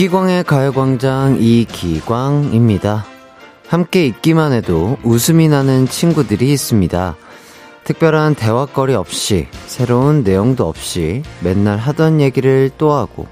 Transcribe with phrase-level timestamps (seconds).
[0.00, 3.04] 이기광의 가요광장 이기광입니다.
[3.68, 7.16] 함께 있기만 해도 웃음이 나는 친구들이 있습니다.
[7.84, 13.26] 특별한 대화거리 없이, 새로운 내용도 없이 맨날 하던 얘기를 또 하고,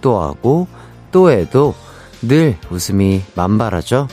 [0.00, 0.66] 또 하고,
[1.12, 1.74] 또 해도
[2.22, 4.08] 늘 웃음이 만발하죠.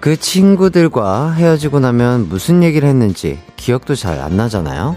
[0.00, 4.96] 그 친구들과 헤어지고 나면 무슨 얘기를 했는지 기억도 잘 안 나잖아요.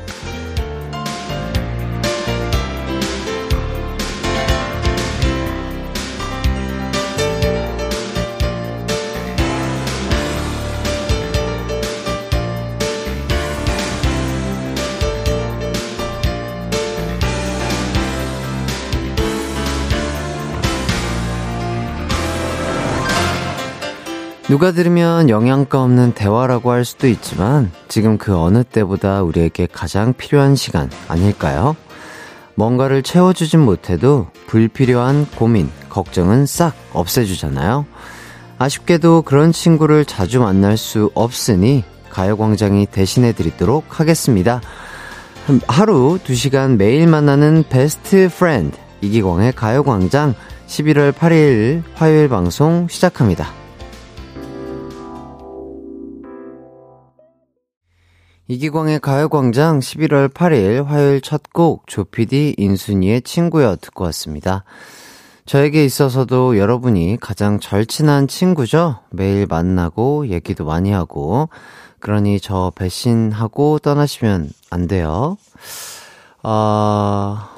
[24.47, 30.55] 누가 들으면 영양가 없는 대화라고 할 수도 있지만 지금 그 어느 때보다 우리에게 가장 필요한
[30.55, 31.75] 시간 아닐까요?
[32.53, 37.87] 뭔가를 채워주진 못해도 불필요한 고민, 걱정은 싹 없애주잖아요.
[38.59, 44.61] 아쉽게도 그런 친구를 자주 만날 수 없으니 가요광장이 대신해 드리도록 하겠습니다.
[45.67, 50.35] 하루 2시간 매일 만나는 best friend 이기광의 가요광장
[50.67, 53.64] 11월 8일 화요일 방송 시작합니다.
[58.47, 64.63] 이기광의 가요광장 11월 8일 화요일 첫 곡 조피디 인순이의 친구여 듣고 왔습니다.
[65.47, 68.99] 저에게 있어서도 여러분이 가장 절친한 친구죠?
[69.09, 71.49] 매일 만나고 얘기도 많이 하고
[71.99, 75.37] 그러니 저 배신하고 떠나시면 안 돼요.
[76.43, 77.51] 아,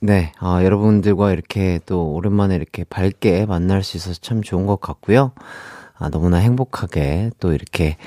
[0.00, 5.32] 네, 아, 여러분들과 이렇게 또 오랜만에 이렇게 밝게 만날 수 있어서 참 좋은 것 같고요.
[5.98, 7.98] 아, 너무나 행복하게 또 이렇게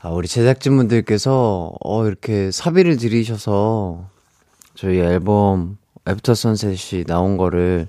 [0.00, 4.08] 아, 우리 제작진분들께서, 어, 이렇게 사비를 들이셔서,
[4.76, 5.76] 저희 앨범,
[6.06, 7.88] After Sunset이 나온 거를,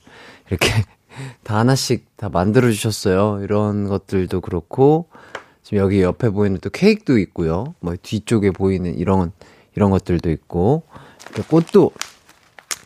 [0.50, 0.68] 이렇게
[1.44, 3.44] 다 하나씩 다 만들어 주셨어요.
[3.44, 5.06] 이런 것들도 그렇고,
[5.62, 7.75] 지금 여기 옆에 보이는 또 케이크도 있고요.
[7.80, 9.31] 뭐, 뒤쪽에 보이는 이런,
[9.75, 10.81] 이런 것들도 있고,
[11.48, 11.92] 꽃도,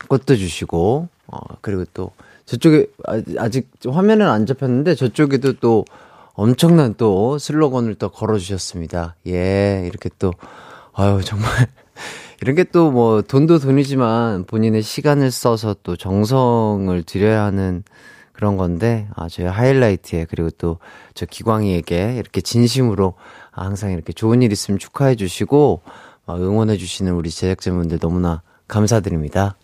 [0.09, 2.11] 꽃도 주시고, 어, 그리고 또,
[2.45, 2.87] 저쪽에,
[3.37, 5.85] 아직 화면은 안 잡혔는데, 저쪽에도 또,
[6.33, 9.15] 엄청난 또 슬로건을 또 걸어주셨습니다.
[9.27, 10.33] 예, 이렇게 또,
[10.93, 11.49] 아유, 정말.
[12.41, 17.83] 이런 게 또 뭐 돈도 돈이지만 본인의 시간을 써서 또 정성을 들여야 하는
[18.33, 20.79] 그런 건데, 아, 저희 하이라이트에 그리고 또
[21.13, 23.13] 저 기광이에게 이렇게 진심으로
[23.51, 25.81] 항상 이렇게 좋은 일 있으면 축하해 주시고,
[26.29, 29.55] 응원해 주시는 우리 제작진분들 너무나 감사드립니다.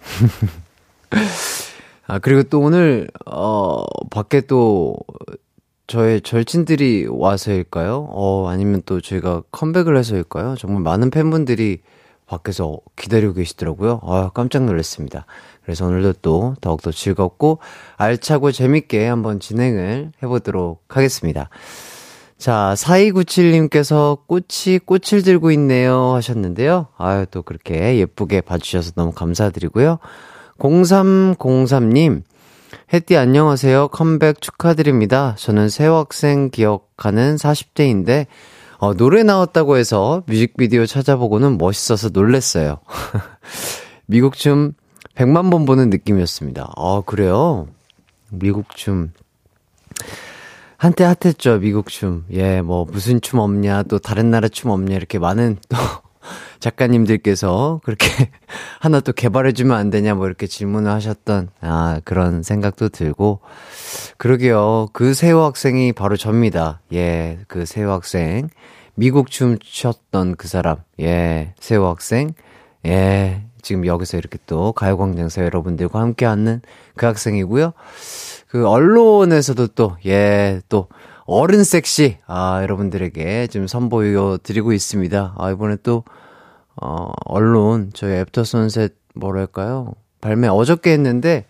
[2.06, 4.96] 아, 그리고 또 오늘, 어, 밖에 또,
[5.86, 8.08] 저의 절친들이 와서일까요?
[8.10, 10.56] 어, 아니면 또 저희가 컴백을 해서일까요?
[10.58, 11.80] 정말 많은 팬분들이
[12.26, 14.00] 밖에서 기다리고 계시더라고요.
[14.02, 15.26] 아, 깜짝 놀랐습니다.
[15.62, 17.58] 그래서 오늘도 또 더욱더 즐겁고
[17.96, 21.50] 알차고 재밌게 한번 진행을 해보도록 하겠습니다.
[22.36, 26.88] 자, 4297님께서 꽃이 꽃을 들고 있네요 하셨는데요.
[26.98, 29.98] 아유, 또 그렇게 예쁘게 봐주셔서 너무 감사드리고요.
[30.58, 32.22] 0303님,
[32.92, 33.88] 혜띠 안녕하세요.
[33.88, 35.34] 컴백 축하드립니다.
[35.38, 38.26] 저는 새학생 기억하는 40대인데,
[38.78, 42.78] 어, 노래 나왔다고 해서 뮤직비디오 찾아보고는 멋있어서 놀랬어요.
[44.06, 44.72] 미국 춤
[45.14, 46.72] 100만 번 보는 느낌이었습니다.
[46.76, 47.68] 아, 그래요?
[48.30, 49.12] 미국 춤.
[50.76, 52.24] 한때 핫했죠, 미국 춤.
[52.32, 55.76] 예, 뭐, 무슨 춤 없냐, 또 다른 나라 춤 없냐, 이렇게 많은 또
[56.60, 58.06] 작가님들께서 그렇게
[58.80, 63.40] 하나 또 개발해주면 안 되냐 뭐 이렇게 질문을 하셨던 아 그런 생각도 들고.
[64.18, 64.88] 그러게요.
[64.92, 66.80] 그 세호 학생이 바로 접니다.
[66.92, 68.48] 예 그 세호 학생.
[68.94, 70.78] 미국 춤 췄던 그 사람.
[71.00, 72.32] 예 세호 학생.
[72.86, 76.60] 예 지금 여기서 이렇게 또 가요광장에서 여러분들과 함께 하는
[76.94, 77.72] 그 학생이고요.
[78.48, 80.88] 그 Alone에서도 또 예, 또
[81.26, 85.34] 어른 섹시 아 여러분들에게 지금 선보여 드리고 있습니다.
[85.36, 86.04] 아 이번에 또
[86.76, 89.94] 어, Alone, 저희 After Sunset, 뭐랄까요.
[90.20, 91.46] 발매 어저께 했는데,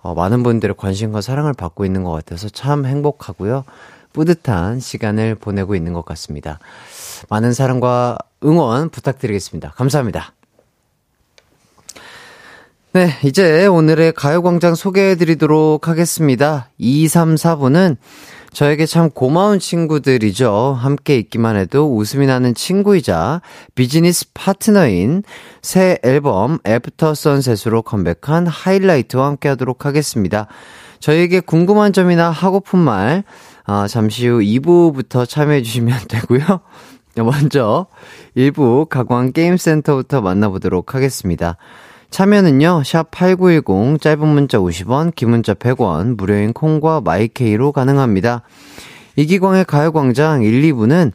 [0.00, 3.64] 어, 많은 분들의 관심과 사랑을 받고 있는 것 같아서 참 행복하고요.
[4.12, 6.58] 뿌듯한 시간을 보내고 있는 것 같습니다.
[7.28, 9.70] 많은 사랑과 응원 부탁드리겠습니다.
[9.70, 10.34] 감사합니다.
[12.94, 16.68] 네, 이제 오늘의 가요광장 소개해 드리도록 하겠습니다.
[16.76, 17.96] 2, 3, 4부는
[18.52, 20.76] 저에게 참 고마운 친구들이죠.
[20.78, 23.40] 함께 있기만 해도 웃음이 나는 친구이자
[23.74, 25.22] 비즈니스 파트너인
[25.62, 30.48] 새 앨범 After Sunset으로 컴백한 하이라이트와 함께 하도록 하겠습니다.
[31.00, 33.24] 저에게 궁금한 점이나 하고픈 말,
[33.66, 36.60] 어, 잠시 후 2부부터 참여해 주시면 되고요.
[37.16, 37.86] 먼저
[38.36, 41.56] 1부 가광 게임센터부터 만나보도록 하겠습니다.
[42.12, 48.42] 참여는요, 샵 8910, 짧은 문자 50원, 긴 문자 100원, 무료인 콩과 마이케이로 가능합니다.
[49.16, 51.12] 이기광의 가요광장 1, 2부는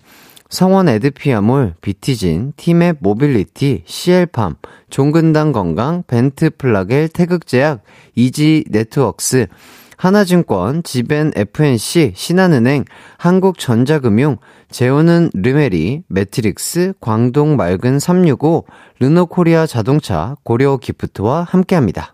[0.49, 4.55] 성원 에드피아몰, 비티진, 티맵 모빌리티, CL팜,
[4.89, 7.83] 종근당 건강, 벤트 플라겔, 태극제약,
[8.15, 9.49] 이지 네트웍스,
[9.97, 12.85] 하나증권, 지벤 FNC, 신한은행,
[13.17, 14.37] 한국전자금융,
[14.69, 18.65] 제오는 르메리, 매트릭스, 광동 맑은 365,
[18.99, 22.13] 르노코리아 자동차, 고려 기프트와 함께합니다.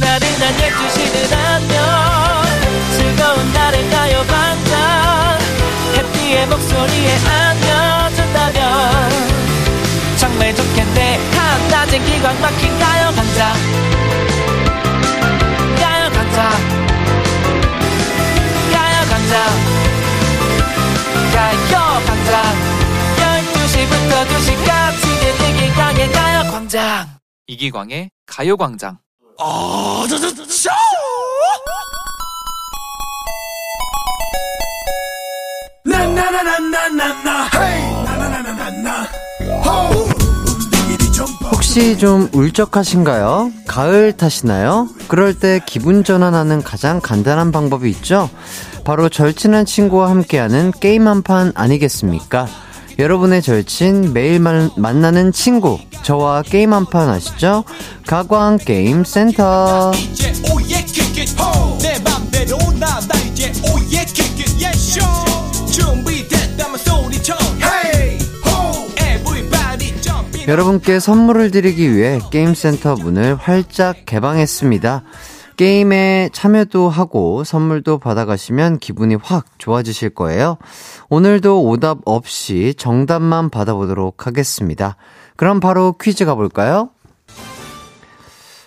[0.00, 1.78] 나른한 12시는 안녕.
[2.96, 5.38] 즐거운 날을 가요 반짝.
[5.96, 9.10] 해피의 목소리에 안겨준다면.
[10.18, 11.18] 정말 좋겠네.
[11.30, 14.33] 한낮엔 기광 막힌 가요 반짝
[16.34, 16.50] 강자
[18.72, 19.34] 가요강자
[21.32, 22.42] 가요강자
[23.52, 25.04] 12시부터 2시까지
[25.48, 27.08] 이기광의 가요광장.
[27.46, 28.98] 이기광의 가요광장.
[29.38, 30.70] 어, 저, 저, 저, 저.
[35.84, 37.48] 나나나나나나나.
[37.54, 38.04] 헤이!
[38.04, 39.04] 나나나나나나.
[39.64, 40.03] 호우
[41.76, 43.50] 혹시 좀 울적하신가요?
[43.66, 44.88] 가을 타시나요?
[45.08, 48.30] 그럴 때 기분 전환하는 가장 간단한 방법이 있죠?
[48.84, 52.46] 바로 절친한 친구와 함께하는 게임 한 판 아니겠습니까?
[53.00, 57.64] 여러분의 절친, 매일 만, 만나는 친구, 저와 게임 한 판 아시죠?
[58.06, 59.90] 가광 게임 센터.
[70.46, 75.02] 여러분께 선물을 드리기 위해 게임센터 문을 활짝 개방했습니다.
[75.56, 80.58] 게임에 참여도 하고 선물도 받아가시면 기분이 확 좋아지실 거예요.
[81.08, 84.96] 오늘도 오답 없이 정답만 받아보도록 하겠습니다.
[85.36, 86.90] 그럼 바로 퀴즈 가볼까요?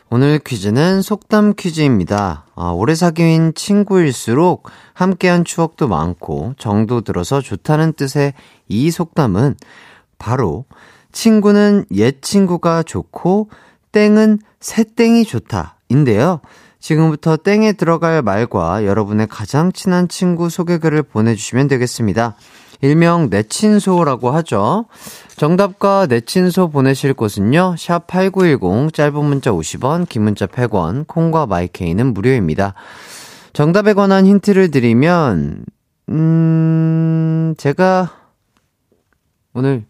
[0.09, 2.45] 오늘 퀴즈는 속담 퀴즈입니다.
[2.55, 8.33] 아, 오래 사귄 친구일수록 함께한 추억도 많고 정도 들어서 좋다는 뜻의
[8.67, 9.57] 이 속담은
[10.17, 10.65] 바로
[11.11, 13.49] 친구는 옛 친구가 좋고
[13.91, 15.77] 땡은 새 땡이 좋다.
[15.89, 16.41] 인데요.
[16.79, 22.35] 지금부터 땡에 들어갈 말과 여러분의 가장 친한 친구 소개글을 보내주시면 되겠습니다.
[22.81, 24.85] 일명 내친소라고 하죠.
[25.35, 27.75] 정답과 내친소 보내실 곳은요.
[27.77, 32.75] 샵 8910 짧은 문자 50원, 긴 문자 100원, 콩과 마이케이는 무료입니다.
[33.53, 35.65] 정답에 관한 힌트를 드리면
[36.09, 38.11] 음, 제가
[39.53, 39.85] 오늘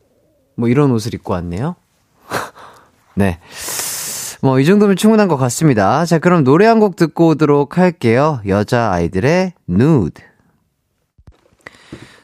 [0.57, 1.75] 뭐 이런 옷을 입고 왔네요.
[3.15, 3.39] 네.
[4.42, 6.06] 뭐 이 정도면 충분한 것 같습니다.
[6.06, 8.42] 자, 그럼 노래 한 곡 듣고 오도록 할게요.
[8.48, 10.21] 여자 아이들의 누드.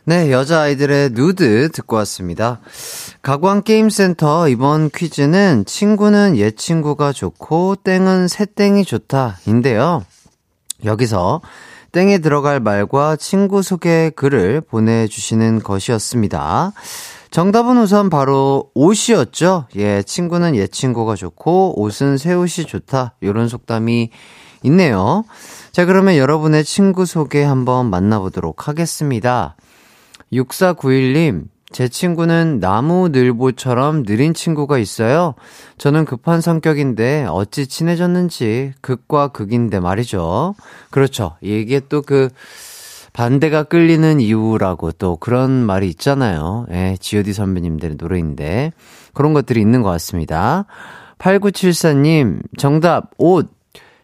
[0.06, 2.60] 네, 여자 아이들의 누드 듣고 왔습니다.
[3.22, 10.04] 가광 게임센터 이번 퀴즈는 친구는 옛 친구가 좋고 땡은 새 땡이 좋다인데요.
[10.84, 11.40] 여기서
[11.94, 16.74] 땡에 들어갈 말과 친구 소개 글을 보내주시는 것이었습니다.
[17.34, 19.66] 정답은 우선 바로 옷이었죠.
[19.78, 23.16] 예, 친구는 옛 친구가 좋고 옷은 새 옷이 좋다.
[23.24, 24.12] 요런 속담이
[24.62, 25.26] 있네요.
[25.72, 29.56] 자, 그러면 여러분의 친구 소개 한번 만나보도록 하겠습니다.
[30.32, 35.34] 6491님, 제 친구는 나무 늘보처럼 느린 친구가 있어요.
[35.80, 40.54] 저는 급한 성격인데 어찌 친해졌는지 극과 극인데 말이죠.
[40.92, 41.36] 그렇죠.
[41.42, 42.30] 이게 또 그
[43.14, 46.66] 반대가 끌리는 이유라고 또 그런 말이 있잖아요.
[46.72, 48.74] 예, GOD 선배님들의 노래인데
[49.14, 50.66] 그런 것들이 있는 것 같습니다.
[51.20, 53.52] 8974님, 정답, 옷.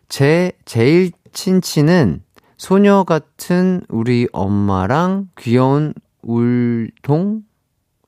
[0.07, 2.23] 제 제일 친친은
[2.57, 7.43] 소녀 같은 우리 엄마랑 귀여운 울동?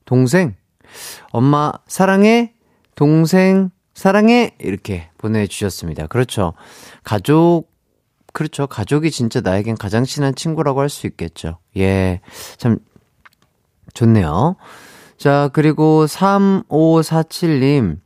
[0.04, 0.54] 동생?
[1.30, 2.52] 엄마, 사랑해?
[2.94, 4.54] 동생, 사랑해?
[4.58, 6.06] 이렇게 보내주셨습니다.
[6.06, 6.54] 그렇죠.
[7.04, 7.71] 가족
[8.32, 8.66] 그렇죠.
[8.66, 11.58] 가족이 진짜 나에겐 가장 친한 친구라고 할 수 있겠죠.
[11.76, 12.20] 예.
[12.56, 12.78] 참,
[13.94, 14.56] 좋네요.
[15.18, 17.98] 자, 그리고 3547님.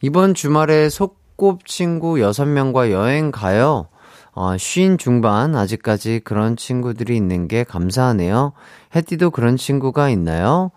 [0.00, 3.88] 이번 주말에 속곱 친구 6명과 여행 가요.
[4.32, 8.52] 어, 쉰 중반, 아직까지 그런 친구들이 있는 게 감사하네요.
[8.94, 10.70] 해띠도 그런 친구가 있나요?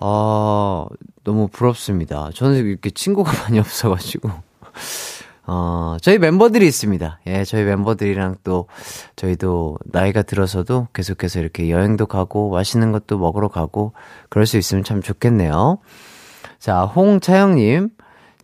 [0.00, 0.86] 어,
[1.24, 2.30] 너무 부럽습니다.
[2.34, 4.30] 저는 이렇게 친구가 많이 없어가지고.
[5.46, 7.20] 어, 저희 멤버들이 있습니다.
[7.26, 8.66] 예, 저희 멤버들이랑 또,
[9.16, 13.92] 저희도 나이가 들어서도 계속해서 이렇게 여행도 가고, 맛있는 것도 먹으러 가고,
[14.28, 15.78] 그럴 수 있으면 참 좋겠네요.
[16.58, 17.90] 자, 홍차영님.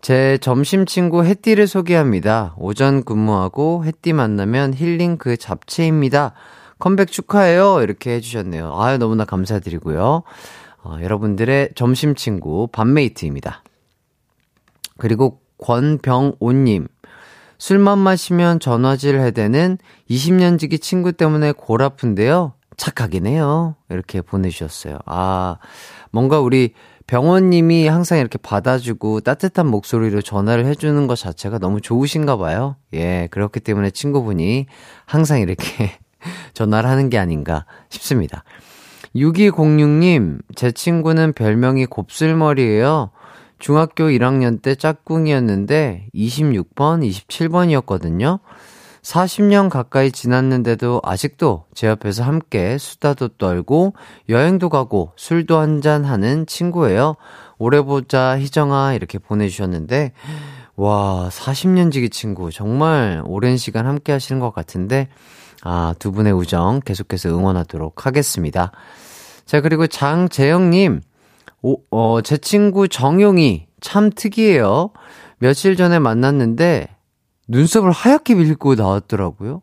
[0.02, 2.54] 제 점심 친구 햇띠를 소개합니다.
[2.58, 6.32] 오전 근무하고 햇띠 만나면 힐링 그 잡채입니다.
[6.78, 7.82] 컴백 축하해요.
[7.82, 8.78] 이렇게 해주셨네요.
[8.78, 10.22] 아유, 너무나 감사드리고요.
[10.84, 13.64] 어, 여러분들의 점심 친구, 밤메이트입니다.
[14.98, 16.88] 그리고 권병오님.
[17.58, 19.78] 술만 마시면 전화질 해대는
[20.10, 22.52] 20년 지기 친구 때문에 골 아픈데요.
[22.76, 23.76] 착하긴 해요.
[23.88, 24.98] 이렇게 보내주셨어요.
[25.06, 25.56] 아,
[26.10, 26.74] 뭔가 우리
[27.06, 32.76] 병원님이 항상 이렇게 받아주고 따뜻한 목소리로 전화를 해주는 것 자체가 너무 좋으신가 봐요.
[32.94, 34.66] 예, 그렇기 때문에 친구분이
[35.06, 35.92] 항상 이렇게
[36.52, 38.44] 전화를 하는 게 아닌가 싶습니다.
[39.14, 43.10] 6206님, 제 친구는 별명이 곱슬머리예요.
[43.58, 48.40] 중학교 1학년 때 짝꿍이었는데 26번, 27번이었거든요.
[49.02, 53.94] 40년 가까이 지났는데도 아직도 제 옆에서 함께 수다도 떨고
[54.28, 57.14] 여행도 가고 술도 한잔 하는 친구예요.
[57.58, 58.94] 오래 보자, 희정아.
[58.94, 60.12] 이렇게 보내주셨는데,
[60.74, 62.50] 와, 40년 지기 친구.
[62.50, 65.08] 정말 오랜 시간 함께 하시는 것 같은데,
[65.62, 68.72] 아, 두 분의 우정 계속해서 응원하도록 하겠습니다.
[69.46, 71.00] 자, 그리고 장재영님,
[71.66, 74.90] 오, 어, 제 친구 정용이 참 특이해요.
[75.38, 76.86] 며칠 전에 만났는데,
[77.48, 79.62] 눈썹을 하얗게 밀고 나왔더라고요.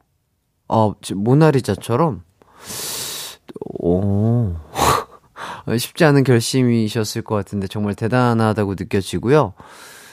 [0.68, 2.24] 아, 모나리자처럼.
[3.80, 4.54] 오.
[5.80, 9.54] 쉽지 않은 결심이셨을 것 같은데 정말 대단하다고 느껴지고요.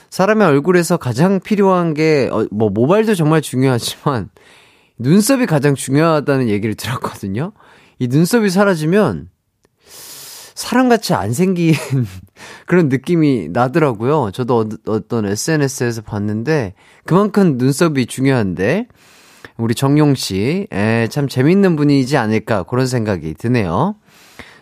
[0.09, 4.29] 사람의 얼굴에서 가장 필요한 게, 어, 뭐, 모발도 정말 중요하지만,
[4.97, 7.51] 눈썹이 가장 중요하다는 얘기를 들었거든요.
[7.99, 9.29] 이 눈썹이 사라지면,
[10.61, 11.73] 사람같이 안 생긴
[12.67, 14.29] 그런 느낌이 나더라고요.
[14.31, 18.87] 저도 어, 떤 SNS에서 봤는데 그만큼 눈썹이 중요한데
[19.57, 23.95] 우리 정용 씨, 에, 참 재밌는 분이지 않을까 그런 생각이 드네요.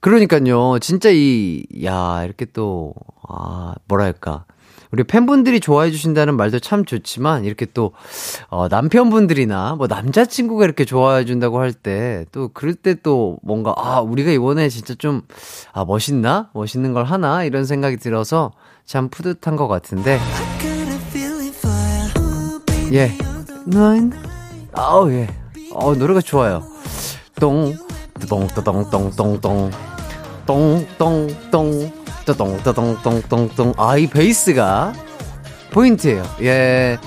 [0.01, 2.93] 그러니까요, 진짜 이, 야, 이렇게 또,
[3.29, 4.45] 아, 뭐랄까.
[4.93, 7.93] 우리 팬분들이 좋아해 주신다는 말도 참 좋지만 이렇게 또
[8.49, 14.01] 어, 남편분들이나 뭐 남자친구가 이렇게 좋아해 준다고 할 때 또 그럴 때 또 뭔가 아
[14.01, 15.23] 우리가 이번에 진짜 좀
[15.73, 16.49] 아 멋있나?
[16.53, 17.43] 멋있는 걸 하나?
[17.43, 18.51] 이런 생각이 들어서
[18.85, 20.19] 참 뿌듯한 것 같은데.
[22.91, 23.11] 예.
[23.65, 24.11] 난,
[24.73, 25.27] 아우 예,
[25.73, 26.61] 어 노래가 좋아요.
[27.39, 27.73] 똥.
[28.29, 29.71] 똥 똥 똥 똥 똥
[30.45, 31.91] 똥 똥 똥
[32.25, 33.73] 떠동, 똥똥똥.
[33.77, 34.93] 아, 이 베이스가
[35.71, 36.23] 포인트예요.
[36.41, 36.97] 예.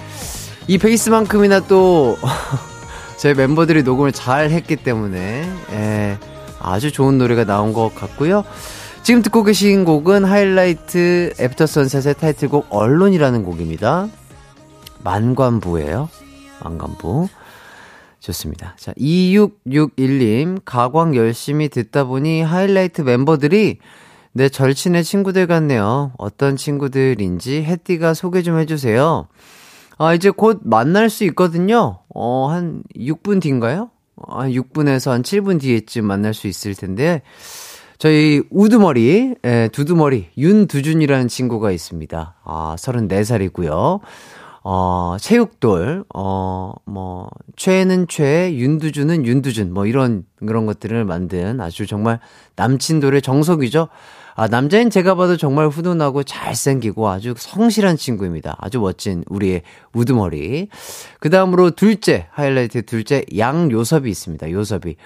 [0.67, 2.19] 이 베이스만큼이나 또,
[3.17, 6.19] 저희 멤버들이 녹음을 잘 했기 때문에, 예.
[6.61, 8.45] 아주 좋은 노래가 나온 것 같고요.
[9.03, 14.09] 지금 듣고 계신 곡은 하이라이트 After Sunset의 타이틀곡 Alone이라는 곡입니다.
[15.05, 16.09] 만관부예요.
[16.65, 17.29] 만관부.
[18.19, 18.75] 좋습니다.
[18.77, 23.79] 자, 2661님, 가광 열심히 듣다 보니 하이라이트 멤버들이
[24.37, 26.13] 내 절친의 친구들 같네요.
[26.19, 29.29] 어떤 친구들인지 해띠가 소개 좀 해주세요.
[29.97, 32.01] 아, 이제 곧 만날 수 있거든요.
[32.15, 33.89] 어, 한 6분 뒤인가요?
[34.29, 37.23] 한 6분에서 한 7분 뒤에쯤 만날 수 있을 텐데,
[37.97, 42.35] 저희 우두머리, 예, 두두머리, 윤두준이라는 친구가 있습니다.
[42.45, 44.01] 아, 34살이고요.
[44.65, 52.21] 어, 체육돌, 어, 뭐, 최는 최, 윤두준은 윤두준, 뭐 이런, 그런 것들을 만든 아주 정말
[52.57, 53.89] 남친돌의 정석이죠.
[54.39, 58.55] 아, 남자인 제가 봐도 정말 훈훈하고 잘생기고 아주 성실한 친구입니다.
[58.59, 59.63] 아주 멋진 우리의
[59.95, 60.69] 우두머리.
[61.21, 64.51] 그 다음으로 둘째, 하이라이트 둘째, 양요섭이 있습니다.
[64.51, 64.97] 요섭이.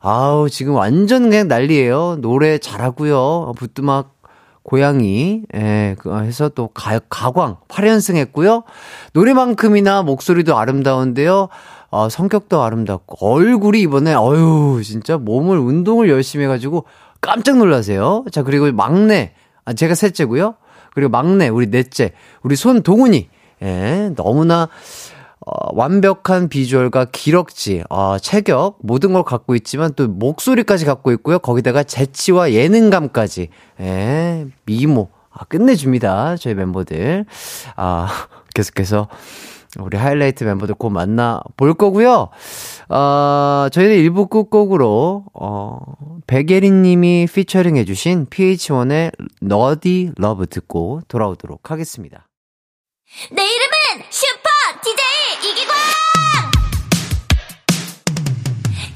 [0.00, 3.52] 아우, 지금 완전 그냥 난리예요 노래 잘하고요.
[3.58, 4.16] 부뚜막
[4.62, 8.64] 고양이, 예, 그, 해서 또 가, 가광 8연승 했고요.
[9.12, 11.48] 노래만큼이나 목소리도 아름다운데요.
[11.90, 16.84] 어, 성격도 아름답고, 얼굴이 이번에, 어유 진짜 몸을 운동을 열심히 해가지고
[17.20, 18.24] 깜짝 놀라세요.
[18.30, 19.32] 자, 그리고 막내,
[19.64, 20.54] 아, 제가 셋째고요.
[20.94, 23.28] 그리고 막내, 우리 넷째, 우리 손동훈이,
[23.62, 24.68] 예, 너무나,
[25.40, 31.38] 어, 완벽한 비주얼과 기럭지, 어, 체격, 모든 걸 갖고 있지만 또 목소리까지 갖고 있고요.
[31.38, 33.48] 거기다가 재치와 예능감까지,
[33.80, 36.36] 예, 미모, 아, 끝내줍니다.
[36.36, 37.24] 저희 멤버들.
[37.76, 38.08] 아,
[38.54, 39.08] 계속해서
[39.78, 42.28] 우리 하이라이트 멤버들 곧 만나 볼 거고요.
[42.88, 45.78] 어, 저희는 일부 끝곡으로, 어,
[46.26, 49.12] 백예린 님이 피처링 해주신 pH-1의
[49.42, 52.28] Nerdy Love 듣고 돌아오도록 하겠습니다.
[53.30, 54.48] 내 이름은 슈퍼
[54.82, 55.74] DJ 이기광!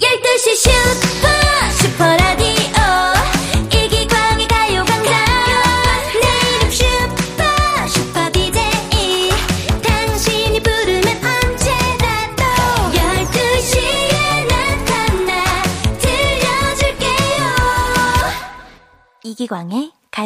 [0.01, 1.02] 12시 슈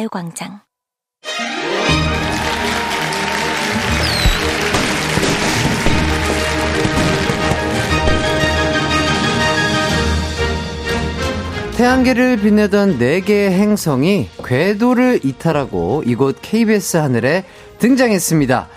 [0.07, 0.61] 가요광장.
[11.75, 17.45] 태양계를 빛내던 4개의 행성이 궤도를 이탈하고 이곳 KBS 하늘에
[17.77, 18.67] 등장했습니다.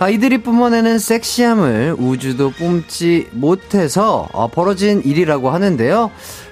[0.00, 6.10] 아, 이들이 뿜어내는 섹시함을 우주도 뿜지 못해서 어, 벌어진 일이라고 하는데요.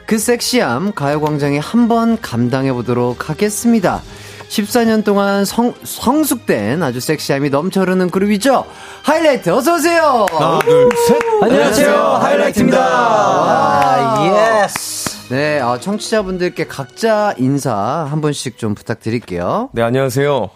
[0.08, 4.00] 그 섹시함 가요광장에 한번 감당해 보도록 하겠습니다.
[4.48, 8.64] 14년 동안 성, 성숙된 아주 섹시함이 넘쳐 흐르는 그룹이죠.
[9.02, 10.24] 하이라이트 어서 오세요.
[10.30, 11.18] 하나, 둘, 셋.
[11.42, 11.94] 안녕하세요.
[12.22, 12.78] 하이라이트입니다.
[12.80, 15.28] 와, yes.
[15.28, 17.76] 네, 어, 청취자분들께 각자 인사
[18.10, 19.68] 한 분씩 좀 부탁드릴게요.
[19.74, 20.48] 네, 안녕하세요.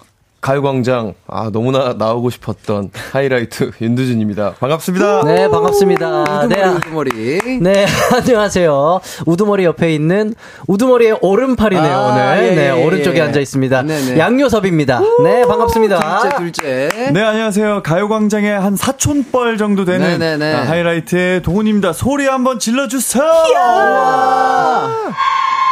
[0.42, 4.54] 가요광장, 아, 너무나 나오고 싶었던 하이라이트 윤두준입니다.
[4.58, 5.22] 반갑습니다.
[5.24, 6.22] 네, 반갑습니다.
[6.22, 7.60] 우두머리, 네, 우두머리.
[7.60, 9.00] 네, 안녕하세요.
[9.24, 10.34] 우두머리 옆에 있는
[10.66, 12.44] 우두머리의 오른팔이네요, 아, 오늘.
[12.44, 13.22] 예, 네, 예, 오른쪽에 예.
[13.22, 13.82] 앉아 있습니다.
[13.82, 14.18] 네네.
[14.18, 15.00] 양요섭입니다.
[15.22, 16.18] 네, 반갑습니다.
[16.18, 17.10] 둘째, 둘째.
[17.12, 17.84] 네, 안녕하세요.
[17.84, 20.54] 가요광장의 한 사촌뻘 정도 되는 네네네.
[20.54, 21.92] 아, 하이라이트의 동훈입니다.
[21.92, 23.22] 소리 한번 질러주세요!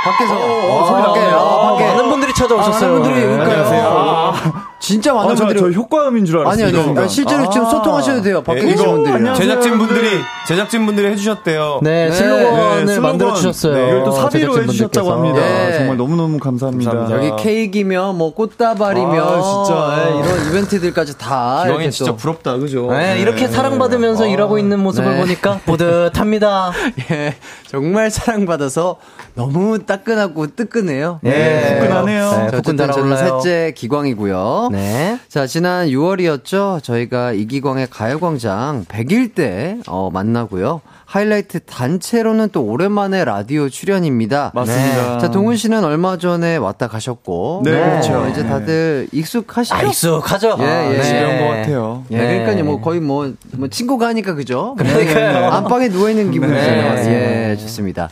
[0.04, 0.34] 밖에서.
[0.34, 1.20] 어, 소리 밖에.
[1.32, 1.86] 아, 어, 밖에.
[1.88, 2.92] 많은 분들이 찾아오셨어요.
[2.92, 3.36] 많은 분들이, 네.
[3.36, 3.64] 그러니까요.
[3.66, 4.69] 안녕하세요.
[4.80, 5.60] 진짜 많은 어, 저, 분들이.
[5.60, 6.52] 저 효과음인 줄 알았어요.
[6.52, 6.82] 아니, 아니요.
[6.84, 7.06] 순간.
[7.08, 8.42] 실제로 지금 소통하셔도 돼요.
[8.42, 9.14] 밖에 네, 계신 이거 분들이.
[9.14, 9.46] 안녕하세요.
[9.46, 10.08] 제작진 분들이,
[10.48, 11.80] 제작진 분들이 해주셨대요.
[11.82, 12.12] 네, 네.
[12.12, 13.02] 슬로건을 네, 슬로건.
[13.02, 13.74] 만들어 주셨어요.
[13.74, 14.62] 네, 이걸 또 사비로.
[14.62, 15.40] 해주셨다고 합니다.
[15.40, 15.74] 네.
[15.76, 16.90] 정말 너무 너무 감사합니다.
[16.92, 17.32] 감사합니다.
[17.32, 19.22] 여기 케이크며, 뭐, 꽃다발이며.
[19.22, 19.96] 아, 진짜.
[19.96, 21.64] 네, 이런 이벤트들까지 다.
[21.66, 22.16] 이렇게 진짜 또.
[22.16, 22.90] 부럽다, 그죠?
[22.90, 25.20] 네, 이렇게 사랑받으면서 일하고 있는 모습을 네.
[25.20, 26.72] 보니까 뿌듯합니다.
[27.12, 27.34] 예,
[27.68, 28.96] 정말 사랑받아서
[29.34, 31.20] 너무 따끈하고 뜨끈해요.
[31.22, 31.30] 네.
[31.30, 33.40] 네, 어쨌든 저는 달아올라요.
[33.40, 34.69] 셋째 기광이고요.
[34.70, 35.18] 네.
[35.28, 36.83] 자, 지난 6월이었죠.
[36.83, 40.80] 저희가 이기광의 가요광장 100일 때 어, 만나고요.
[41.11, 44.52] 하이라이트 단체로는 또 오랜만에 라디오 출연입니다.
[44.54, 45.18] 맞습니다.
[45.18, 47.62] 자, 동훈 씨는 얼마 전에 왔다 가셨고.
[47.64, 48.28] 네, 그렇죠.
[48.30, 49.74] 이제 다들 익숙하시죠?
[49.74, 50.56] 아, 익숙하죠?
[50.61, 50.96] 예, 예.
[50.98, 51.02] 네.
[51.02, 52.04] 집에 온것 같아요.
[52.12, 52.38] 예, 네.
[52.44, 52.64] 그러니까요.
[52.64, 54.76] 뭐 거의 뭐, 뭐 친구가 하니까 그죠?
[54.78, 55.50] 그러니까요.
[55.50, 56.94] 안방에 누워있는 기분이잖아요.
[56.94, 57.50] 네.
[57.50, 58.09] 예, 좋습니다.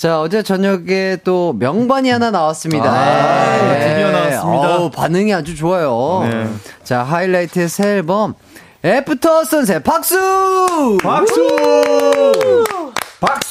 [0.00, 2.90] 자, 어제 저녁에 또 명반이 하나 나왔습니다.
[2.90, 3.86] 아, 예.
[3.86, 4.76] 드디어 나왔습니다.
[4.78, 6.26] 어우, 반응이 아주 좋아요.
[6.26, 6.48] 네.
[6.82, 8.32] 자, 하이라이트의 새 앨범,
[8.82, 10.96] After Sunset, 박수!
[11.02, 11.46] 박수!
[13.20, 13.49] 박수!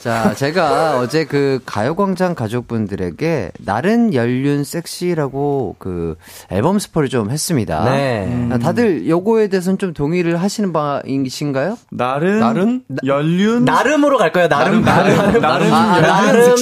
[0.00, 6.16] 자, 제가 어제 그 가요광장 가족분들에게 나른 연륜 섹시라고 그
[6.50, 7.84] 앨범 스포를 좀 했습니다.
[7.84, 8.48] 네.
[8.52, 11.76] 아, 다들 요거에 대해서는 좀 동의를 하시는 바이신가요?
[11.90, 12.82] 나른, 나른?
[13.04, 14.48] 연륜, 나름으로 갈까요?
[14.48, 16.56] 나름, 나름, 나름, 나름.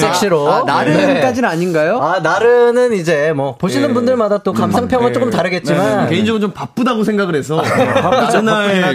[0.00, 0.50] 섹시로.
[0.50, 1.54] 아, 나름까지는 네.
[1.54, 2.00] 아닌가요?
[2.00, 3.94] 아, 나르는 이제 뭐 보시는 예.
[3.94, 5.12] 분들마다 또 감상평은 예.
[5.12, 7.62] 조금 다르겠지만 개인적으로 좀 바쁘다고 생각을 해서.
[7.64, 8.90] 예.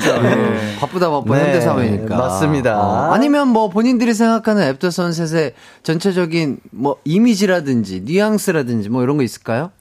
[0.79, 2.17] 바쁘다 바쁜 네, 현대 사회니까.
[2.17, 2.92] 맞습니다.
[2.93, 5.53] 어, 아니면 뭐 본인들이 생각하는 After Sunset의
[5.83, 9.71] 전체적인 뭐 이미지라든지 뉘앙스라든지 뭐 이런 거 있을까요?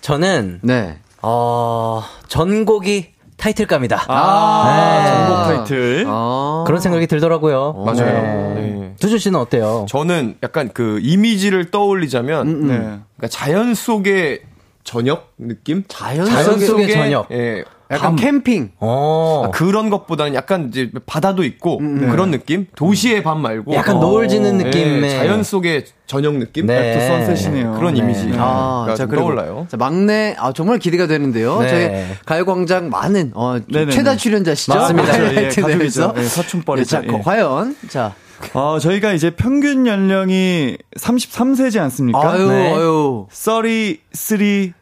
[0.00, 0.98] 저는 네.
[1.22, 4.04] 어 전곡이 타이틀감이다.
[4.08, 5.10] 아, 네.
[5.10, 6.04] 전곡 타이틀.
[6.06, 6.64] 어.
[6.66, 7.72] 그런 생각이 들더라고요.
[7.86, 8.54] 맞아요.
[8.54, 8.54] 네.
[8.54, 8.94] 네.
[9.00, 9.86] 두준 씨는 어때요?
[9.88, 12.76] 저는 약간 그 이미지를 떠올리자면, 네.
[12.76, 14.42] 그러니까 자연 속의
[14.84, 15.84] 저녁 느낌?
[15.88, 17.30] 자연, 자연 속에 속의 저녁.
[17.32, 17.64] 예.
[17.90, 18.16] 약간 밤.
[18.16, 18.70] 캠핑.
[18.78, 19.44] 어.
[19.46, 22.66] 아, 그런 것보다는 약간 이제 바다도 있고 그런 느낌?
[22.76, 26.66] 도시의 밤 말고 약간 어, 노을 지는 예, 느낌의 자연 속의 저녁 느낌?
[26.66, 26.94] 네.
[26.94, 27.74] 또 선셋이네요.
[27.74, 28.00] 그런 네.
[28.00, 28.30] 이미지.
[28.36, 29.66] 아, 가 자, 떠올라요.
[29.68, 31.60] 자, 막내, 아, 정말 기대가 되는데요.
[31.60, 31.68] 네.
[31.68, 33.58] 저희 가요광장 많은, 어.
[33.70, 34.74] 최다 출연자시죠?
[34.74, 35.12] 맞습니다.
[35.12, 35.76] 하이라이트 예, 가족이죠.
[35.78, 36.14] 내에서.
[36.16, 36.88] 예, 사촌뻘이죠.
[36.88, 37.18] 자, 예.
[37.22, 38.14] 과연, 자,
[38.54, 42.32] 어, 저희가 이제 평균 연령이 33세지 않습니까?
[42.32, 42.72] 아유, 네.
[42.74, 43.26] 아유.
[43.30, 44.72] 33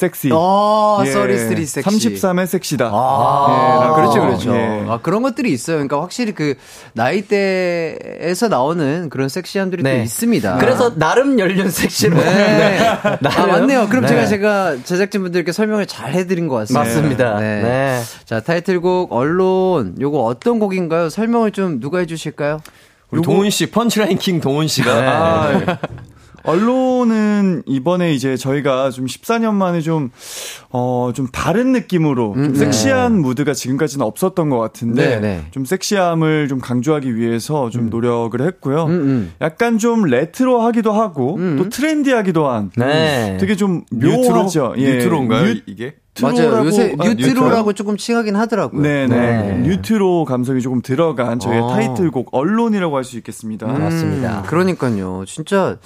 [0.00, 0.30] 섹시.
[0.32, 2.14] 아, 예, 33 섹시.
[2.14, 2.90] 33의 섹시다.
[2.92, 3.94] 아, 예.
[3.94, 4.56] 그렇죠, 그렇죠.
[4.56, 4.86] 예.
[4.88, 5.76] 아, 그런 것들이 있어요.
[5.76, 6.54] 그러니까 확실히 그
[6.94, 10.02] 나이대에서 나오는 그런 섹시함들이 또 네.
[10.02, 10.56] 있습니다.
[10.58, 12.16] 그래서 나름 연륜 섹시로.
[12.16, 12.78] 네.
[12.80, 13.50] 아, 나름.
[13.50, 13.88] 맞네요.
[13.88, 14.08] 그럼 네.
[14.08, 16.84] 제가 제가 제작진분들께 설명을 잘 해드린 것 같습니다.
[16.84, 17.38] 맞습니다.
[17.40, 18.00] 네.
[18.24, 21.10] 자, 타이틀곡 언론 요거 어떤 곡인가요?
[21.10, 22.60] 설명을 좀 누가 해주실까요?
[23.10, 25.00] 우리 동훈 씨, 펀치라인 킹 동훈 씨가.
[25.00, 25.06] 네.
[25.06, 25.78] 아,
[26.44, 30.10] Alone은 이번에 이제 저희가 좀 14년 만에 좀,
[30.70, 35.44] 어, 좀 다른 느낌으로 좀 섹시한 무드가 지금까지는 없었던 것 같은데, 네, 네.
[35.50, 38.84] 좀 섹시함을 좀 강조하기 위해서 좀 노력을 했고요.
[38.86, 39.32] 음.
[39.40, 43.36] 약간 좀 레트로 하기도 하고, 또 트렌디하기도 한, 네.
[43.40, 44.34] 되게 좀 뉴트로?
[44.34, 44.74] 묘하죠.
[44.78, 44.94] 예.
[44.96, 45.94] 뉴트로인가요, 뉴- 이게?
[46.22, 46.50] 맞아요.
[46.50, 48.80] 트로라고- 요새 아, 뉴트로라고 조금 칭하긴 하더라고요.
[48.82, 49.16] 네네.
[49.16, 49.58] 네.
[49.68, 51.68] 뉴트로 감성이 조금 들어간 저희의 아.
[51.68, 53.66] 타이틀곡 Alone이라고 할 수 있겠습니다.
[53.66, 54.40] 맞습니다.
[54.40, 55.24] 음, 그러니까요.
[55.26, 55.78] 진짜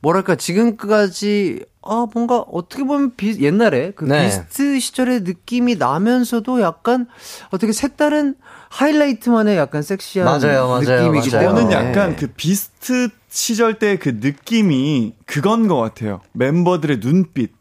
[0.00, 4.24] 뭐랄까 지금까지 아 뭔가 어떻게 보면 비, 옛날에 그 네.
[4.24, 7.06] 비스트 시절의 느낌이 나면서도 약간
[7.50, 8.34] 어떻게 색다른
[8.70, 11.48] 하이라이트만의 약간 섹시한 맞아요, 맞아요, 느낌이기 맞아요.
[11.48, 16.20] 때문에 저는 약간 그 비스트 시절 때 그 느낌이 그건 것 같아요.
[16.32, 17.52] 멤버들의 눈빛.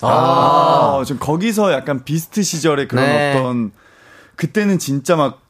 [0.00, 0.06] 아,
[1.04, 3.34] 좀 거기서 약간 비스트 시절의 그런 네.
[3.36, 3.72] 어떤
[4.36, 5.40] 그때는 진짜 막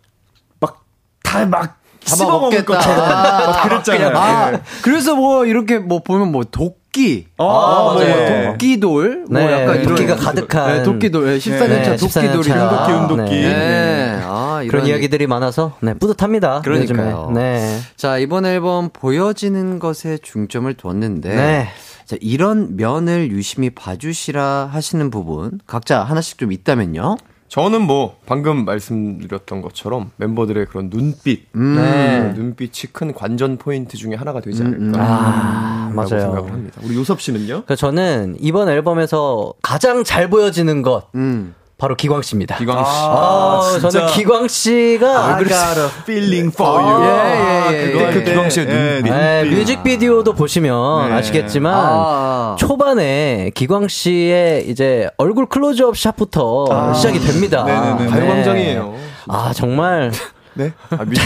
[0.60, 0.84] 막
[1.22, 2.64] 다막 씹어 먹을 먹겠다.
[2.64, 4.16] 것처럼 막 그랬잖아요.
[4.16, 4.60] 아, 예.
[4.82, 8.52] 그래서 뭐 이렇게 뭐 보면 뭐 도끼 아, 뭐 맞아요.
[8.52, 10.76] 도끼돌 뭐 네, 약간 이런 도끼가 가득한.
[10.78, 12.88] 네, 도끼돌 네, 14년차 네, 도끼돌이 14년차.
[12.88, 13.34] 운동기 운동기.
[13.34, 13.48] 네.
[13.48, 14.20] 네.
[14.24, 16.62] 아, 이런 그런 이야기들이 많아서 네, 뿌듯합니다.
[16.62, 17.26] 그러니까요.
[17.28, 17.40] 요즘에.
[17.42, 17.78] 네.
[17.96, 21.68] 자, 이번 앨범 보여지는 것에 중점을 뒀는데 네.
[22.08, 27.18] 자, 이런 면을 유심히 봐주시라 하시는 부분 각자 하나씩 좀 있다면요.
[27.48, 31.52] 저는 뭐, 방금 말씀드렸던 것처럼 멤버들의 그런 눈빛.
[31.52, 32.32] 네.
[32.34, 34.98] 눈빛이 큰 관전 포인트 중에 하나가 되지 않을까.
[35.02, 36.08] 아, 라고 맞아요.
[36.08, 36.80] 생각을 합니다.
[36.82, 37.64] 우리 요섭 씨는요?
[37.76, 41.54] 저는 이번 앨범에서 가장 잘 보여지는 것 음.
[41.78, 42.56] 바로 기광 씨입니다.
[42.58, 42.90] 기광 씨.
[42.90, 43.88] 아, 진짜.
[43.90, 47.04] 저는 기광 씨가 I got a feeling for you.
[47.04, 47.86] 예, 예, 예.
[47.92, 49.10] 그거 그할 때, 기광 씨의 예, 눈빛.
[49.12, 49.58] 네, 눈빛.
[49.58, 51.14] 뮤직비디오도 보시면 네.
[51.14, 52.56] 아시겠지만 아.
[52.58, 57.62] 초반에 기광 씨의 이제 얼굴 클로즈업 샷부터 시작이 됩니다.
[57.62, 58.10] 네네네.
[58.10, 58.94] 가요광장이에요.
[59.28, 60.10] 아 정말
[60.58, 60.72] 네.
[60.90, 61.22] 아, 뮤직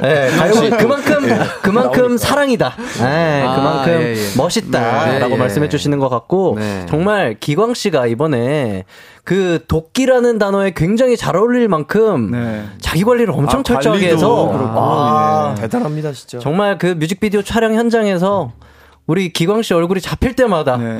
[0.00, 2.72] 네, 가요 그만큼 그만큼 사랑이다.
[3.00, 4.36] 네, 아, 그만큼 예, 예.
[4.36, 5.36] 멋있다라고 네, 예.
[5.36, 6.86] 말씀해 주시는 것 같고 네.
[6.88, 8.84] 정말 기광 씨가 이번에
[9.24, 12.62] 그 도끼라는 단어에 굉장히 잘 어울릴 만큼 네.
[12.80, 16.38] 자기 관리를 엄청 아, 철저하게 관리도 해서 그렇고, 아, 대단합니다, 진짜.
[16.38, 18.52] 정말 그 뮤직비디오 촬영 현장에서
[19.06, 20.98] 우리 기광 씨 얼굴이 잡힐 때마다 네.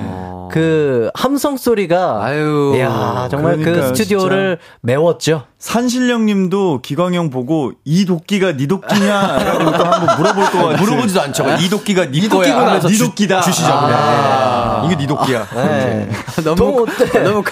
[0.51, 2.75] 그 함성 소리가 아유.
[2.77, 5.45] 이야 정말 그 그러니까요, 스튜디오를 메웠죠.
[5.59, 10.77] 산신령님도 기광형 보고 이 도끼가 네 도끼냐라고 또 한번 물어볼 것 같아요.
[10.77, 11.47] 물어보지도 않죠.
[11.61, 12.65] 이 도끼가 네 도끼구나.
[12.67, 13.41] 거야 네 주- 도끼다.
[13.41, 13.69] 주시죠.
[13.73, 14.83] 아.
[14.83, 14.87] 그래.
[14.93, 15.47] 이게 네 도끼야.
[15.55, 16.09] 네.
[16.45, 17.21] 너무 동- 네.
[17.23, 17.43] 너무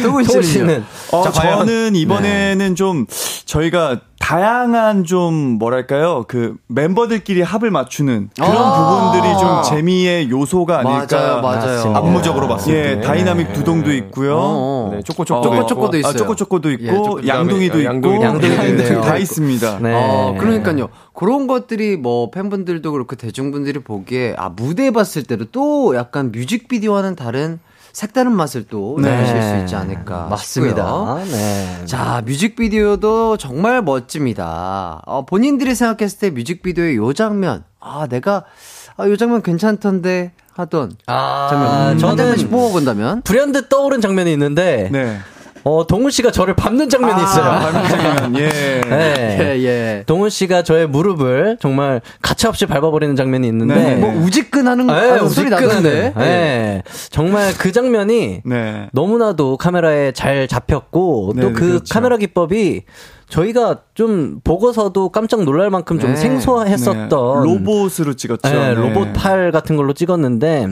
[0.00, 0.44] 동운 동운 씨는요.
[0.46, 3.06] 씨는 어, 자, 저는 이번에는 좀
[3.46, 3.98] 저희가
[4.32, 9.10] 다양한 좀 뭐랄까요 그 멤버들끼리 합을 맞추는 그런 아.
[9.10, 11.06] 부분들이 좀 재미의 요소가 아닐까.
[11.10, 11.94] 맞아요, 맞아요.
[11.94, 13.00] 안무적으로 봤을 예, 때.
[13.02, 14.36] 다이나믹 두동도 있고요.
[14.38, 14.90] 어.
[14.94, 15.42] 네, 초코초코.
[15.42, 16.10] 초코초코도 있어요.
[16.10, 19.00] 아, 초코초코도 있고 예, 초코- 양동이도 그다음에, 있고 예, 있네요.
[19.02, 19.78] 다 있습니다.
[19.80, 19.92] 네.
[19.94, 20.88] 어, 그러니까요.
[21.12, 27.60] 그런 것들이 뭐 팬분들도 그렇고 대중분들이 보기에 아 무대 봤을 때도 또 약간 뮤직비디오와는 다른
[27.92, 29.10] 색다른 맛을 또 네.
[29.14, 30.76] 느끼실 수 있지 않을까 맞습니다.
[30.84, 31.24] 싶고요.
[31.30, 31.86] 네.
[31.86, 35.02] 자, 뮤직비디오도 정말 멋집니다.
[35.06, 38.44] 어, 본인들이 생각했을 때 뮤직비디오의 요 장면, 아, 내가,
[38.96, 41.98] 아, 요 장면 괜찮던데 하던 아, 장면.
[41.98, 43.22] 저는 저는 한번 뽑아본다면?
[43.22, 45.18] 불현듯 떠오른 장면이 있는데 네.
[45.64, 47.44] 어, 동훈 씨가 저를 밟는 장면이 있어요.
[47.44, 48.48] 발명장면 예.
[48.88, 49.36] 네.
[49.40, 50.04] 예, 예.
[50.06, 53.96] 동훈 씨가 저의 무릎을 정말 가차없이 밟아버리는 장면이 있는데 네.
[53.96, 56.12] 뭐 우직근하는 네, 하는 소리 나던데.
[56.16, 56.82] 네.
[57.10, 58.88] 정말 그 장면이 네.
[58.92, 61.94] 너무나도 카메라에 잘 잡혔고 네, 또그 그렇죠.
[61.94, 62.82] 카메라 기법이
[63.28, 66.16] 저희가 좀 보고서도 깜짝 놀랄 만큼 좀 네.
[66.16, 67.48] 생소했었던 네.
[67.48, 68.48] 로봇으로 찍었죠.
[68.48, 68.74] 네, 네.
[68.74, 70.68] 로봇 팔 같은 걸로 찍었는데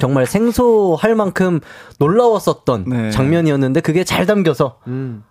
[0.00, 1.60] 정말 생소할 만큼
[1.98, 3.10] 놀라웠었던 네.
[3.10, 4.76] 장면이었는데 그게 잘 담겨서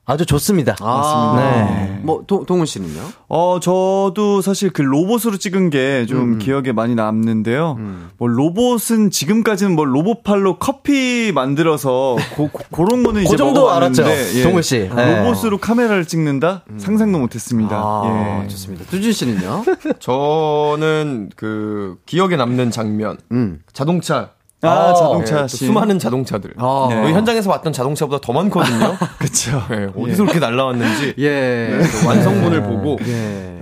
[0.05, 0.75] 아주 좋습니다.
[0.81, 1.99] 아, 네.
[2.03, 3.01] 뭐, 도, 동훈 씨는요?
[3.27, 7.77] 어, 저도 사실 그 로봇으로 찍은 게 음, 좀 기억에 많이 남는데요.
[8.17, 13.61] 뭐 로봇은 지금까지는 뭐 로봇 팔로 커피 만들어서 고, 고, 런 거는 그 이제 정도
[13.61, 14.43] 먹어봤는데, 알았죠, 예.
[14.43, 14.89] 동훈 씨.
[14.93, 15.23] 네.
[15.23, 16.65] 로봇으로 카메라를 찍는다?
[16.77, 17.75] 상상도 못했습니다.
[17.75, 18.47] 아, 예.
[18.47, 18.85] 좋습니다.
[18.85, 19.63] 두준 씨는요?
[19.99, 23.17] 저는 그 기억에 남는 장면.
[23.31, 23.59] 음.
[23.73, 24.31] 자동차.
[24.63, 25.67] 아, 예, 자동차 또 씬.
[25.67, 26.53] 수많은 자동차들.
[26.57, 27.13] 아, 네.
[27.13, 28.95] 현장에서 봤던 자동차보다 더 많거든요.
[29.17, 29.61] 그쵸.
[29.71, 31.79] 예, 어디서 그렇게 날라왔는지 예.
[31.81, 33.05] 그 완성본을 보고 예.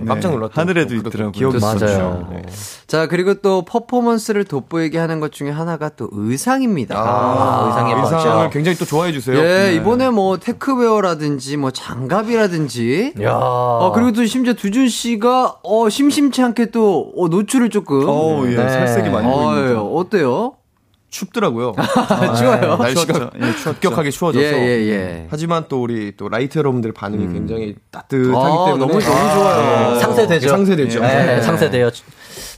[0.06, 1.32] 깜짝 놀랐던 하늘에도 있더라고요.
[1.32, 1.84] 기억이 있었죠.
[1.86, 2.28] 맞아요.
[2.32, 2.42] 네.
[2.86, 6.96] 자, 그리고 또 퍼포먼스를 돋보이게 하는 것 중에 하나가 또 의상입니다.
[6.98, 7.92] 아, 의상이.
[7.94, 9.38] 의상을 굉장히 또 좋아해 주세요.
[9.38, 9.74] 예, 네.
[9.76, 13.32] 이번에 뭐 techwear라든지 뭐 장갑이라든지 야.
[13.34, 18.50] 어, 그리고 또 심지어 두준 씨가 어, 심심치 않게 또 어, 노출을 조금 어, 예,
[18.56, 18.68] 네.
[18.68, 19.28] 살색이 많이.
[19.28, 20.54] 예, 어때요?
[21.10, 21.74] 춥더라고요.
[22.38, 22.76] 추워요.
[22.76, 23.30] 날씨가 추웠죠.
[23.36, 23.72] 예, 추웠죠.
[23.72, 24.44] 급격하게 추워져서.
[24.44, 25.26] 예, 예, 예.
[25.28, 29.92] 하지만 또 우리 또 라이트 여러분들 반응이 굉장히 따뜻하기 아, 때문에 너무, 너무 좋아요.
[29.94, 30.00] 네.
[30.00, 30.48] 상쇄되죠.
[30.48, 31.00] 상쇄되죠.
[31.00, 31.42] 네, 네.
[31.42, 31.90] 상쇄돼요.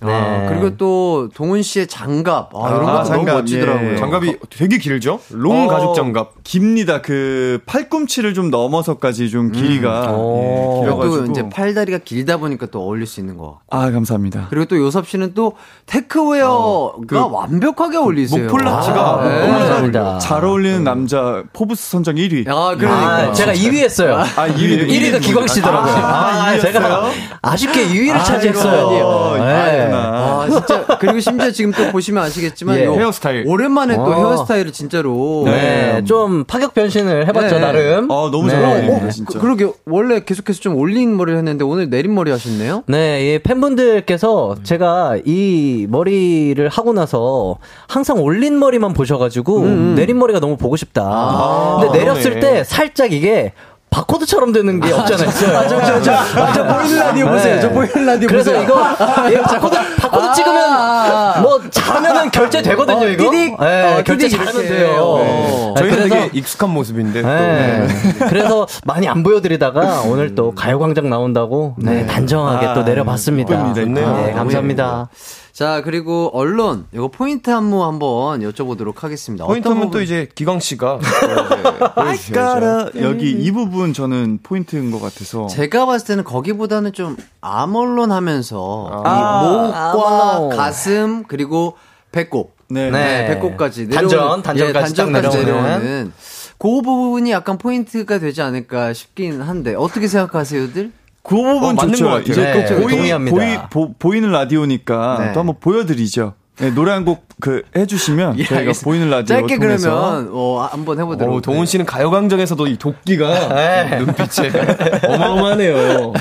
[0.04, 0.12] 네.
[0.12, 2.50] 아, 그리고 또 동운 씨의 장갑.
[2.54, 3.92] 아, 이런 아, 것도 너무 장갑, 멋지더라고요.
[3.92, 3.96] 예.
[3.96, 5.20] 장갑이 되게 길죠?
[5.30, 6.42] long 어, 가죽 장갑.
[6.44, 7.00] 깁니다.
[7.02, 10.82] 그 팔꿈치를 좀 넘어서까지 좀 길이가 오.
[10.82, 11.30] 예, 그리고 또 길어가지고.
[11.32, 13.60] 이제 팔다리가 길다 보니까 또 어울릴 수 있는 거.
[13.68, 13.76] 같고.
[13.76, 14.46] 아 감사합니다.
[14.50, 15.52] 그리고 또 요섭 씨는 또
[15.86, 18.44] 테크웨어가 완벽하게 어울리세요.
[18.44, 19.46] 목폴라티가 아, 네.
[19.48, 20.18] 감사합니다.
[20.18, 22.48] 잘 어울리는 남자 포브스 선정 1위.
[22.48, 22.92] 아, 그러니까.
[23.28, 24.16] 아, 제가 2위 했어요.
[24.18, 25.92] 아 2위 1위가 기광 씨더라고요.
[25.94, 27.10] 아, 아, 제가
[27.42, 29.36] 아쉽게 2위를 차지했어요.
[29.36, 29.42] 네.
[29.42, 29.91] 아니구나.
[29.94, 30.86] 아, 진짜.
[30.98, 32.78] 그리고 심지어 지금 또 보시면 아시겠지만.
[32.78, 32.84] 예.
[32.84, 33.44] 요 헤어스타일.
[33.46, 34.14] 오랜만에 또 어.
[34.14, 35.42] 헤어스타일을 진짜로.
[35.46, 37.60] 네, 좀 파격 변신을 해 봤죠, 네.
[37.60, 38.10] 나름.
[38.10, 38.52] 어 너무 네.
[38.52, 39.38] 잘 어, 어울립니다 어, 진짜.
[39.38, 42.84] 그, 그러게 원래 계속해서 좀 올린 머리를 했는데 오늘 내린 머리 하셨네요?
[42.86, 50.40] 네, 이 팬분들께서 제가 이 머리를 하고 나서 항상 올린 머리만 보셔 가지고 내린 머리가
[50.40, 51.78] 너무 보고 싶다.
[51.80, 52.40] 근데 내렸을 그러네.
[52.40, 53.52] 때 살짝 이게
[53.92, 55.28] 바코드처럼 되는 게 없잖아요.
[55.28, 57.60] 아, 저, 저, 저, 아, 저 보이는 라디오 보세요.
[57.60, 58.64] 저 보이는 라디오 그래서 보세요.
[58.64, 61.40] 이거 예, 바코드 바코드 아, 찍으면 아, 아.
[61.42, 63.04] 뭐 잘하면은 결제 되거든요.
[63.04, 63.30] 어, 이거.
[63.30, 63.60] 띠딕.
[63.60, 64.62] 네, 어, 결제 잘하면.
[64.62, 64.96] 돼요.
[64.98, 65.74] 어.
[65.76, 67.22] 네, 저희는 그래서 되게 익숙한 모습인데.
[67.22, 67.28] 또.
[67.28, 67.86] 네.
[68.28, 73.72] 그래서 많이 안 보여드리다가 오늘 또 가요광장 나온다고 네, 단정하게 또 내려봤습니다.
[73.74, 75.08] 네, 감사합니다.
[75.52, 76.86] 자, 그리고 Alone.
[76.94, 79.44] 이거 포인트 안무 한번 여쭤보도록 하겠습니다.
[79.44, 82.32] 포인트는 어떤 또 이제 기광 씨가 또 이제 보여주셔야죠.
[82.32, 88.12] 까라 여기 이 부분 저는 포인트인 것 같아서 제가 봤을 때는 거기보다는 좀 I'm alone
[88.12, 90.56] 하면서 아, 이 목과 I'm alone.
[90.56, 91.76] 가슴 그리고
[92.12, 92.90] 배꼽 네.
[92.90, 93.26] 네.
[93.28, 95.62] 배꼽까지 단전, 내려오는- 단전까지 딱 단전까지 내려오는.
[95.64, 96.12] 내려오는
[96.56, 100.92] 그 부분이 약간 포인트가 되지 않을까 싶긴 한데 어떻게 생각하세요,들?
[101.24, 102.04] 그 부분 어, 맞는 좋죠.
[102.04, 102.32] 것 같아요.
[102.32, 103.36] 이제 네, 또 보이, 동의합니다.
[103.36, 105.32] 보이, 보, 보이는 라디오니까 네.
[105.32, 106.34] 또 한번 보여드리죠.
[106.58, 108.84] 네, 노래 한 곡 그 해주시면 예, 저희가 알겠습니다.
[108.84, 111.34] 보이는 라디오 짧게 그러면 어, 한번 해보도록.
[111.36, 113.98] 어, 동훈 씨는 가요광장에서도 이 도끼가 네.
[113.98, 114.50] 눈빛에
[115.08, 116.12] 어마어마하네요.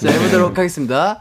[0.00, 1.20] 자, 해보도록 하겠습니다.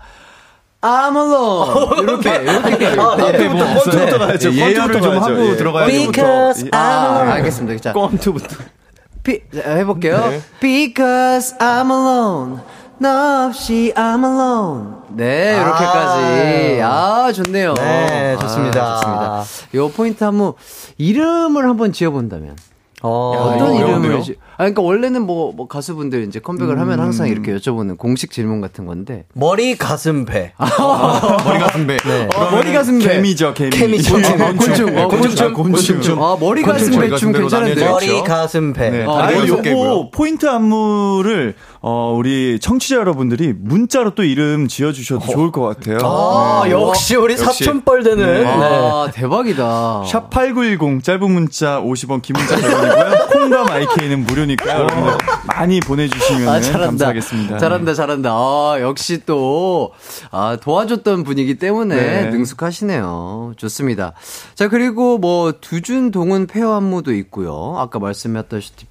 [0.82, 2.02] I'm alone.
[2.02, 2.88] 이렇게 이렇게.
[2.88, 3.63] 앞에 뭐.
[3.63, 4.50] 펀트부터 가야죠.
[4.52, 5.17] 펀트부터 좀.
[5.24, 5.56] 하고 예.
[5.56, 6.00] 들어가야 돼요.
[6.12, 7.80] Because 아, 알겠습니다.
[7.82, 10.17] 자, 자, 해볼게요.
[10.30, 10.41] 네.
[10.60, 12.62] Because I'm alone.
[13.04, 14.94] 너 없이 I'm alone.
[15.10, 16.82] 네, 이렇게까지.
[16.82, 17.74] 아, 좋네요.
[17.74, 18.82] 네, 좋습니다.
[18.82, 18.96] 아,
[19.44, 19.44] 좋습니다.
[19.76, 20.54] 요 포인트 한번
[20.98, 22.56] 이름을 한번 지어본다면.
[23.02, 24.22] 어, 이거 이름을?
[24.22, 28.62] 지 아, 그러니까 원래는 뭐, 뭐 가수분들 이제 컴백을 하면 항상 이렇게 여쭤보는 공식 질문
[28.62, 29.26] 같은 건데.
[29.34, 30.54] 머리, 가슴, 배.
[30.60, 31.98] 머리 같은 배.
[32.36, 33.16] 어, 머리 가슴 배.
[33.16, 33.70] 개미죠, 개미.
[33.72, 36.24] 개미, 곤충, 어, 곤충, 어, 곤충, 곤충, 곤충.
[36.24, 37.60] 아, 머리 가슴 곤충, 배춤 가슴?
[37.60, 38.89] 나뉘어져 머리, 가슴, 배.
[38.89, 39.06] 네.
[39.06, 40.12] 어, 아, 요거.
[40.13, 45.98] 포인트 안무를 어, 우리 청취자 여러분들이 문자로 또 이름 지어주셔도 좋을 것 같아요.
[46.04, 47.36] 아, 역시 우리.
[47.36, 48.26] 사촌뻘 되는.
[48.26, 48.46] 네.
[48.48, 50.04] 아, 대박이다.
[50.06, 53.30] 샵8910 짧은 문자 50원 긴 문자 100원이고요.
[53.32, 55.14] 콩과 my K는 무료 여러분들
[55.48, 56.86] 많이 보내주시면 아, 잘한다.
[56.88, 57.58] 감사하겠습니다.
[57.58, 58.30] 잘한다, 잘한다.
[58.32, 59.92] 아, 역시 또,
[60.32, 62.30] 아, 도와줬던 분이기 때문에 네.
[62.30, 63.54] 능숙하시네요.
[63.58, 64.14] 좋습니다.
[64.56, 67.76] 자, 그리고 뭐, 두준, 동은 페어 안무도 있고요.
[67.78, 68.86] 아까 말씀하셨다시피,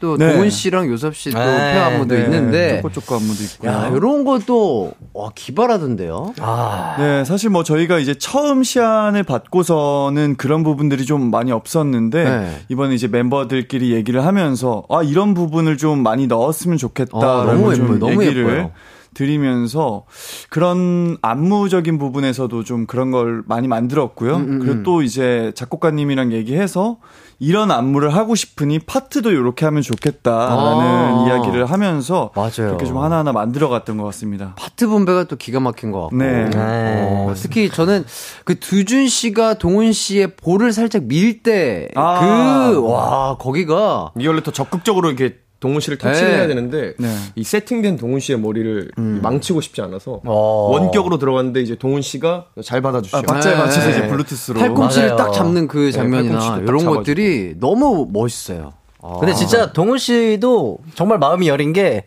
[0.00, 0.32] 또, 네.
[0.32, 3.70] 동은 씨랑 요섭 씨도 네, 페어 안무도 네, 있는데, 쪼꼬쪼꼬 안무도 있고요.
[3.70, 6.34] 야, 요런 것도, 와, 기발하던데요?
[6.40, 12.60] 아, 네, 사실 뭐 저희가 이제 처음 시안을 받고서는 그런 부분들이 좀 많이 없었는데 네.
[12.68, 17.84] 이번에 이제 멤버들끼리 얘기를 하면서 아 이런 부분을 좀 많이 넣었으면 아, 좋겠다라고 너무 좀
[17.84, 17.98] 예뻐요.
[17.98, 18.72] 너무 얘기를 예뻐요.
[19.14, 20.04] 드리면서
[20.48, 24.36] 그런 안무적인 부분에서도 좀 그런 걸 많이 만들었고요.
[24.36, 26.98] 음, 그리고 또 이제 작곡가님이랑 얘기해서
[27.42, 31.24] 이런 안무를 하고 싶으니 파트도 이렇게 하면 좋겠다라는 아.
[31.26, 32.50] 이야기를 하면서 맞아요.
[32.68, 34.54] 그렇게 좀 하나하나 만들어갔던 것 같습니다.
[34.58, 36.16] 파트 분배가 또 기가 막힌 것 같고.
[36.16, 36.50] 네.
[36.54, 38.04] 어, 특히 저는
[38.44, 42.20] 그 두준 씨가 동훈 씨의 볼을 살짝 밀 때, 아.
[42.20, 44.12] 그, 와, 거기가.
[44.18, 46.36] 이게 원래 더 적극적으로 이렇게 동훈 씨를 터치를 네.
[46.38, 47.14] 해야 되는데 네.
[47.36, 50.68] 이 세팅된 동훈 씨의 머리를 망치고 싶지 않아서 어.
[50.72, 53.18] 원격으로 들어갔는데 이제 동훈 씨가 잘 받아주시죠.
[53.18, 53.58] 아, 박자에 네.
[53.58, 55.16] 맞춰서 이제 블루투스로 팔꿈치를 맞아요.
[55.18, 56.94] 딱 잡는 그 장면이나 이런 잡아주고.
[56.94, 58.72] 것들이 너무 멋있어요.
[59.02, 59.18] 아.
[59.20, 62.06] 근데 진짜 동훈 씨도 정말 마음이 여린 게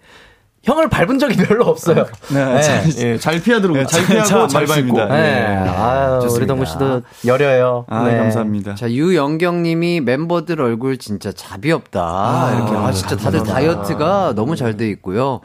[0.63, 2.06] 형을 밟은 적이 별로 없어요.
[2.34, 4.47] 네, 잘- 예, 잘 피하도록 네, 잘 잘- 피하고 잘 밟고.
[4.47, 5.06] 잘 밟습니다.
[5.08, 5.56] 네.
[5.69, 6.54] 아유, 우리 좋습니다.
[6.54, 7.86] 동훈 씨도 여려요.
[7.89, 8.17] 아, 네.
[8.17, 8.76] 감사합니다.
[8.76, 12.54] 자, 유영경 님이 멤버들 얼굴 진짜 잡이 없다.
[12.56, 12.71] 이렇게.
[12.78, 15.41] 아, 진짜 다들 다이어트가 너무 잘 돼 있고요.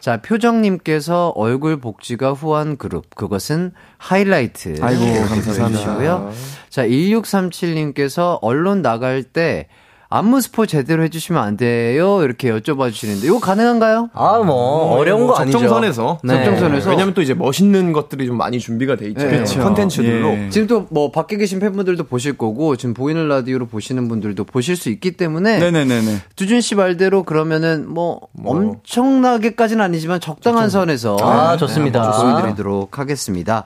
[0.00, 3.14] 자, 표정님께서 얼굴 복지가 후한 그룹.
[3.14, 4.76] 그것은 하이라이트.
[4.82, 6.30] 아이고, 감사합니다.
[6.70, 9.68] 자, 1637님께서 언론 나갈 때
[10.10, 12.22] 안무 스포 제대로 해주시면 안 돼요?
[12.22, 14.10] 이렇게 여쭤봐 주시는데, 이거 가능한가요?
[14.12, 15.58] 아, 뭐, 어려운 거 아니죠.
[15.58, 16.18] 적정선에서.
[16.22, 16.44] 네.
[16.44, 16.90] 적정선에서.
[16.90, 19.26] 왜냐면 또 이제 멋있는 것들이 좀 많이 준비가 돼 있죠.
[19.26, 19.44] 네.
[19.44, 20.28] 컨텐츠들로.
[20.30, 20.50] 예.
[20.50, 24.88] 지금 또 뭐 밖에 계신 팬분들도 보실 거고, 지금 보이는 라디오로 보시는 분들도 보실 수
[24.90, 26.18] 있기 때문에, 네네네네.
[26.36, 32.02] 두준 씨 말대로 그러면은 뭐, 엄청나게까지는 아니지만 적당한 선에서 아, 좋습니다.
[32.02, 33.64] 네, 보여드리도록 하겠습니다.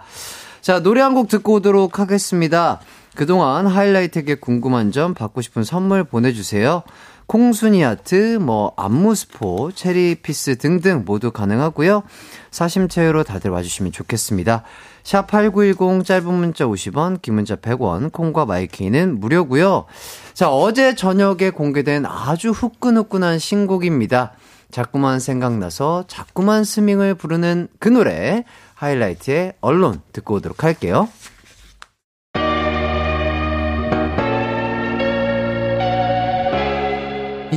[0.61, 2.81] 자 노래 한 곡 듣고 오도록 하겠습니다.
[3.19, 6.85] 그동안 하이라이트에게 궁금한 점 받고 싶은 선물 보내주세요.
[7.27, 12.05] 콩순이 아트, 뭐 안무 스포, 체리 피스 등등 모두 가능하고요.
[12.53, 14.63] 사심 채우러 다들 와주시면 좋겠습니다.
[15.03, 19.87] 샵8910 짧은 문자 50원, 긴 문자 100원, 콩과 my K는 무료고요.
[20.33, 24.35] 자, 어제 저녁에 공개된 아주 후끈후끈한 신곡입니다.
[24.71, 31.09] 자꾸만 생각나서 자꾸만 스밍을 부르는 그 노래 하이라이트의 언론 듣고 오도록 할게요.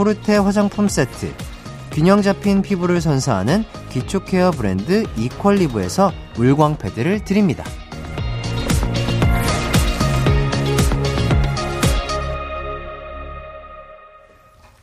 [0.00, 1.30] 코르테 화장품 세트,
[1.92, 7.64] 균형 잡힌 피부를 선사하는 기초 케어 브랜드 이퀄리브에서 물광 패드를 드립니다.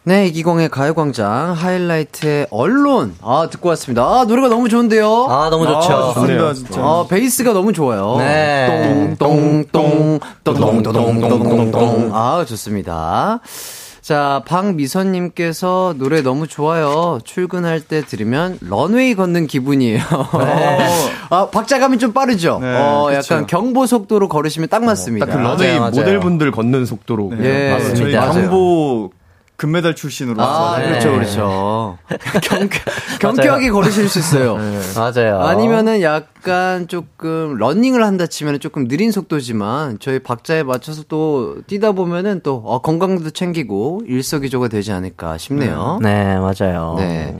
[0.04, 4.04] 네, 이기광의 가요광장 하이라이트의 Alone 아 듣고 왔습니다.
[4.04, 5.26] 아 노래가 너무 좋은데요.
[5.32, 5.94] 아, 너무 좋죠.
[5.94, 6.80] 아, 좋습니다, 진짜.
[6.80, 8.18] 아, 베이스가 너무 좋아요.
[8.20, 9.16] 네.
[9.18, 13.40] 똥 똥 똥 똥 똥 똥 똥 똥 똥 아, 좋습니다.
[14.08, 17.20] 자, 박미선님께서 노래 너무 좋아요.
[17.26, 20.00] 출근할 때 들으면 런웨이 걷는 기분이에요.
[21.30, 22.60] 아, 박자감이 좀 빠르죠?
[22.62, 23.34] 네, 어, 그쵸.
[23.34, 25.26] 약간 경보 속도로 걸으시면 딱 맞습니다.
[25.26, 25.92] 딱 그 런웨이 맞아요.
[25.92, 27.34] 모델분들 걷는 속도로.
[27.42, 28.02] 예, 맞습니다.
[28.02, 28.32] 저희 맞아요.
[28.50, 29.12] 경보
[29.58, 30.42] 금메달 출신으로.
[30.42, 30.88] 아, 네.
[30.88, 31.98] 그렇죠, 그렇죠.
[32.44, 32.70] 경,
[33.20, 34.56] 경쾌하게 걸으실 수 있어요.
[34.96, 35.42] 맞아요.
[35.42, 42.42] 아니면은 약간 조금 러닝을 한다 치면 조금 느린 속도지만 저희 박자에 맞춰서 또 뛰다 보면은
[42.44, 46.00] 또 어, 건강도 챙기고 일석이조가 되지 않을까 싶네요.
[46.04, 46.96] 네, 맞아요.
[47.00, 47.36] 네.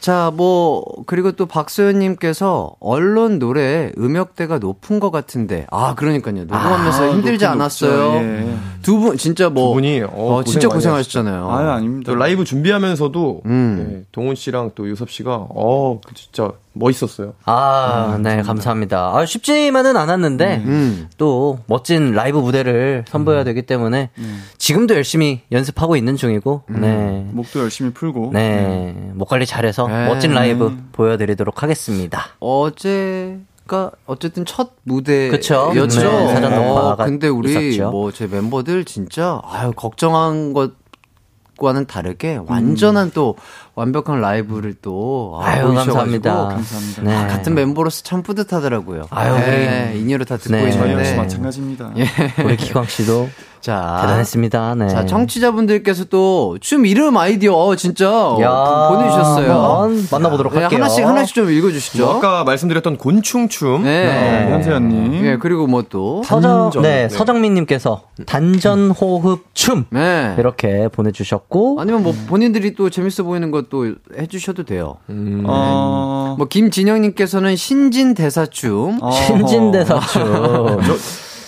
[0.00, 5.66] 자, 뭐, 그리고 또 박소연님께서 Alone 노래 음역대가 높은 것 같은데.
[5.70, 6.44] 아, 그러니까요.
[6.44, 8.14] 녹음하면서 아, 힘들지 않았어요.
[8.14, 8.56] 예.
[8.80, 9.68] 두 분, 진짜 뭐.
[9.68, 11.50] 두 분이, 어, 어, 진짜 고생 고생하셨잖아요.
[11.50, 12.12] 아유, 아닙니다.
[12.12, 13.76] 또 라이브 준비하면서도 음.
[13.76, 17.34] 네, 동훈 씨랑 또 유섭 씨가 어, 그 진짜 멋있었어요.
[17.44, 19.12] 아, 네, 감사합니다.
[19.14, 21.08] 아, 쉽지만은 않았는데, 음.
[21.18, 24.10] 또 멋진 라이브 무대를 선보여야 되기 때문에,
[24.58, 27.26] 지금도 열심히 연습하고 있는 중이고, 네.
[27.32, 28.30] 목도 열심히 풀고.
[28.32, 30.06] 네, 목 관리 잘해서 네.
[30.06, 32.26] 멋진 라이브 보여드리도록 하겠습니다.
[32.38, 35.72] 어제가 어쨌든 첫 무대였죠.
[35.74, 35.88] 네,
[36.34, 37.78] 사전 녹화가 근데 우리.
[37.80, 43.36] 뭐 제 멤버들 진짜 아유 걱정한 것과는 다르게 완전한 또
[43.74, 46.32] 완벽한 라이브를 또 아, 아유, 감사합니다.
[46.48, 47.02] 감사합니다.
[47.02, 47.14] 네.
[47.14, 49.06] 아, 같은 멤버로서 참 뿌듯하더라고요.
[49.10, 50.70] 아유, 네, 인이로 다 듣고 네.
[50.70, 51.16] 저희 역시 있는데.
[51.16, 51.92] 마찬가지입니다.
[51.96, 52.06] 예.
[52.44, 53.28] 우리 기광 씨도
[53.60, 54.74] 자, 대단했습니다.
[54.76, 54.88] 네.
[54.88, 58.06] 자, 청취자분들께서 또 춤 이름 아이디어 어, 진짜
[58.40, 59.90] 야, 보내주셨어요.
[60.10, 60.78] 만나보도록 네, 할게요.
[60.82, 62.04] 하나씩 하나씩 좀 읽어주시죠.
[62.06, 63.82] 뭐 아까 말씀드렸던 곤충춤.
[63.84, 64.06] 네.
[64.46, 65.24] 네, 현세연님.
[65.26, 66.22] 예, 그리고 뭐 또.
[66.24, 66.70] 서정.
[66.76, 67.08] 네, 네.
[67.10, 70.34] 서정민님께서 단전 호흡 춤 네.
[70.38, 74.96] 이렇게 보내주셨고 아니면 뭐 본인들이 또 재밌어 보이는 것도 해주셔도 돼요.
[75.08, 75.44] 음.
[75.46, 78.98] 어, 뭐 김진영님께서는 신진 대사춤.
[79.00, 79.10] 어.
[79.12, 80.80] 신진 대사 춤.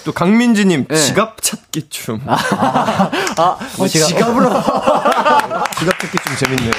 [0.04, 0.94] 또 강민지님 네.
[0.96, 1.80] 지갑 찾 기.
[1.80, 2.20] 끼춤.
[2.26, 3.10] 아,
[3.78, 4.48] 어, 지갑, 지갑으로.
[5.78, 6.72] 지갑 찾기 좀 재밌네요.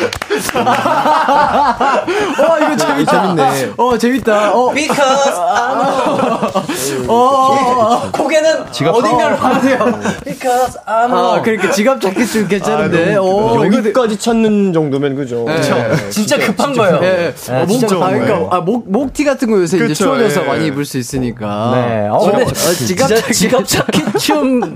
[2.40, 3.22] 어, 이거 재밌다.
[3.22, 3.74] 재밌네.
[3.76, 4.52] 어, 재밌다.
[4.54, 9.80] 어, Because I'm 어, 고개는 지갑 어딘가를 봐세요.
[10.24, 13.16] Because I'm 아, 그러니까 지갑 찾기 좀 괜찮은데.
[13.16, 15.44] 어, 이거 여기까지 찾는 정도면 그죠?
[15.48, 15.62] 네.
[16.12, 17.00] 진짜 급한 거예요.
[17.02, 18.56] 예, 네, 어, 목, 진짜 아, 그러니까.
[18.56, 20.48] 아, 목, 목티 같은 거 요새 이제 그쵸, 추워져서 예.
[20.48, 21.72] 많이 입을 수 있으니까.
[21.74, 22.08] 네.
[22.12, 23.34] 어, 근데 어, 지갑 진짜 찾기.
[23.34, 24.04] 지갑 찾기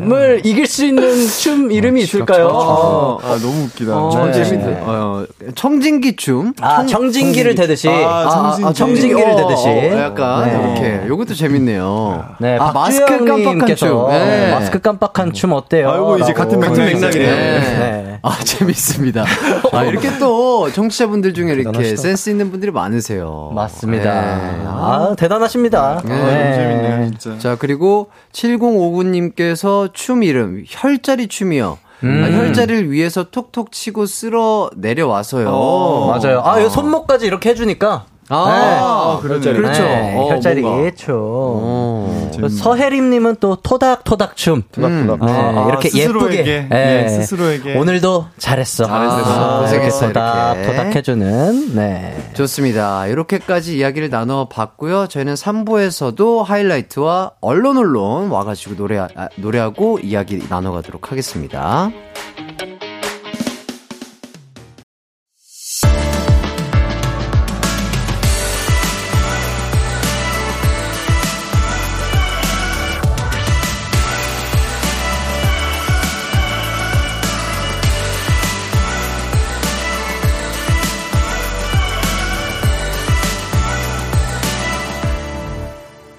[0.07, 2.47] 춤을 이길 수 있는 춤 이름이 있을까요?
[2.47, 3.19] 어.
[3.21, 3.95] 아, 너무 웃기다.
[3.97, 4.43] 어, 네.
[4.43, 4.79] 재밌네.
[4.81, 6.53] 어, 청진기 춤.
[6.61, 7.89] 아, 청 진기를 대듯이.
[7.89, 8.69] 아, 청진기.
[8.69, 9.67] 아, 청진기를 어, 대듯이.
[9.67, 10.81] 어, 약간 네.
[10.81, 11.07] 이렇게.
[11.07, 12.25] 요것도 재밌네요.
[12.39, 14.07] 네, 아, 마스크 깜빡한 춤.
[14.09, 14.51] 네.
[14.51, 15.91] 마스크 깜빡한 춤 어때요?
[15.91, 16.33] 아이고, 이제.
[16.33, 18.16] 같은 맥락이네요.
[18.23, 18.29] 네.
[18.31, 18.35] 네.
[18.39, 19.25] 아, 재밌습니다.
[19.71, 23.51] 아, 이렇게 또 청취자분들 중에 이렇게 센스 있는 분들이 많으세요.
[23.53, 24.37] 맞습니다.
[24.37, 24.63] 네.
[24.65, 26.01] 아, 대단하십니다.
[26.03, 26.13] 네.
[26.13, 27.37] 아, 너무 재밌네요, 진짜.
[27.39, 31.77] 자, 그리고 7059님께서 춤 이름, 혈자리 춤이요.
[32.03, 32.23] 음.
[32.23, 35.49] 아, 혈자리를 위해서 톡톡 치고 쓸어 내려와서요.
[35.49, 36.41] 어, 맞아요.
[36.43, 38.05] 아, 이 손목까지 이렇게 해주니까.
[38.29, 39.53] 아, 그러네.
[39.53, 39.83] 그렇죠.
[39.83, 40.61] 네, 어, 혈자리.
[40.95, 41.15] 춤.
[41.17, 42.31] 어.
[42.39, 44.63] 그 서혜림님은 또 토닥토닥 춤.
[44.71, 45.25] 토닥토닥.
[45.25, 46.37] 네, 아, 이렇게 스스로에게.
[46.37, 46.67] 예쁘게.
[46.71, 47.77] 예, 스스로에게.
[47.77, 48.85] 오늘도 잘했어.
[48.85, 49.15] 잘했어.
[49.15, 50.61] 아, 고생했어, 이렇게 토닥.
[50.65, 52.17] 토닥 해주는, 네.
[52.33, 53.07] 좋습니다.
[53.07, 55.07] 이렇게까지 이야기를 나눠봤고요.
[55.07, 59.07] 저희는 3부에서도 하이라이트와 언론 언론 와가지고 노래, 아,
[59.37, 61.89] 노래하고 이야기 나눠가도록 하겠습니다.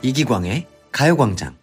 [0.08, 1.54] 이기광의 가요광장.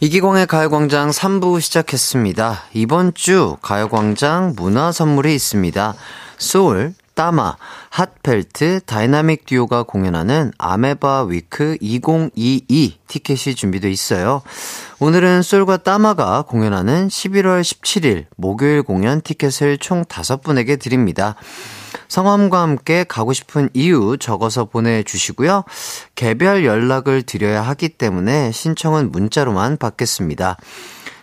[0.00, 2.62] 이기광의 가요광장 3부 시작했습니다.
[2.72, 5.94] 이번 주 가요광장 문화 선물이 있습니다.
[6.38, 7.56] 소울, 따마,
[7.90, 14.40] 핫펠트, 다이나믹 듀오가 공연하는 아메바 위크 2022 티켓이 준비되어 있어요.
[14.98, 21.36] 오늘은 솔과 따마가 공연하는 11월 17일 목요일 공연 티켓을 총 5분에게 드립니다.
[22.08, 25.64] 성함과 함께 가고 싶은 이유 적어서 보내주시고요.
[26.14, 30.56] 개별 연락을 드려야 하기 때문에 신청은 문자로만 받겠습니다.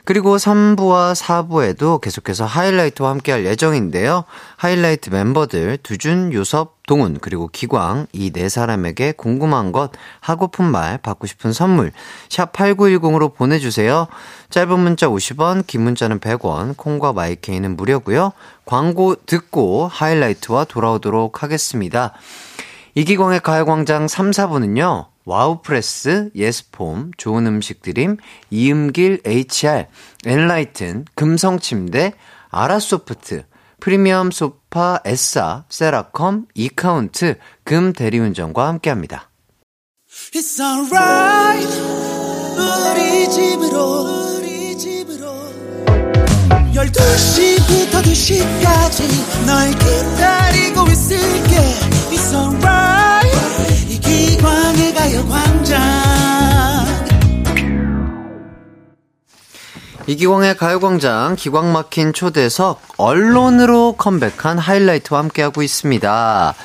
[0.05, 4.25] 그리고 3부와 4부에도 계속해서 하이라이트와 함께 할 예정인데요.
[4.57, 11.27] 하이라이트 멤버들 두준, 요섭, 동훈, 그리고 기광 이 네 사람에게 궁금한 것, 하고픈 말, 받고
[11.27, 11.93] 싶은 선물
[12.29, 14.07] 샵 8910으로 보내주세요.
[14.49, 18.33] 짧은 문자 50원, 긴 문자는 100원, 콩과 마이케이는 무료고요.
[18.65, 22.11] 광고 듣고 하이라이트와 돌아오도록 하겠습니다.
[22.95, 25.12] 이기광의 가요광장 3, 4부는요.
[25.25, 28.17] 와우프레스, 예스폼, 좋은 음식 드림,
[28.49, 29.85] 이음길 HR,
[30.25, 32.13] 엔라이튼, 금성침대,
[32.49, 33.45] 아라소프트,
[33.79, 39.29] 프리미엄 소파, 에싸, 세라컴, 이카운트, 금 대리운전과 함께합니다.
[40.33, 41.67] It's alright.
[42.55, 45.27] 우리 집으로 우리 집으로.
[46.73, 51.57] 12시부터 2시까지 널 기다리고 있을게.
[52.11, 53.02] It's alright
[54.13, 56.02] 이기광의 가요 광장
[60.07, 66.55] 이기광의 가요광장 기광 막힌 초대석 언론으로 컴백한 하이라이트와 함께하고 있습니다.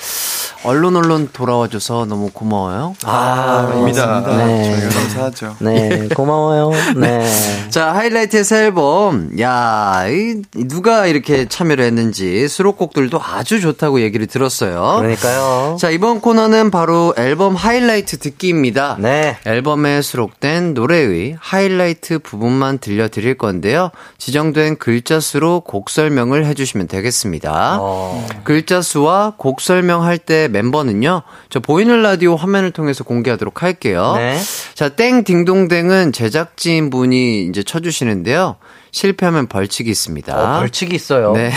[0.65, 2.95] 언론 언론 돌아와줘서 너무 고마워요.
[3.05, 4.23] 아, 입니다.
[4.27, 4.81] 네.
[4.81, 5.57] 저희가 감사하죠.
[5.61, 6.73] 네, 고마워요.
[6.97, 7.25] 네.
[7.71, 9.31] 자, 하이라이트의 새 앨범.
[9.41, 14.97] 야, 이, 누가 이렇게 참여를 했는지 수록곡들도 아주 좋다고 얘기를 들었어요.
[14.99, 15.77] 그러니까요.
[15.79, 18.97] 자, 이번 코너는 바로 앨범 하이라이트 듣기입니다.
[18.99, 19.39] 네.
[19.47, 23.91] 앨범에 수록된 노래의 하이라이트 부분만 들려드릴 건데요.
[24.19, 27.79] 지정된 글자 수로 곡 설명을 해주시면 되겠습니다.
[27.81, 28.27] 어.
[28.45, 34.15] 글자 수와 곡 설명할 때 멤버는요, 저 보이는 라디오 화면을 통해서 공개하도록 할게요.
[34.17, 34.39] 네.
[34.75, 38.57] 자, 땡 딩동댕은 제작진 분이 이제 쳐주시는데요.
[38.91, 40.57] 실패하면 벌칙이 있습니다.
[40.57, 41.33] 어, 벌칙이 있어요.
[41.33, 41.51] 네.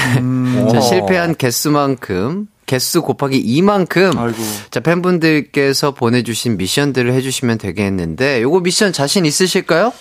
[0.72, 4.38] 자, 실패한 개수만큼 개수 곱하기 2만큼 아이고.
[4.70, 9.92] 자 팬분들께서 보내주신 미션들을 해주시면 되겠는데 요거 미션 자신 있으실까요?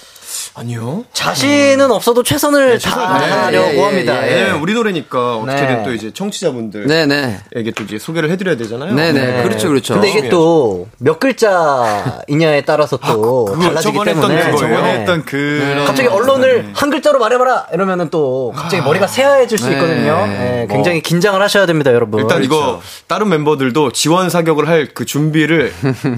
[0.54, 1.04] 아니요.
[1.12, 4.26] 자신은 없어도 최선을 다하려고 예, 예, 합니다.
[4.26, 4.34] 예, 예.
[4.40, 5.82] 왜냐면 우리 노래니까 어떻게든 네.
[5.84, 7.40] 또 이제 청취자분들에게 네네
[7.74, 8.94] 또 이제 소개를 해드려야 되잖아요.
[8.94, 9.42] 네네 네.
[9.42, 9.94] 그렇죠 그렇죠.
[9.94, 14.56] 근데 이게 또 몇 글자이냐에 따라서 또 그거 달라지기 때문에 그거예요?
[14.56, 14.98] 저번에 네.
[15.00, 19.74] 했던 그 갑자기 언론을 한 글자로 말해봐라 이러면은 또 갑자기 머리가 새하얘질 수 네.
[19.74, 20.26] 있거든요.
[20.26, 22.20] 네, 굉장히 긴장을 하셔야 됩니다, 여러분.
[22.20, 25.72] 일단 이거 다른 멤버들도 지원 사격을 할 그 준비를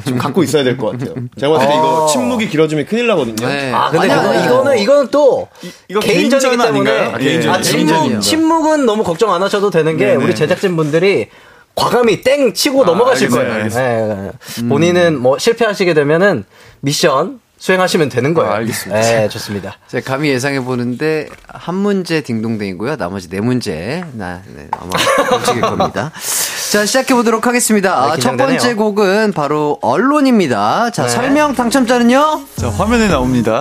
[0.07, 1.15] 좀 갖고 있어야 될 것 같아요.
[1.39, 3.47] 제가 봤을 때 이거 침묵이 길어지면 큰일 나거든요.
[3.47, 3.73] 네.
[3.73, 4.45] 아, 근데 아니야, 그거- 아니야.
[4.47, 5.49] 이거는 이거는 또
[5.89, 7.15] 이거 개인전이기 개인전 때문에 아닌가요?
[7.15, 7.63] 아, 개인전.
[7.63, 8.21] 침묵 개인전이요.
[8.21, 10.25] 침묵은 너무 걱정 안 하셔도 되는 게 네네.
[10.25, 11.29] 우리 제작진 분들이
[11.75, 13.69] 과감히 땡 치고 넘어가실 알겠어요, 거예요.
[13.69, 14.31] 네,
[14.63, 14.69] 네.
[14.69, 16.45] 본인은 뭐 실패하시게 되면은
[16.81, 18.51] 미션 수행하시면 되는 거예요.
[18.53, 19.01] 아, 알겠습니다.
[19.01, 19.79] 네, 좋습니다.
[19.89, 22.97] 제가 감히 예상해 보는데 한 문제 딩동댕이고요.
[22.97, 24.91] 나머지 네 문제 나 네, 아마
[25.39, 26.11] 맞힐 겁니다.
[26.73, 27.93] 자 시작해 보도록 하겠습니다.
[27.99, 28.57] 아, 첫 긴장되네요.
[28.59, 30.89] 번째 곡은 바로 언론입니다.
[30.91, 31.09] 자 네.
[31.11, 33.61] 설명 당첨자는요 자, 화면에 나옵니다.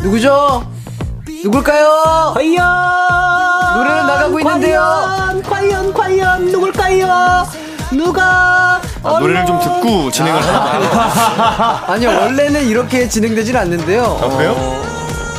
[0.00, 0.64] 누구죠?
[1.42, 2.34] 누굴까요?
[2.34, 4.80] 과연 노래는 나가고 있는데요.
[4.80, 7.48] 과연 과연 과연 누굴까요?
[7.94, 14.20] 누가 아, 노래를 좀 듣고 진행을 하나 아니요 원래는 이렇게 진행되진 않는데요.
[14.22, 14.89] 아, 그래요?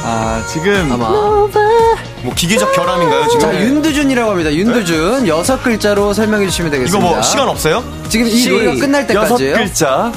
[0.03, 3.39] 아, 지금 아마 뭐 기계적 결함인가요 지금?
[3.39, 4.51] 자 윤두준이라고 합니다.
[4.53, 7.09] 윤두준 여섯 글자로 설명해 주시면 이거 되겠습니다.
[7.09, 7.83] 뭐 시간 없어요?
[8.09, 9.55] 지금 이 시- 노래가 끝날 여섯 때까지예요.
[9.55, 10.11] 글자.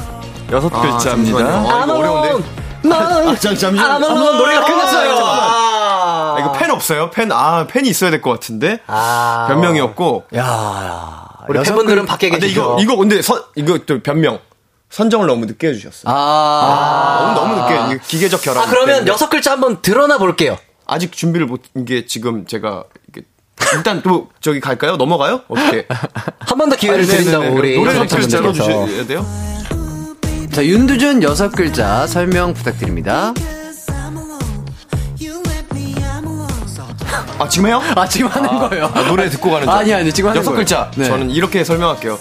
[0.53, 0.99] 여섯 글자입니다.
[0.99, 1.49] 잠시만요.
[1.71, 2.49] 아, 이거 어려운데.
[2.93, 4.07] 아, 잠, 잠시만요.
[4.07, 5.19] 아몬 노래가 끝났어요.
[5.23, 7.11] 아, 이거 펜 없어요?
[7.11, 8.81] 펜, 아, 펜이 있어야 될 것 같은데.
[8.87, 9.47] 아.
[9.49, 10.25] 변명이었고.
[11.49, 12.77] 우리 여섯 팬분들은 밖에 아, 근데 계시죠.
[12.79, 14.39] 이거, 이거 근데 선, 이거 또 변명.
[14.95, 16.05] 선정을 너무 늦게 해주셨어요.
[16.07, 18.01] 아, 너무, 너무 늦게.
[18.07, 18.63] 기계적 결함.
[18.63, 19.11] 아 그러면 때문에.
[19.11, 20.57] 여섯 글자 한번 드러나 볼게요.
[20.87, 23.23] 아직 준비를 못, 이게 지금 제가, 이게
[23.75, 24.97] 일단 또 저기 갈까요?
[24.97, 25.41] 넘어가요?
[25.49, 25.89] 어떻게?
[26.47, 27.59] 한 번 더 기회를 드린다고 네네네.
[27.59, 28.71] 우리 노래 좀 글자 제작진분들께서.
[28.79, 29.27] 넣어주셔야 돼요?
[30.53, 33.35] 자 윤두준 여섯 글자 설명 부탁드립니다.
[37.41, 37.83] 아, 지금 해요?
[37.97, 38.93] 아 지금 하는 거예요.
[38.95, 39.71] 아, 노래 듣고 가는 줄.
[39.75, 40.59] 아니 아니 지금 하는 여섯 거예요.
[40.59, 40.91] 글자.
[40.97, 41.05] 네.
[41.07, 42.17] 저는 이렇게 설명할게요.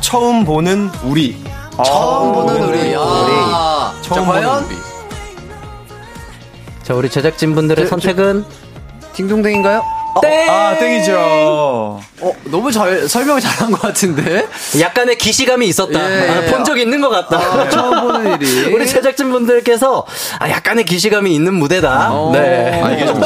[0.00, 1.36] 처음 보는 우리.
[1.84, 2.94] 처음 보는 우리.
[2.96, 4.76] 아, 자 처음 보는 과연 우리.
[6.82, 8.44] 자 우리 제작진분들의 저- 선택은
[9.14, 9.82] 딩동댕인가요?
[10.22, 10.50] 땡.
[10.50, 11.14] 아, 땡이죠.
[11.16, 14.46] 어 너무 잘 설명 잘한 것 같은데.
[14.80, 15.92] 약간의 기시감이 있었다.
[16.10, 16.50] 예, 아, 예.
[16.50, 17.36] 본 적 있는 것 같다.
[17.38, 18.74] 아, 처음 보는 일이.
[18.74, 20.04] 우리 제작진분들께서
[20.40, 22.10] 아, 약간의 기시감이 있는 무대다.
[22.12, 22.32] 어.
[22.32, 22.82] 네.
[22.82, 23.22] 아, 이게 좀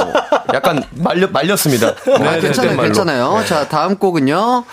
[0.52, 1.88] 약간 말려, 말렸습니다.
[1.88, 2.82] 아, 네, 괜찮아요, 네.
[2.82, 3.42] 괜찮아요.
[3.48, 4.64] 자, 다음 곡은요.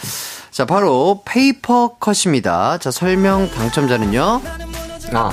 [0.60, 2.78] 자, 바로 Paper Cut입니다.
[2.80, 4.42] 자, 설명 당첨자는요.
[5.14, 5.32] 아.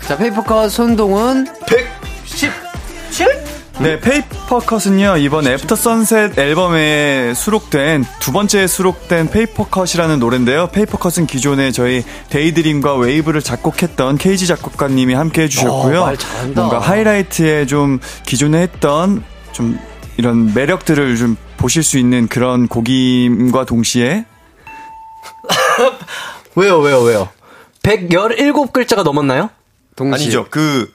[0.00, 1.46] 자, Paper Cut 손동운
[2.24, 3.28] 117?
[3.78, 10.66] 네, Paper Cut은요, 이번 After Sunset 앨범에 수록된, 두 번째 수록된 Paper Cut이라는 노래인데요.
[10.72, 16.02] Paper Cut은 기존에 저희 Daydream과 Wave를 작곡했던 케이지 작곡가님이 함께 해주셨고요.
[16.02, 16.12] 어.
[16.52, 19.22] 뭔가 하이라이트에 좀 기존에 했던
[19.52, 19.78] 좀
[20.16, 24.24] 이런 매력들을 좀 보실 수 있는 그런 곡임과 동시에
[26.56, 27.28] 왜요, 왜요, 왜요?
[27.82, 29.50] 117글자가 넘었나요?
[29.96, 30.22] 동시.
[30.24, 30.46] 아니죠.
[30.50, 30.92] 그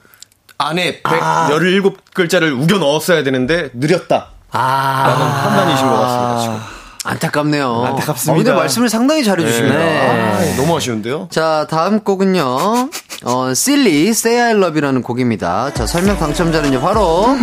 [0.57, 4.29] 안에 117글자를 우겨 넣었어야 되는데 느렸다.
[4.51, 5.03] 아.
[5.07, 6.39] 라는 판단이신 것 같습니다.
[6.41, 6.79] 지금.
[7.05, 7.83] 안타깝네요.
[7.85, 8.33] 안타깝습니다.
[8.33, 9.77] 어, 근데 말씀을 상당히 잘해주십니다.
[9.77, 10.09] 네.
[10.53, 11.29] 아, 너무 아쉬운데요?
[11.31, 12.89] 자, 다음 곡은요.
[13.23, 15.73] 어, Silly, Say I Love이라는 곡입니다.
[15.73, 17.37] 자, 설명 당첨자는요, 바로,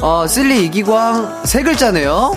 [0.00, 2.32] 어, Silly 이기광 세 글자네요.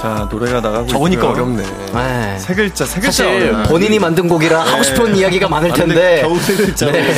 [0.00, 1.42] 자, 노래가 나가고 적으니까 있고요.
[1.42, 1.62] 어렵네.
[1.92, 2.38] 네.
[2.38, 3.24] 세 글자, 세 글자.
[3.24, 3.64] 사실 어려워요.
[3.64, 5.94] 본인이 만든 곡이라 하고 싶은 이야기가 많을 텐데.
[5.94, 6.20] 네.
[6.22, 6.92] 겨우 세 글자로.
[6.92, 7.14] 네.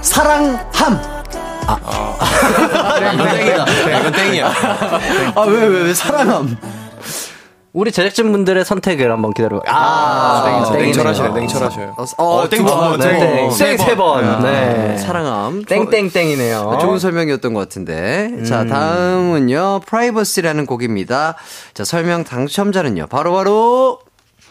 [0.00, 1.00] 사랑함.
[3.14, 3.66] 이건 땡이다.
[4.00, 4.52] 이건 땡이야.
[5.36, 6.56] 아, 왜, 왜, 왜, 사랑함.
[7.72, 9.60] 우리 제작진분들의 선택을 한번 기다려.
[9.66, 10.72] 아, 땡이죠.
[10.72, 10.84] 땡이네요.
[10.84, 11.94] 냉철하셔요, 냉철하셔요.
[11.96, 13.18] 어, 어, 땡 네.
[13.18, 13.50] 땡.
[13.50, 14.42] 땡, 세 번.
[14.42, 14.98] 네.
[14.98, 15.64] 사랑함.
[15.64, 16.78] 땡땡땡이네요.
[16.82, 18.44] 좋은 설명이었던 것 같은데.
[18.44, 21.36] 자, 다음은요, 프라이버시라는 곡입니다.
[21.72, 24.00] 자, 설명 당첨자는요, 바로바로,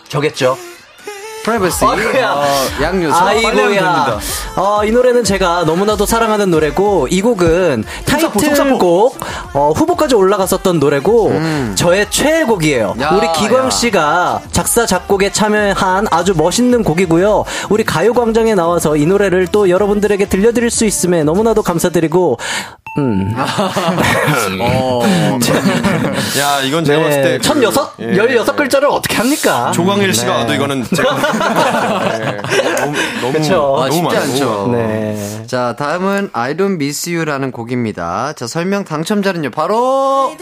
[0.07, 0.57] 저겠죠.
[1.43, 1.85] 프라이버시.
[1.85, 2.31] 아이고야.
[2.33, 2.45] 어,
[2.81, 3.15] 양요소.
[3.15, 4.19] 아이고야.
[4.55, 9.19] 어, 이 노래는 제가 너무나도 사랑하는 노래고, 이 곡은 타이틀곡,
[9.53, 11.33] 어, 후보까지 올라갔었던 노래고,
[11.75, 12.95] 저의 최애곡이에요.
[13.01, 13.69] 야, 우리 기광 야.
[13.69, 17.45] 씨가 작사, 작곡에 참여한 아주 멋있는 곡이고요.
[17.69, 22.37] 우리 가요광장에 나와서 이 노래를 또 여러분들에게 들려드릴 수 있음에 너무나도 감사드리고,
[22.97, 23.33] 음.
[26.39, 27.37] 야, 이건 제가 봤을 때.
[27.37, 27.93] 그- 천 여섯?
[28.01, 28.17] 예.
[28.17, 29.71] 열여섯 글자를 어떻게 합니까?
[29.73, 31.15] 조광일 씨가 와도 이거는 제가.
[32.19, 32.37] 네.
[32.81, 33.33] 너무, 너무.
[33.33, 33.75] 그쵸.
[33.79, 34.69] 아, 너무 쉽지 많아, 않죠.
[34.73, 35.43] 네.
[35.47, 38.33] 자, 다음은 I don't miss you라는 곡입니다.
[38.33, 40.35] 자, 설명 당첨자는요, 바로,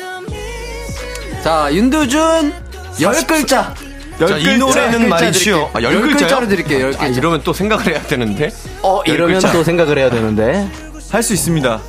[1.44, 2.54] 자, 윤두준,
[3.02, 3.74] 열 글자.
[4.20, 5.70] 자, 이 노래는 말이죠.
[5.74, 6.02] 아, 열 열?
[6.02, 7.08] 글자로 드릴게요, 열 아, 글자.
[7.08, 8.50] 이러면 또 생각을 해야 되는데.
[8.82, 9.52] 어, 열 이러면 글자.
[9.54, 10.68] 또 생각을 해야 되는데.
[11.12, 11.80] 할 수 있습니다.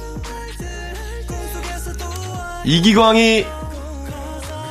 [2.65, 3.47] 이기광이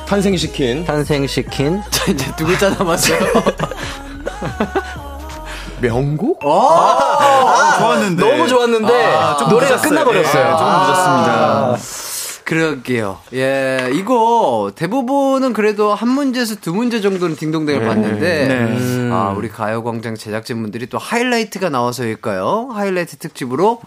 [0.07, 1.81] 탄생시킨 탄생시킨.
[1.91, 3.19] 자, 이제 두 글자 남았어요.
[5.81, 6.39] 명곡?
[6.41, 8.21] 좋았는데.
[8.29, 9.89] 너무 좋았는데 아, 좀 노래가 늦었어요.
[9.89, 10.43] 끝나버렸어요.
[10.43, 11.77] 예, 좀 늦었습니다.
[12.43, 13.19] 그러게요.
[13.35, 19.09] 예, 이거 대부분은 그래도 한 문제에서 두 문제 정도는 딩동댕을 봤는데, 네.
[19.11, 22.69] 아, 우리 가요광장 제작진분들이 또 하이라이트가 나와서일까요?
[22.73, 23.79] 하이라이트 특집으로.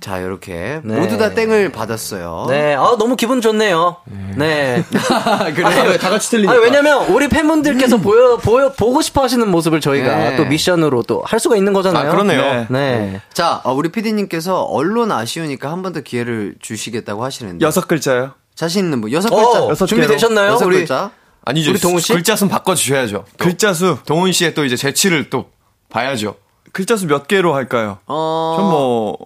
[0.00, 0.98] 자, 이렇게 네.
[0.98, 2.46] 모두 다 땡을 받았어요.
[2.48, 3.96] 네, 아, 너무 기분 좋네요.
[4.36, 4.82] 네.
[5.54, 6.52] 그래, 다 같이 틀리니까.
[6.52, 10.36] 아니, 왜냐면 우리 팬분들께서 보여, 보여, 보고 싶어 하시는 모습을 저희가 네.
[10.36, 12.08] 또 미션으로 또 할 수가 있는 거잖아요.
[12.08, 12.40] 아, 그러네요.
[12.42, 12.66] 네.
[12.70, 13.20] 네.
[13.34, 17.64] 자, 어, 우리 PD님께서 언론 아쉬우니까 한 번 더 기회를 주시겠다고 하시는데.
[17.66, 18.32] 여섯 글자요.
[18.54, 19.68] 자신 있는 분, 여섯 어, 글자.
[19.68, 20.52] 여섯 준비되셨나요?
[20.52, 21.10] 여섯 우리 글자.
[21.44, 21.70] 아니죠.
[21.72, 22.12] 우리 동훈 씨?
[22.12, 23.24] 글자 순 바꿔 주셔야죠.
[23.36, 23.44] 또.
[23.44, 23.98] 글자 수.
[24.06, 25.50] 동훈 씨의 또 이제 재치를 또
[25.90, 26.36] 봐야죠.
[26.72, 27.98] 글자 수 몇 개로 할까요?
[28.06, 28.54] 어.
[28.58, 29.16] 전 뭐,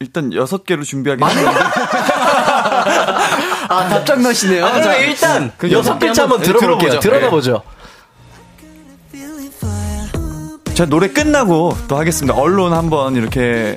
[0.00, 1.58] 일단 여섯 개로 준비하긴 했는데.
[3.68, 4.64] 아, 답장 넣으시네요.
[4.64, 7.00] 아, 자, 일단 그 여섯 여섯 개 글자 한번 들어볼게요.
[7.00, 7.62] 들어가 보죠.
[10.74, 12.38] 제가 노래 끝나고 또 하겠습니다.
[12.38, 13.76] 언론 한번 이렇게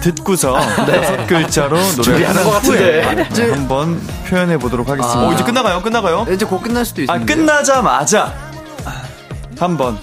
[0.00, 0.56] 듣고서
[0.88, 3.26] 여섯 글자로 노래 준비하는 것 같은데.
[3.28, 5.26] 네, 한번 표현해 보도록 하겠습니다.
[5.26, 5.82] 어, 이제 끝나가요?
[5.82, 6.24] 끝나가요?
[6.32, 7.34] 이제 곧 끝날 수도 아, 있습니다.
[7.34, 8.32] 끝나자마자
[9.58, 9.98] 한번.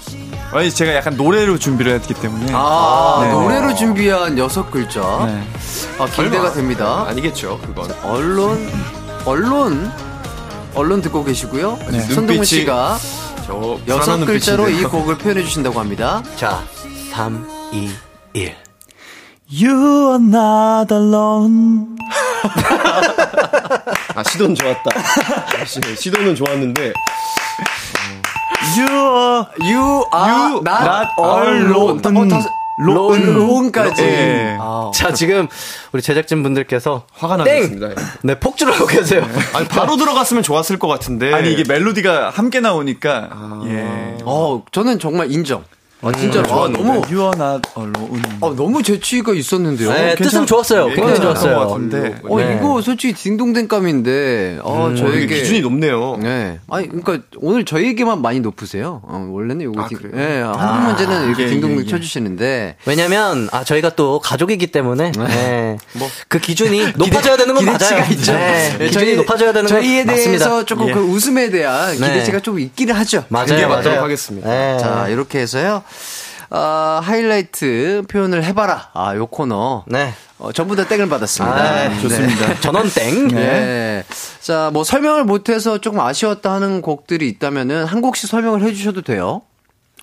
[0.52, 2.52] 아니, 제가 약간 노래로 준비를 했기 때문에.
[2.54, 3.32] 아, 네.
[3.32, 5.00] 노래로 준비한 여섯 글자.
[5.26, 5.42] 네.
[5.98, 6.52] 아, 기대가 설마.
[6.52, 7.04] 됩니다.
[7.08, 7.92] 아니겠죠, 그건.
[8.04, 8.70] 언론,
[9.24, 9.92] 언론,
[10.74, 11.78] 언론 듣고 계시고요.
[11.90, 12.00] 네.
[12.00, 12.98] 손동훈 눈빛이 씨가
[13.46, 14.88] 저 여섯 글자로 이 눈빛인데요.
[14.90, 16.22] 곡을 표현해 주신다고 합니다.
[16.36, 16.62] 자,
[17.12, 17.90] 3, 2,
[18.34, 18.54] 1.
[19.50, 21.96] You are not alone.
[24.14, 24.90] 아, 시도는 좋았다.
[25.66, 26.92] 시- 시도는 좋았는데.
[28.76, 29.46] You are.
[29.62, 32.00] You are You not, not alone.
[32.04, 32.16] alone.
[32.16, 32.48] 어, 다시,
[32.78, 34.02] 론, 론까지.
[34.02, 34.56] 예.
[34.60, 35.48] 아, 자, 지금
[35.92, 37.44] 우리 제작진 분들께서 화가.
[37.46, 37.68] 예.
[38.22, 39.26] 네, 폭주하고 계세요.
[39.54, 41.32] 아니, 바로 들어갔으면 좋았을 것 같은데.
[41.32, 43.30] 아니, 이게 멜로디가 함께 나오니까.
[43.66, 44.18] 예.
[44.24, 45.64] 어, 저는 정말 인정.
[46.02, 46.44] 아, 진짜로.
[46.44, 46.82] 아, 좋았는데.
[46.82, 48.22] 너무, You are not alone.
[48.42, 49.90] 아, 너무 재치가 있었는데요.
[49.92, 50.88] 네, 뜻은 좋았어요.
[50.88, 51.58] 굉장히 좋았어요.
[51.58, 52.16] 같은데.
[52.28, 52.56] 어, 네.
[52.58, 55.26] 이거 솔직히 딩동댕감인데, 어, 이게 저에게.
[55.40, 56.18] 기준이 높네요.
[56.22, 56.58] 네.
[56.68, 59.00] 아니, 그러니까 오늘 저에게만 많이 높으세요.
[59.04, 60.12] 어, 원래는 요거 아, 딩- 그래요?
[60.16, 61.86] 예, 한두 문제는 이렇게 예, 딩동댕 예, 예.
[61.86, 62.76] 쳐주시는데.
[62.86, 65.76] 왜냐면, 아, 저희가 또 가족이기 때문에, 네.
[66.28, 68.12] 그 기준이 높아져야 되는 건 기대치가 맞아요.
[68.12, 68.32] 있죠.
[68.32, 70.14] 네, 예, 기준이 높아져야 되는 건 저희에 맞습니다.
[70.44, 70.92] 대해서 조금 예.
[70.92, 72.08] 그 웃음에 대한 네.
[72.08, 73.24] 기대치가 좀 있기는 하죠.
[73.28, 73.98] 맞아요, 맞도록.
[74.02, 74.48] 하겠습니다.
[74.48, 74.78] 네.
[74.78, 75.82] 자, 이렇게 해서요.
[76.50, 78.90] 아, 하이라이트 표현을 해봐라.
[78.94, 79.84] 아, 요 코너.
[79.86, 80.12] 네.
[80.38, 81.56] 어, 전부 다 땡을 받았습니다.
[81.56, 82.60] 아, 좋습니다.
[82.60, 83.28] 전원 땡.
[83.28, 84.04] 네.
[84.40, 89.42] 자, 뭐 설명을 못해서 조금 아쉬웠다 하는 곡들이 있다면은 한 곡씩 설명을 해주셔도 돼요.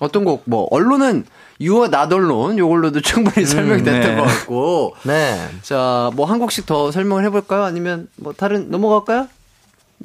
[0.00, 1.24] 어떤 곡, 뭐, 언론은
[1.60, 4.20] 유어 나돌론 요걸로도 충분히 설명이 됐던 네.
[4.20, 4.96] 것 같고.
[5.04, 5.48] 네.
[5.62, 7.62] 자, 뭐 한 곡씩 더 설명을 해볼까요?
[7.62, 9.28] 아니면 뭐 다른 넘어갈까요?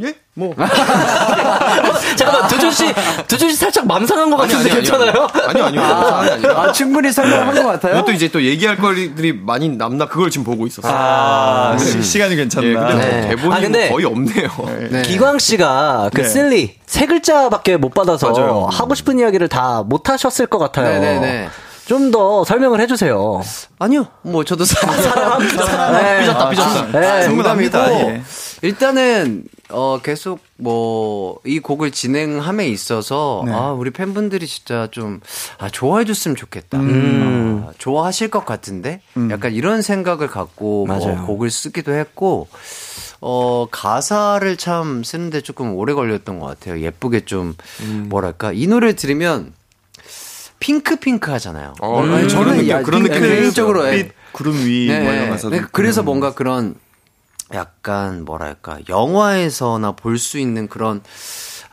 [0.02, 0.16] 예?
[0.34, 0.54] 뭐.
[2.16, 2.94] 잠깐만, 두준 씨,
[3.28, 5.28] 두준 씨 살짝 맘상한 것 같은데 괜찮아요?
[5.48, 5.82] 아니요, 아니요.
[5.82, 6.52] 아니, 아니요.
[6.58, 7.96] 아, 충분히 설명한 것 같아요.
[7.98, 10.94] 이것도 이제 또 얘기할 거리들이 많이 남나 그걸 지금 보고 있었어요.
[10.96, 12.88] 아, 시- 시간이 예, 괜찮나.
[12.88, 13.20] 근데 네.
[13.22, 14.50] 뭐 대본이 아, 근데- 뭐 거의 없네요.
[14.92, 15.02] 네.
[15.02, 16.28] 기광 씨가 그 네.
[16.28, 18.68] 쓸리 세 글자밖에 못 받아서 맞아요.
[18.72, 21.00] 하고 싶은 이야기를 다 못 하셨을 것 같아요.
[21.00, 21.50] 네네네.
[21.88, 23.42] 좀더 설명을 해주세요.
[23.80, 24.06] 아니요.
[24.22, 25.92] 뭐 저도 사랑합니다.
[25.92, 26.20] 네.
[26.20, 27.00] 삐졌다, 삐졌다.
[27.00, 27.24] 네.
[27.24, 27.80] 충분합니다.
[27.88, 28.22] 농담이고 예.
[28.62, 33.52] 일단은 어 계속 뭐 이 곡을 진행함에 있어서 네.
[33.54, 35.22] 아 우리 팬분들이 진짜 좀
[35.58, 36.80] 아, 좋아해 줬으면 좋겠다.
[36.80, 37.66] 음.
[37.68, 41.26] 아, 좋아하실 것 같은데 약간 이런 생각을 갖고 뭐 맞아요.
[41.26, 42.48] 곡을 쓰기도 했고
[43.22, 46.80] 어 가사를 참 쓰는데 조금 오래 걸렸던 것 같아요.
[46.82, 48.08] 예쁘게 좀 음.
[48.10, 49.54] 뭐랄까 이 노래 들으면
[50.60, 51.74] 핑크 핑크 하잖아요.
[51.80, 53.88] 어, 아니, 음, 저는 느낌, 야, 그런 느낌이 개인적으로.
[53.88, 53.92] 예.
[54.04, 55.50] 빛, 구름 위, 뭐 이런 가사도.
[55.52, 55.70] 네, 있고.
[55.72, 56.76] 그래서 뭔가 그런
[57.54, 61.02] 약간 뭐랄까 영화에서나 볼 수 있는 그런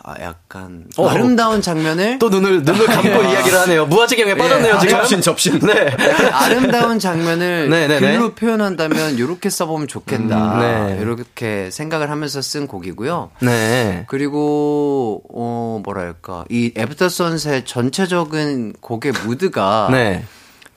[0.08, 1.08] 아, 약간 어.
[1.08, 3.86] 아름다운 장면을 또 눈을 눈을 감고 이야기를 하네요.
[3.86, 4.96] 무아지경에 빠졌네요 지금.
[4.98, 5.58] 접신, 접신.
[5.58, 5.90] 네.
[6.30, 7.98] 아름다운 장면을 네네네.
[8.16, 10.54] 글로 표현한다면 이렇게 써보면 좋겠다.
[10.54, 10.98] 음, 네.
[11.02, 13.32] 이렇게 생각을 하면서 쓴 곡이고요.
[13.40, 14.04] 네.
[14.06, 20.24] 그리고 어 뭐랄까 이 After Sunset 전체적인 곡의 무드가 네.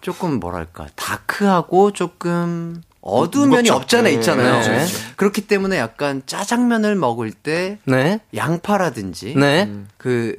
[0.01, 3.75] 조금 뭐랄까 dark하고 조금 어두운 면이 무겁죠.
[3.75, 4.61] 없잖아 네, 있잖아요.
[4.61, 4.85] 네.
[5.15, 8.19] 그렇기 때문에 약간 짜장면을 먹을 때 네.
[8.35, 9.69] 양파라든지 네.
[9.97, 10.35] 그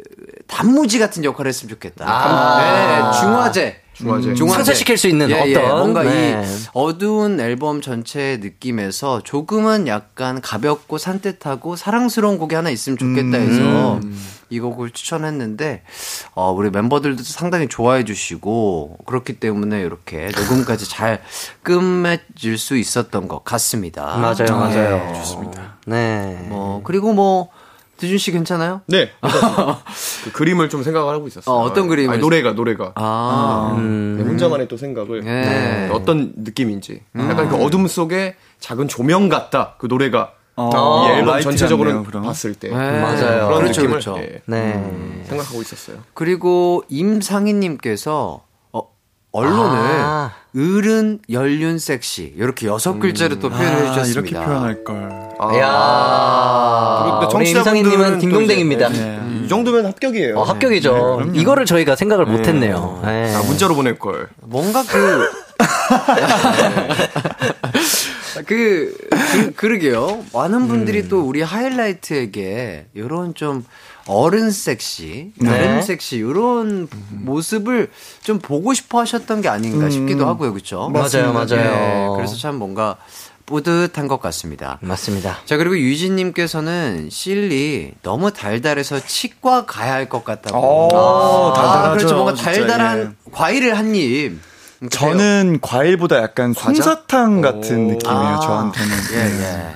[0.46, 2.04] 단무지 같은 역할을 했으면 좋겠다.
[2.06, 3.12] 아.
[3.12, 3.82] 네, 중화제.
[4.00, 4.34] 중화제.
[4.34, 5.56] 상쇄시킬 수 있는 예, 예.
[5.56, 6.42] 어떤, 뭔가 네.
[6.44, 14.00] 이 어두운 앨범 전체의 느낌에서 조금은 약간 가볍고 산뜻하고 사랑스러운 곡이 하나 있으면 좋겠다 해서
[14.48, 15.82] 이 곡을 추천했는데
[16.34, 21.22] 어, 우리 멤버들도 상당히 좋아해 주시고 그렇기 때문에 이렇게 녹음까지 잘
[21.62, 24.16] 끝맺을 수 있었던 것 같습니다.
[24.16, 25.14] 맞아요, 맞아요.
[25.16, 25.76] 좋습니다.
[25.86, 26.46] 네.
[26.48, 27.48] 뭐 그리고 뭐
[28.00, 28.80] 드준 씨 괜찮아요?
[28.86, 29.10] 네.
[30.24, 31.54] 그 그림을 좀 생각을 하고 있었어요.
[31.54, 32.14] 어, 어떤 그림을?
[32.14, 32.92] 아니, 노래가, 노래가.
[32.96, 35.22] 아, 네, 혼자만의 또 생각을.
[35.22, 35.90] 네.
[35.92, 37.02] 어떤 느낌인지.
[37.18, 39.74] 약간 그 어둠 속에 작은 조명 같다.
[39.78, 40.32] 그 노래가.
[40.56, 42.02] 어, 이 앨범 라이트 전체적으로.
[42.02, 42.74] 봤을 때 네.
[42.74, 43.46] 맞아요.
[43.46, 44.16] 그런 그렇죠, 느낌을 그렇죠.
[44.18, 45.22] 예, 네.
[45.24, 45.98] 생각하고 있었어요.
[46.12, 48.49] 그리고 임상희님께서 어,
[49.32, 50.32] 언론을 아.
[50.56, 54.20] 을은 연륜 섹시 이렇게 여섯 글자로 또 표현을 아, 해주셨습니다.
[54.20, 54.96] 이렇게 표현할 걸.
[55.58, 58.88] 야 우리 임상희님은 청취자분들은 또 딩동댕입니다.
[58.88, 59.20] 네.
[59.44, 60.36] 이 정도면 합격이에요.
[60.38, 61.30] 어, 합격이죠.
[61.34, 63.00] 이거를 저희가 생각을 못했네요.
[63.04, 63.32] 네.
[63.34, 64.28] 아, 문자로 보낼 걸.
[64.42, 65.30] 뭔가 그,
[68.46, 68.94] 그,
[69.32, 70.24] 그, 그러게요.
[70.32, 73.64] 많은 분들이 또 우리 하이라이트에게 이런 좀
[74.06, 75.82] 어른 섹시, 나름 네.
[75.82, 77.90] 섹시, 이런 모습을
[78.22, 80.52] 좀 보고 싶어 하셨던 게 아닌가 싶기도 하고요.
[80.52, 80.88] 그쵸?
[80.92, 81.46] 맞아요, 맞아요.
[81.48, 82.96] 네, 그래서 참 뭔가
[83.46, 84.78] 뿌듯한 것 같습니다.
[84.80, 85.38] 맞습니다.
[85.44, 90.58] 자, 그리고 유진님께서는 S.I.L.Y 너무 달달해서 치과 가야 할 것 같다고.
[90.58, 92.14] 오, 달달하죠, 그렇죠.
[92.14, 94.38] 뭔가 진짜, 달달한 과일을 한 입.
[94.90, 98.40] 저는 과일보다 약간 솜사탕 같은 느낌이에요, 아.
[98.40, 98.96] 저한테는.
[99.12, 99.74] 예, 예.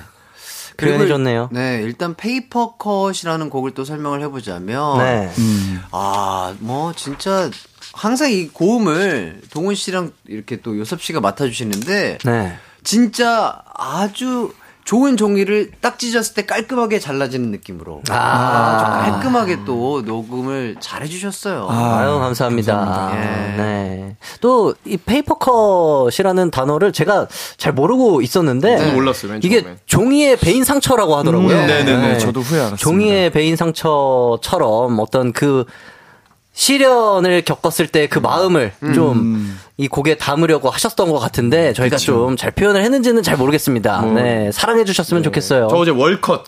[0.77, 1.49] 표현해줬네요.
[1.51, 4.97] 네, 일단 Paper Cut이라는 곡을 또 설명을 해보자면.
[4.97, 5.31] 네.
[5.37, 5.81] 음.
[5.91, 7.49] 아, 뭐, 진짜,
[7.93, 12.17] 항상 이 고음을 동운 씨랑 이렇게 또 요섭 씨가 맡아주시는데.
[12.23, 12.57] 네.
[12.83, 14.53] 진짜 아주
[14.85, 18.03] 좋은 종이를 딱 찢었을 때 깔끔하게 잘라지는 느낌으로.
[18.09, 21.67] 아주 깔끔하게 또 녹음을 잘 해주셨어요.
[21.69, 22.75] 아, 유 감사합니다.
[22.77, 23.17] 감사합니다.
[23.17, 23.57] 예.
[23.57, 24.15] 네.
[24.41, 27.27] 또, 이 Paper Cut이라는 단어를 제가
[27.57, 28.77] 잘 모르고 있었는데.
[28.77, 29.77] 저도 몰랐어요, 맨 이게 처음에.
[29.87, 31.57] 종이에 베인 상처라고 하더라고요.
[31.61, 32.19] 음, 네네네.
[32.19, 32.83] 저도 후에 알았습니다.
[32.83, 35.65] 종이에 베인 상처처럼 어떤 그
[36.53, 42.51] 시련을 겪었을 때 그 마음을 좀 이 곡에 담으려고 하셨던 것 같은데 저희가 좀 잘
[42.51, 44.01] 표현을 했는지는 잘 모르겠습니다.
[44.05, 44.51] 네.
[44.51, 45.67] 사랑해 주셨으면 좋겠어요.
[45.69, 46.45] 저 어제 월컷.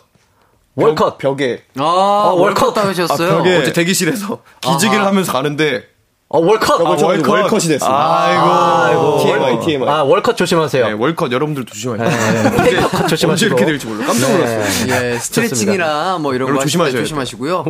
[0.75, 1.17] 월컷.
[1.17, 2.39] 벽, 에 아, 월컷.
[2.39, 3.43] 월컷 따으셨어요?
[3.43, 5.83] 벽에- 어제 대기실에서 기지개를 하면서 가는데
[6.29, 6.81] 어, 월컷.
[6.81, 7.25] 아, 월컷.
[7.29, 7.89] 월컷이 됐어요.
[7.89, 9.19] 아이고.
[9.23, 9.87] TMI, TMI.
[9.87, 10.85] 아, 월컷 조심하세요.
[10.87, 12.51] 네, 월컷 여러분들도 조심하세요.
[12.63, 13.47] 페이퍼컷 언제 조심하시고.
[13.47, 14.05] 이렇게 될지 몰라.
[14.07, 15.05] 깜짝 놀랐어요.
[15.05, 17.63] 예, 스트레칭이나 뭐 이런 거 조심하셔야 조심하시고요.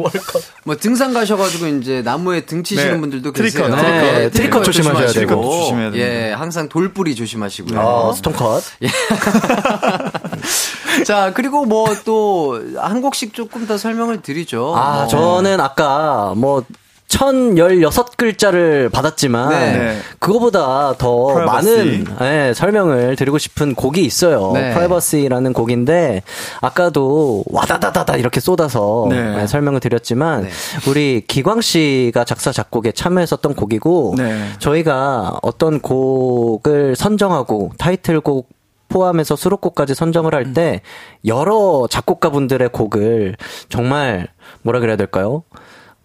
[0.63, 2.99] 뭐 등산 가셔가지고 이제 나무에 등 치시는 네.
[2.99, 3.75] 분들도 tree cut, 계세요.
[3.75, 4.13] tree cut.
[4.13, 5.07] 네, tree cut 조심하셔야.
[5.11, 5.43] 되고.
[5.43, 5.91] 조심해야.
[5.93, 7.79] 예, 항상 돌부리 조심하시고요.
[7.79, 8.63] 어, stone cut.
[11.05, 14.73] 자, 그리고 뭐 또 한 곡씩 조금 더 설명을 드리죠.
[14.75, 15.07] 아, 뭐.
[15.07, 16.63] 저는 아까 뭐,
[17.07, 19.77] 1016글자를 받았지만, 네.
[19.77, 19.97] 네.
[20.19, 22.03] 그거보다 더 Privacy.
[22.03, 24.51] 많은 예, 설명을 드리고 싶은 곡이 있어요.
[24.53, 24.73] 네.
[24.73, 26.23] Privacy라는 곡인데,
[26.61, 29.41] 아까도 와다다다다 이렇게 쏟아서 네.
[29.41, 30.49] 예, 설명을 드렸지만, 네.
[30.89, 34.43] 우리 기광 씨가 작사, 작곡에 참여했었던 곡이고, 네.
[34.59, 38.49] 저희가 어떤 곡을 선정하고 타이틀곡
[38.89, 40.79] 포함해서 수록곡까지 선정을 할 때
[41.25, 43.35] 여러 작곡가분들의 곡을
[43.67, 44.29] 정말
[44.61, 45.43] 뭐라 그래야 될까요?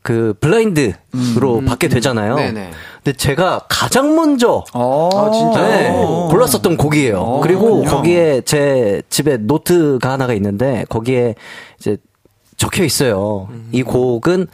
[0.03, 2.37] 그 블라인드로 받게 되잖아요.
[2.37, 2.71] 네네.
[3.05, 5.69] 근데 제가 가장 먼저 아, 진짜요?
[5.69, 5.91] 네,
[6.31, 7.19] 골랐었던 곡이에요.
[7.21, 7.91] 어, 그리고 그렇군요.
[7.91, 11.35] 거기에 제 집에 노트가 하나가 있는데 거기에
[11.79, 11.97] 이제
[12.57, 13.49] 적혀 있어요.
[13.73, 14.47] 이 곡은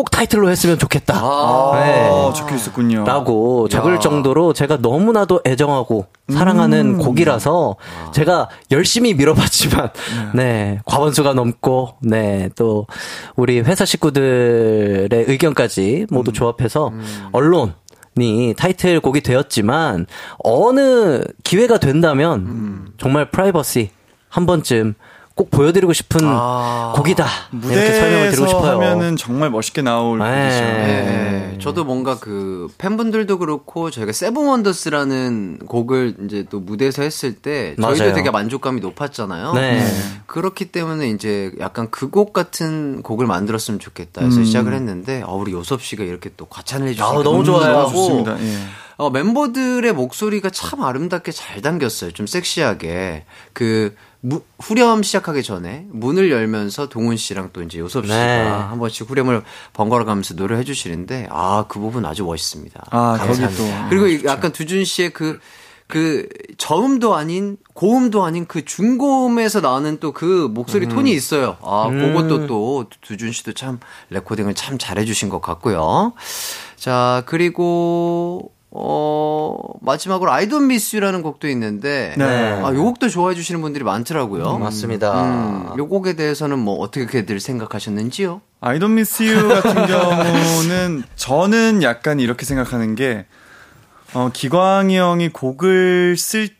[0.00, 1.12] 꼭 타이틀로 했으면 좋겠다.
[1.12, 1.20] 네.
[1.20, 3.04] 아, 적혀 있었군요.
[3.04, 7.76] 라고 적을 정도로 제가 너무나도 애정하고 사랑하는 곡이라서
[8.14, 9.90] 제가 열심히 밀어봤지만
[10.34, 10.78] 네.
[10.86, 12.86] 과반수가 넘고 네또
[13.36, 16.92] 우리 회사 식구들의 의견까지 모두 조합해서
[17.32, 20.06] Alone이 타이틀곡이 되었지만
[20.38, 23.90] 어느 기회가 된다면 정말 프라이버시
[24.30, 24.94] 한 번쯤
[25.40, 26.20] 꼭 보여드리고 싶은
[26.96, 27.26] 곡이다
[27.64, 28.72] 이렇게 설명을 드리고 무대에서 싶어요.
[28.72, 30.24] 하면은 정말 멋있게 나올 네.
[30.24, 30.60] 곡이죠.
[30.60, 37.74] 네, 저도 뭔가 그 팬분들도 그렇고 저희가 Seven Wonders라는 곡을 이제 또 무대에서 했을 때
[37.80, 38.14] 저희도 맞아요.
[38.14, 39.54] 되게 만족감이 높았잖아요.
[39.54, 39.86] 네.
[40.26, 45.52] 그렇기 때문에 이제 약간 그 곡 같은 곡을 만들었으면 좋겠다 해서 시작을 했는데 어, 우리
[45.52, 47.72] 요섭 씨가 이렇게 또 과찬을 해주시고 아, 너무 좋아요.
[47.72, 48.36] 너무 좋습니다.
[48.42, 48.56] 예.
[48.96, 52.10] 어, 멤버들의 목소리가 참 아름답게 잘 담겼어요.
[52.10, 53.24] 좀 섹시하게.
[53.54, 58.42] 그, 무- 후렴 시작하기 전에 문을 열면서 동훈 씨랑 또 이제 요섭 씨가 네.
[58.48, 59.42] 한 번씩 후렴을
[59.72, 62.86] 번갈아 가면서 노래해 주시는데, 아, 그 부분 아주 멋있습니다.
[62.90, 63.50] 아, 감사합니다.
[63.84, 63.88] 또.
[63.88, 65.38] 그리고 이 약간 두준 씨의 그,
[65.86, 71.56] 그 저음도 아닌 고음도 아닌 그 중고음에서 나는 또 그 목소리 톤이 있어요.
[71.62, 76.12] 아, 그것도 또 두준 씨도 참 레코딩을 참 잘해 주신 것 같고요.
[76.76, 82.24] 자, 그리고 어, 마지막으로 I don't miss you라는 곡도 있는데 네.
[82.24, 84.58] 아, 요 곡도 좋아해 주시는 분들이 많더라고요.
[84.58, 85.24] 맞습니다.
[85.24, 88.40] 음, 요 곡에 대해서는 뭐 어떻게들 생각하셨는지요?
[88.60, 93.26] I don't miss you 같은 경우는 저는 약간 이렇게 생각하는 게,
[94.14, 96.50] 어, 기광이 형이 곡을 쓸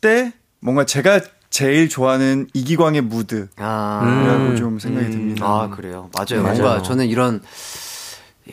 [0.00, 5.44] 때 뭔가 제가 제일 좋아하는 이기광의 무드라고 아, 좀 생각이 듭니다.
[5.46, 6.10] 아, 그래요.
[6.14, 6.42] 맞아요.
[6.42, 6.58] 맞아요.
[6.60, 7.42] 뭔가 저는 이런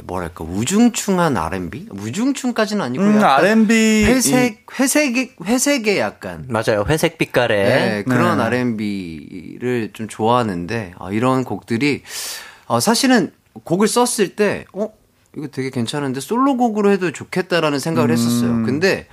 [0.04, 1.88] 뭐랄까 우중충한 R&B?
[1.92, 6.86] 우중충까지는 아니고 음, 약간 R&B 회색 회색의 회색의 약간 맞아요.
[6.88, 8.44] 회색 빛깔의 네, 그런 네.
[8.44, 12.04] R&B를 좀 좋아하는데 아, 이런 곡들이
[12.68, 13.32] 어, 사실은
[13.64, 14.90] 곡을 썼을 때 어?
[15.38, 18.64] 이거 되게 괜찮은데 솔로곡으로 해도 좋겠다라는 생각을 했었어요.
[18.64, 19.08] 근데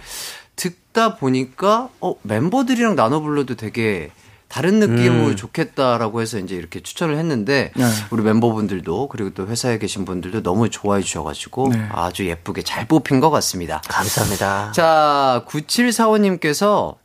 [0.56, 4.10] 듣다 보니까 어, 멤버들이랑 나눠 불러도 되게
[4.52, 7.84] 다른 느낌으로 좋겠다라고 해서 이제 이렇게 추천을 했는데 네.
[8.10, 11.88] 우리 멤버분들도 그리고 또 회사에 계신 분들도 너무 좋아해 주셔가지고 네.
[11.90, 13.80] 아주 예쁘게 잘 뽑힌 것 같습니다.
[13.88, 14.72] 감사합니다.
[14.72, 16.96] 자, 9745님께서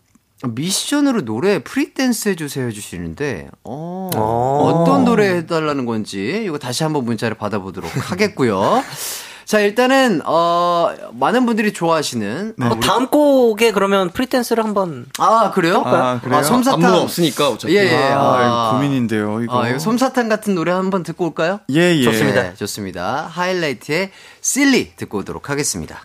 [0.46, 4.84] 미션으로 노래 free dance 해주세요 해주시는데, 어, 어.
[4.84, 8.84] 어떤 노래 해달라는 건지, 이거 다시 한번 문자를 받아보도록 하겠고요.
[9.48, 12.56] 자, 일단은, 어, 많은 분들이 좋아하시는.
[12.58, 12.66] 네.
[12.66, 15.84] 어, 어, 다음 곡에 그러면 free dance를 한번 아, 그래요?
[15.86, 16.44] 아, 그래요?
[16.44, 16.84] 솜사탕.
[16.84, 17.74] 안무가 없으니까 어차피.
[17.78, 17.96] 예, 예.
[18.12, 19.64] 아, 아, 고민인데요, 이거.
[19.64, 21.62] 아, 이거 솜사탕 같은 노래 한번 듣고 올까요?
[21.70, 22.04] 예, 예.
[22.04, 22.56] 좋습니다.
[22.56, 23.30] 좋습니다.
[23.32, 26.02] 하이라이트의 실리 듣고 오도록 하겠습니다.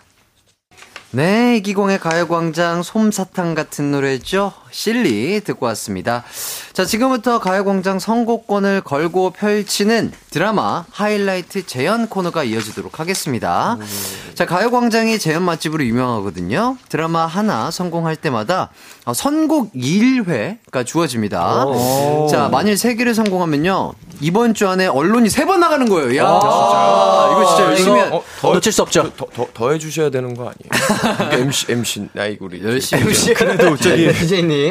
[1.11, 4.53] 네, 이기공의 가요광장 솜사탕 같은 노래죠.
[4.73, 6.23] 실리 듣고 왔습니다.
[6.73, 13.77] 자, 지금부터 가요광장 선곡권을 걸고 펼치는 드라마 하이라이트 재연 코너가 이어지도록 하겠습니다.
[14.33, 16.77] 자, 가요광장이 재연 맛집으로 유명하거든요.
[16.89, 18.71] 드라마 하나 성공할 때마다
[19.05, 21.65] 어, 선곡 1회가 주어집니다.
[22.31, 23.93] 자, 만일 3개를 성공하면요.
[24.21, 26.15] 이번 주 안에 언론이 3번 나가는 거예요.
[26.17, 29.11] 야, 이거 진짜 열심히 하- 어, 더 놓칠 수 없죠.
[29.17, 31.41] 더, 더, 더 해주셔야 되는 거 아니에요?
[31.43, 32.63] MC, MC, 나이 우리.
[32.63, 33.03] 열심히
[33.35, 34.62] 그래도 저기 BJ님.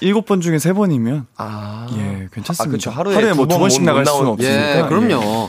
[0.00, 1.86] 일곱 번 중에 세 번이면 아.
[1.96, 2.64] 예, 괜찮습니다.
[2.64, 2.90] 아, 그쵸.
[2.90, 4.78] 하루에 뭐두두번 번씩 못 나갈 수는 없으니까.
[4.78, 5.46] 예, 그럼요.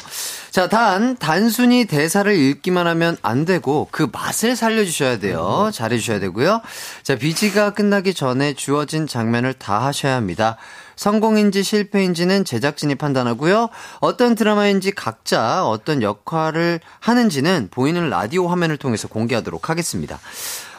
[0.51, 5.71] 자, 단, 단순히 대사를 읽기만 하면 안 되고, 그 맛을 살려 주셔야 돼요.
[5.73, 6.61] 잘해 주셔야 되고요.
[7.01, 10.57] 자, 비지가 끝나기 전에 주어진 장면을 다 하셔야 합니다.
[10.95, 13.69] 성공인지 실패인지는 제작진이 판단하고요.
[13.99, 20.19] 어떤 드라마인지 각자 어떤 역할을 하는지는 보이는 라디오 화면을 통해서 공개하도록 하겠습니다.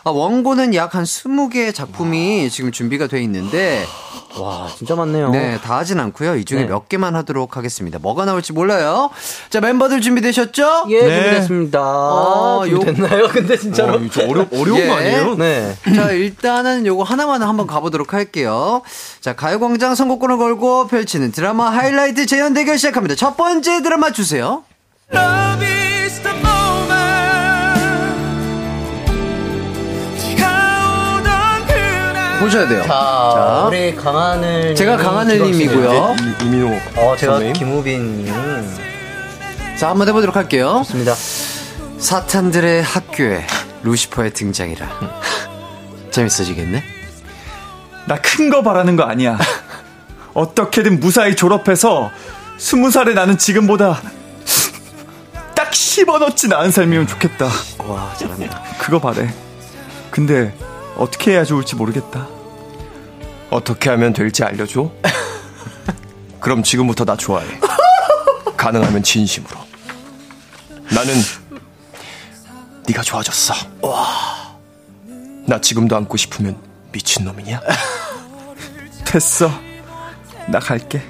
[0.06, 3.84] 아, 원고는 약 한 20개의 작품이 지금 준비가 돼 있는데,
[4.38, 5.30] 와, 진짜 많네요.
[5.30, 6.36] 네, 다 하진 않고요.
[6.36, 6.66] 이 중에 네.
[6.66, 7.98] 몇 개만 하도록 하겠습니다.
[7.98, 9.08] 뭐가 나올지 몰라요.
[9.48, 10.86] 자, 멤버들 준비되셨죠?
[10.90, 11.08] 예, 네.
[11.22, 11.80] 준비됐습니다.
[11.80, 13.28] 어, 요- 됐나요?
[13.28, 13.94] 근데 진짜로?
[13.94, 14.86] 어, 어려, 어려운 예.
[14.88, 15.34] 거 아니에요?
[15.36, 15.74] 네.
[15.96, 18.82] 자, 일단은 요거 하나만 한번 가 보도록 할게요.
[19.20, 23.14] 자, 가요 광장 선곡권을 걸고 펼치는 드라마 하이라이트 재연 대결 시작합니다.
[23.14, 24.64] 첫 번째 드라마 주세요.
[25.14, 26.36] Love is the
[32.44, 32.82] 보셔야 돼요.
[32.86, 34.74] 자, 우리 강하늘.
[34.74, 36.16] 제가 강하늘님이고요.
[36.40, 36.80] 이- 이민호.
[36.96, 37.52] 어, 제가 선생님.
[37.54, 38.34] 김우빈님.
[39.78, 40.82] 자, 한번 해보도록 할게요.
[40.84, 41.14] 좋습니다.
[41.98, 43.46] 사탄들의 학교에
[43.82, 44.86] 루시퍼의 등장이라.
[46.10, 46.82] 재밌어지겠네?
[48.06, 49.38] 나 큰 거 바라는 거 아니야.
[50.34, 52.10] 어떻게든 무사히 졸업해서
[52.58, 54.00] 스무 살에 나는 지금보다
[55.54, 57.46] 딱 10원 얻지 않은 삶이면 좋겠다.
[57.78, 58.62] 와, 잘한다.
[58.78, 59.32] 그거 바래.
[60.10, 60.54] 근데
[60.96, 62.28] 어떻게 해야 좋을지 모르겠다.
[63.50, 64.90] 어떻게 하면 될지 알려줘?
[66.40, 67.46] 그럼 지금부터 나 좋아해.
[68.56, 69.56] 가능하면 진심으로.
[70.90, 71.14] 나는
[72.86, 73.54] 네가 좋아졌어.
[75.46, 76.56] 나 지금도 안고 싶으면
[76.92, 77.60] 미친놈이냐?
[79.04, 79.50] 됐어.
[80.48, 81.02] 나 갈게.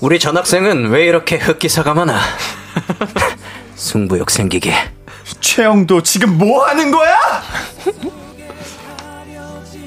[0.00, 2.18] 우리 전학생은 왜 이렇게 흑기사가 많아?
[3.76, 4.74] 승부욕 생기게.
[5.40, 7.16] 최영도 지금 뭐 하는 거야?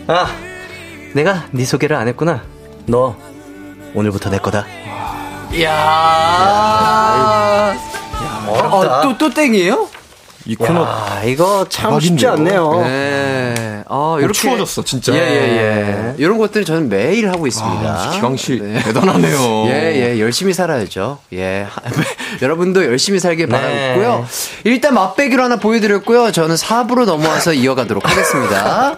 [0.08, 0.28] 아,
[1.14, 2.43] 내가 네 소개를 안 했구나.
[2.86, 3.16] 너
[3.93, 4.66] 오늘부터 내 거다.
[5.53, 5.72] 이야.
[8.47, 9.88] 어, 또, 또 땡이에요?
[10.47, 11.99] 이 코너 아, 이거 참 대박인데요?
[11.99, 12.82] 쉽지 않네요.
[12.84, 13.84] 네.
[13.88, 14.34] 아, 이렇게.
[14.34, 15.12] 추워졌어, 진짜.
[15.14, 16.14] 예, 예, 예.
[16.18, 17.89] 이런 것들을 저는 매일 하고 있습니다.
[17.89, 18.80] 아, 기광 씨 네.
[18.84, 19.66] 대단하네요.
[19.74, 21.18] 예, 예, 열심히 살아야죠.
[21.34, 21.66] 예.
[22.43, 23.51] 여러분도 열심히 살길 네.
[23.95, 24.28] 바라고요.
[24.66, 26.32] 일단 맛배기로 하나 보여드렸고요.
[26.32, 28.97] 저는 4부로 넘어와서 이어가도록 하겠습니다.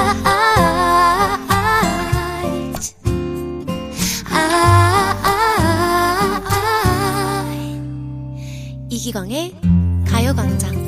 [9.01, 9.55] 이기광의
[10.07, 10.79] 가요광장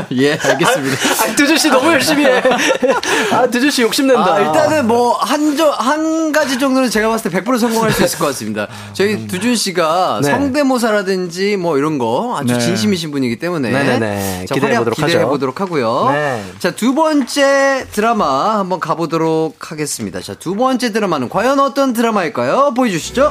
[0.12, 0.96] 예, 알겠습니다.
[1.22, 2.42] 아, 두준 씨 너무 열심히 해.
[3.32, 4.34] 아, 두준 씨 욕심낸다.
[4.34, 8.18] 아, 일단은 뭐, 한, 조, 한 가지 정도는 제가 봤을 때 100% 성공할 수 있을
[8.18, 8.68] 것 같습니다.
[8.92, 10.30] 저희 두준 씨가 네.
[10.30, 12.60] 성대모사라든지 뭐 이런 거 아주 네.
[12.60, 13.70] 진심이신 분이기 때문에.
[13.70, 14.46] 네네네.
[14.46, 15.28] 자, 기대해 활약 보도록 기대해 하죠.
[15.28, 16.10] 보도록 하고요.
[16.12, 16.44] 네.
[16.58, 20.20] 자, 두 번째 드라마 한번 가보도록 하겠습니다.
[20.20, 22.74] 자, 두 번째 드라마는 과연 어떤 드라마일까요?
[22.74, 23.30] 보여주시죠.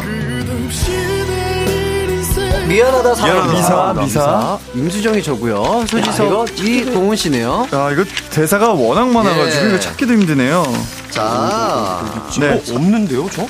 [2.69, 3.51] 미안하다, 사람.
[3.51, 4.59] 미사, 미사.
[4.75, 5.85] 임수정이 저고요.
[5.87, 7.67] 소지섭이 동훈 씨네요.
[7.73, 9.69] 야, 이거 대사가 워낙 많아가지고 예.
[9.69, 10.63] 이거 찾기도 힘드네요.
[11.09, 12.03] 자,
[12.39, 12.49] 네.
[12.49, 13.47] 어, 없는데요, 저?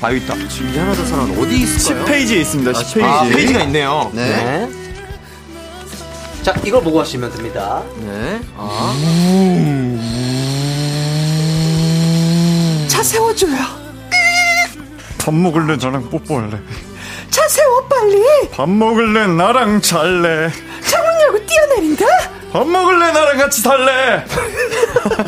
[0.00, 0.34] 아, 여기 있다.
[0.36, 2.04] 미안하다 사람 어디 있을까요?
[2.06, 3.02] 10페이지에 있습니다, 10페이지.
[3.04, 4.10] 아, 페이지가 있네요.
[4.14, 4.26] 네.
[4.28, 4.68] 네.
[6.44, 7.82] 자, 이걸 보고 하시면 됩니다.
[7.98, 8.40] 네.
[8.56, 8.94] 아.
[12.86, 13.56] 차 세워줘요.
[15.18, 16.60] 밥 먹을래, 나랑 뽀뽀할래.
[17.32, 18.22] 차 세워 빨리.
[18.52, 20.50] 밥 먹을래, 나랑 잘래.
[20.82, 22.04] 창문 열고 뛰어내린다.
[22.52, 24.24] 밥 먹을래, 나랑 같이 살래.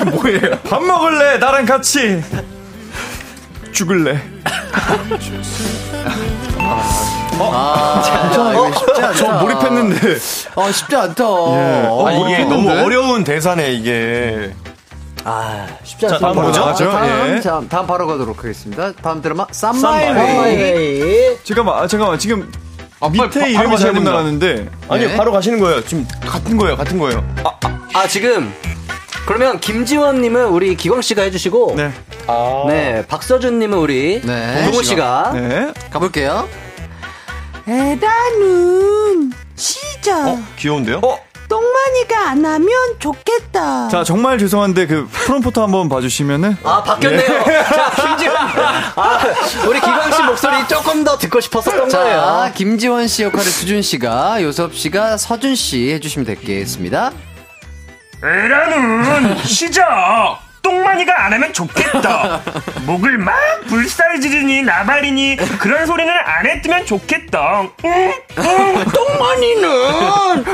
[0.13, 0.59] 뭐예요?
[0.69, 2.23] 밥 먹을래, 나랑 같이.
[3.73, 4.21] 죽을래.
[7.41, 9.13] 아, 이거 쉽지 않다.
[9.15, 10.19] 저 몰입했는데.
[10.57, 11.25] 아, 쉽지 않다.
[11.25, 11.87] 예.
[11.89, 12.45] 어, 아, 이게?
[12.45, 14.55] 너무 어려운 대사네, 이게.
[15.25, 16.33] 아, 쉽지 자, 않습니다.
[16.35, 16.61] 다음 뭐죠?
[16.61, 16.91] 나가죠?
[16.91, 17.41] 다음, 예.
[17.41, 18.93] 자, 다음 바로 가도록 하겠습니다.
[18.93, 19.47] 다음 드라마.
[20.45, 21.37] 웨이.
[21.45, 22.19] 잠깐만, 아, 잠깐만.
[22.19, 22.53] 지금
[23.01, 24.11] 아, 밑에 바- 이름이 잘못 됩니다.
[24.11, 24.69] 나갔는데.
[24.89, 25.17] 아니, 네.
[25.17, 25.83] 바로 가시는 거예요.
[25.85, 27.25] 지금 같은 거예요, 같은 거예요.
[27.45, 27.59] 아,
[27.95, 28.53] 아, 지금.
[29.27, 31.91] 그러면 김지원님은 우리 기광 씨가 해주시고, 네,
[32.69, 33.07] 네.
[33.07, 34.65] 박서준님은 우리 네.
[34.67, 35.73] 동운 씨가, 네.
[35.91, 36.47] 가볼게요.
[37.67, 40.29] 에라는 시작.
[40.29, 40.39] 어?
[40.57, 41.01] 귀여운데요?
[41.49, 42.69] 똥마니가 안 하면
[42.99, 43.89] 좋겠다.
[43.89, 46.57] 자, 정말 죄송한데 그 프롬프트 한번 봐주시면은.
[46.65, 47.45] 아, 바뀌었네요.
[47.65, 48.37] 자, 김지원.
[48.97, 49.21] 아,
[49.69, 52.51] 우리 기광 씨 목소리 조금 더 듣고 싶었었던 자, 거예요.
[52.55, 57.13] 김지원 씨 역할을 두준 씨가, 요섭 씨가 서준 씨 해주시면 되겠습니다.
[58.23, 62.41] 에라는 시작 똥마니가 안 하면 좋겠다
[62.87, 63.35] 목을 막
[63.69, 68.13] 불살지르니 나발이니 그런 소리는 안 했으면 좋겠다 응?
[68.39, 68.85] 응?
[68.95, 70.45] 똥마니는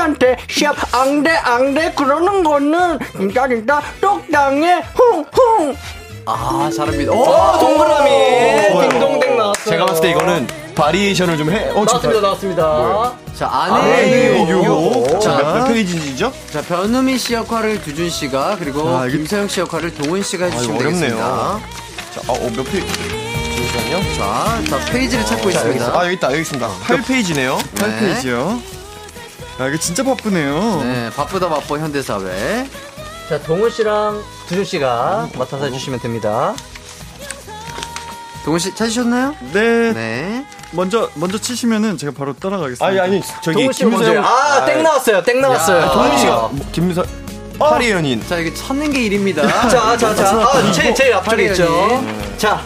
[0.00, 5.76] 똥마니한테 시합 앙대 앙대 그러는 거는 진짜 진짜 똑당해 흥흥
[6.26, 7.12] 아, 잘합니다.
[7.12, 8.10] 오, 오, 동그라미.
[8.90, 9.64] 딩동댕 나왔어요.
[9.70, 11.70] 제가 봤을 때 이거는 바리에이션을 좀 해.
[11.70, 13.12] 어, 나왔습니다, 나왔습니다.
[13.34, 15.20] 자, 아내 유혹.
[15.20, 16.32] 자, 몇, 자, 몇 페이지죠?
[16.52, 20.76] 자, 변우미 씨 역할을 두준 씨가, 그리고 아, 이게- 김서영 씨 역할을 동훈 씨가 해주시면
[20.76, 21.00] 어렵네요.
[21.00, 21.60] 되겠습니다.
[22.14, 22.86] 자, 어, 어, 몇 페이지?
[23.72, 24.14] 잠시만요.
[24.16, 25.84] 자, 자, 페이지를 찾고 자, 여기 있습니다.
[25.86, 25.98] 있어.
[25.98, 26.68] 아, 여기 있다, 여기 있습니다.
[26.86, 27.58] 8페이지네요.
[27.74, 28.79] 8페이지요.
[29.60, 30.80] 야, 이거 진짜 바쁘네요.
[30.82, 32.66] 네, 바쁘다 바빠 현대사회.
[33.28, 36.54] 자, 동운 씨랑 두준 씨가 맡아서 해주시면 됩니다.
[38.44, 39.34] 동운 씨 찾으셨나요?
[39.52, 39.92] 네.
[39.92, 40.46] 네.
[40.72, 42.86] 먼저, 먼저 치시면은 제가 바로 따라가겠습니다.
[42.86, 43.56] 아니, 아니, 저기.
[43.58, 44.12] 동운 씨가 먼저.
[44.12, 45.80] 김수영- 아, 땡 나왔어요, 땡 나왔어요.
[45.82, 46.32] 야, 동운 씨가.
[46.52, 47.04] 뭐, 김서,
[47.58, 48.26] 파리 연인.
[48.26, 49.42] 자, 이게 찾는 게 일입니다.
[49.68, 50.30] 자, 자, 자.
[50.40, 52.02] 아, 제일, 제일 앞쪽에 파리 있죠.
[52.38, 52.62] 자,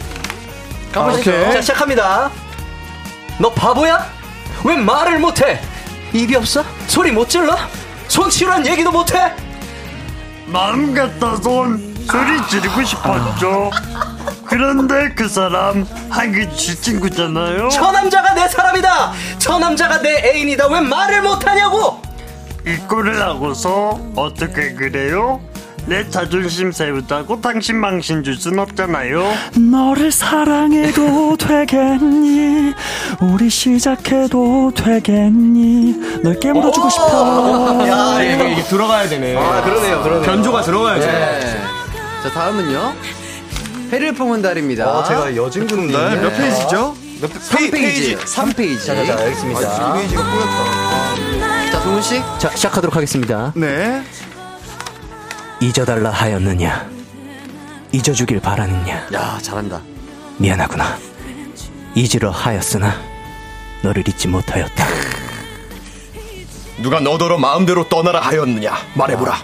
[0.93, 1.31] 가보시죠.
[1.53, 2.31] 자, 시작합니다.
[3.41, 4.07] 너 바보야?
[4.65, 5.61] 왜 말을 못해?
[6.15, 6.65] 입이 없어?
[6.87, 7.57] 소리 못 질러?
[8.07, 9.33] 손치란 얘기도 못해?
[10.47, 13.71] 마음 같아선 소리 지르고 싶었죠
[14.47, 19.13] 그런데 그 사람 한기치 친구잖아요 저 남자가 내 사람이다!
[19.39, 20.69] 저 남자가 내 애인이다!
[20.69, 22.01] 왜 말을 못하냐고!
[22.65, 25.41] 이 꼴을 하고서 어떻게 그래요?
[25.87, 29.33] 내 자존심 세우다고 당신 망신 줄 순 없잖아요
[29.71, 32.73] 너를 사랑해도 되겠니?
[33.21, 36.21] 우리 시작해도 되겠니?
[36.23, 37.87] 널 깨물어주고 싶어.
[37.89, 39.37] 야, 이게, 이게 들어가야 되네.
[39.37, 40.23] 아, 그러네요, 그러네요.
[40.23, 41.07] 변조가 들어가야죠.
[41.07, 41.61] 네.
[42.23, 42.95] 자, 다음은요.
[43.93, 44.85] 해를 품은 달입니다.
[44.87, 45.93] 아, 제가 여진군님.
[45.93, 46.97] 네, 몇 페이지죠?
[47.23, 48.17] 3페이지.
[48.19, 48.87] 3페이지.
[48.87, 49.93] 자, 자, 자, 여기 있습니다.
[49.95, 51.71] 페이지가 꼬였다.
[51.71, 52.21] 자, 동훈 씨.
[52.39, 53.53] 자, 시작하도록 하겠습니다.
[53.55, 54.03] 네.
[55.61, 56.87] 잊어달라 하였느냐?
[57.93, 59.07] 잊어주길 바라느냐?
[59.15, 59.81] 야, 잘한다.
[60.39, 60.99] 미안하구나.
[61.95, 62.95] 잊으려 하였으나
[63.83, 64.85] 너를 잊지 못하였다.
[66.83, 68.73] 누가 너더러 마음대로 떠나라 하였느냐?
[68.95, 69.37] 말해보라.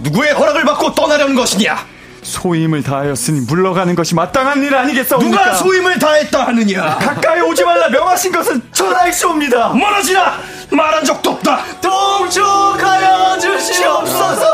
[0.00, 1.78] 누구의 허락을 받고 떠나려는 것이냐?
[2.22, 5.30] 소임을 다하였으니 물러가는 것이 마땅한 일 아니겠사옵니까?
[5.44, 6.98] 누가 소임을 다했다 하느냐?
[6.98, 9.70] 가까이 오지 말라 명하신 것은 전하이시옵니다.
[9.70, 10.38] 멀어지라!
[10.70, 11.64] 말한 적도 없다!
[11.80, 14.46] 동쪽하여 주시옵소서.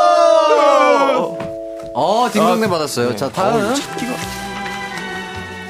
[1.95, 3.15] 어, 딩동댕 받았어요.
[3.17, 3.75] 자, 다음.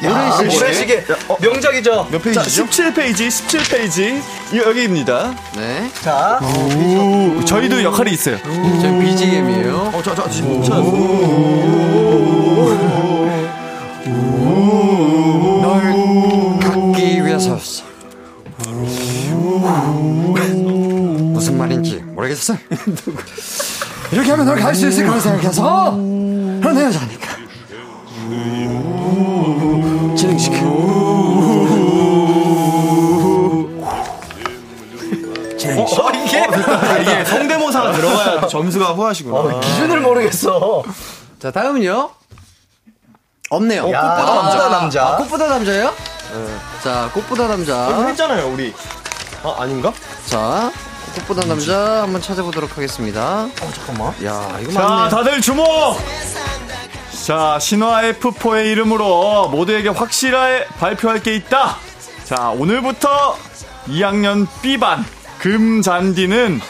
[0.03, 0.45] 모래시계.
[0.59, 1.05] 모래시계
[1.41, 2.09] 명작이죠.
[2.11, 2.67] 몇 자, 페이지죠?
[2.67, 4.23] 17페이지, 17페이지.
[4.55, 5.35] 여기입니다.
[5.57, 5.91] 네.
[6.03, 8.39] 자, 오, 저희도 역할이 있어요.
[8.43, 9.93] 저희 BGM이에요.
[9.95, 10.63] 어, 자, 자, 지금.
[22.35, 22.57] 모르겠어.
[24.13, 27.35] 이렇게 하면 널 갈 수 있을 거라 생각해서 넌내 여자니까.
[35.77, 39.61] 어, 이게 아, 이게 성대모사가 들어가야 점수가 후하시구나.
[39.61, 40.83] 기준을 모르겠어.
[41.39, 42.11] 자, 다음은요.
[43.51, 43.83] 없네요.
[43.83, 44.69] 어, 꽃보다 남자.
[44.69, 45.07] 남자.
[45.07, 45.93] 아, 꽃보다 남자예요?
[46.83, 48.07] 자, 꽃보다 남자.
[48.09, 48.75] 했잖아요, 우리.
[49.43, 49.93] 아, 아닌가?
[50.27, 50.71] 자,
[51.15, 53.45] 꽃보다 남자 한번 찾아보도록 하겠습니다.
[53.45, 54.09] 어, 잠깐만.
[54.25, 55.11] 야, 이거 자, 맞네.
[55.11, 55.67] 다들 주목!
[57.27, 61.77] 자, 신화 F4의 이름으로 모두에게 확실하게 발표할 게 있다.
[62.25, 63.37] 자, 오늘부터
[63.89, 65.05] 2학년 B반
[65.39, 66.61] 금잔디는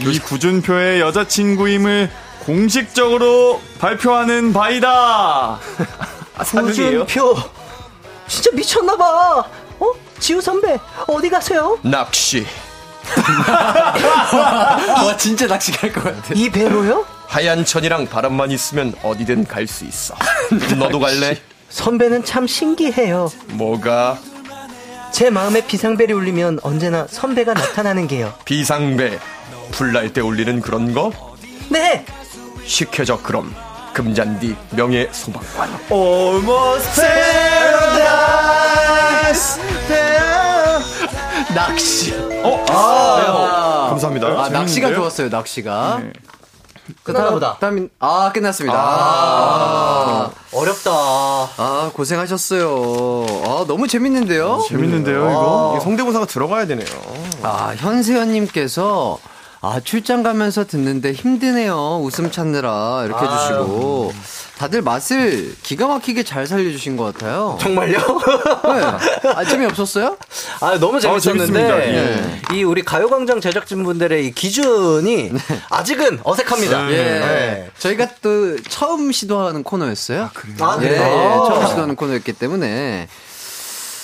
[0.00, 2.10] 이 구준표의 여자친구임을
[2.46, 4.88] 공식적으로 발표하는 바이다.
[4.90, 6.44] 아?
[6.44, 7.36] 구준표
[8.26, 9.38] 진짜 미쳤나봐
[9.80, 9.92] 어?
[10.18, 11.78] 지우 선배 어디 가세요?
[11.82, 12.46] 낚시.
[15.04, 16.34] 와, 진짜 낚시 갈 것 같아.
[16.34, 17.04] 이 배로요?
[17.26, 20.14] 하얀 천이랑 바람만 있으면 어디든 갈 수 있어.
[20.78, 21.36] 너도 갈래?
[21.68, 24.18] 선배는 참 신기해요 뭐가?
[25.12, 29.18] 제 마음에 비상벨이 울리면 언제나 선배가 나타나는 게요 비상배.
[29.70, 31.12] 불날 때 울리는 그런 거?
[31.68, 32.04] 네
[32.66, 33.54] 시켜줘, 그럼.
[33.92, 35.68] 금잔디 명예 소방관.
[35.90, 37.00] Almost
[38.30, 39.58] paradise.
[41.54, 42.14] 낚시.
[42.42, 42.64] 어?
[42.70, 44.26] 아, 감사합니다.
[44.28, 44.94] 아, 낚시가?
[44.94, 46.00] 좋았어요, 낚시가.
[47.04, 47.56] 끝났나 보다.
[47.60, 48.76] 다음, 아, 끝났습니다.
[48.76, 50.90] 아, 어렵다.
[50.90, 53.26] 아, 고생하셨어요.
[53.46, 54.64] 아, 너무 재밌는데요?
[54.68, 55.72] 재밌는데요, 이거?
[55.76, 56.86] 이게 성대모사가 들어가야 되네요.
[57.42, 59.18] 아, 현세연님께서
[59.62, 62.00] 아, 출장 가면서 듣는데 힘드네요.
[62.02, 63.02] 웃음 찾느라.
[63.04, 64.12] 이렇게 해주시고.
[64.60, 67.56] 다들 맛을 기가 막히게 잘 살려주신 것 같아요.
[67.62, 67.96] 정말요?
[67.96, 68.82] 네.
[69.34, 70.18] 아, 재미없었어요?
[70.60, 71.46] 아, 너무 재밌었는데,
[71.90, 72.52] 재밌습니다.
[72.54, 75.32] 이 우리 가요광장 제작진분들의 이 기준이
[75.70, 76.92] 아직은 어색합니다.
[76.92, 76.96] 예.
[76.96, 77.70] 네.
[77.78, 80.24] 저희가 또 처음 시도하는 코너였어요.
[80.24, 80.56] 아, 그래요?
[80.60, 81.02] 아, 예, 그래요?
[81.02, 83.08] 예, 처음 시도하는 코너였기 때문에.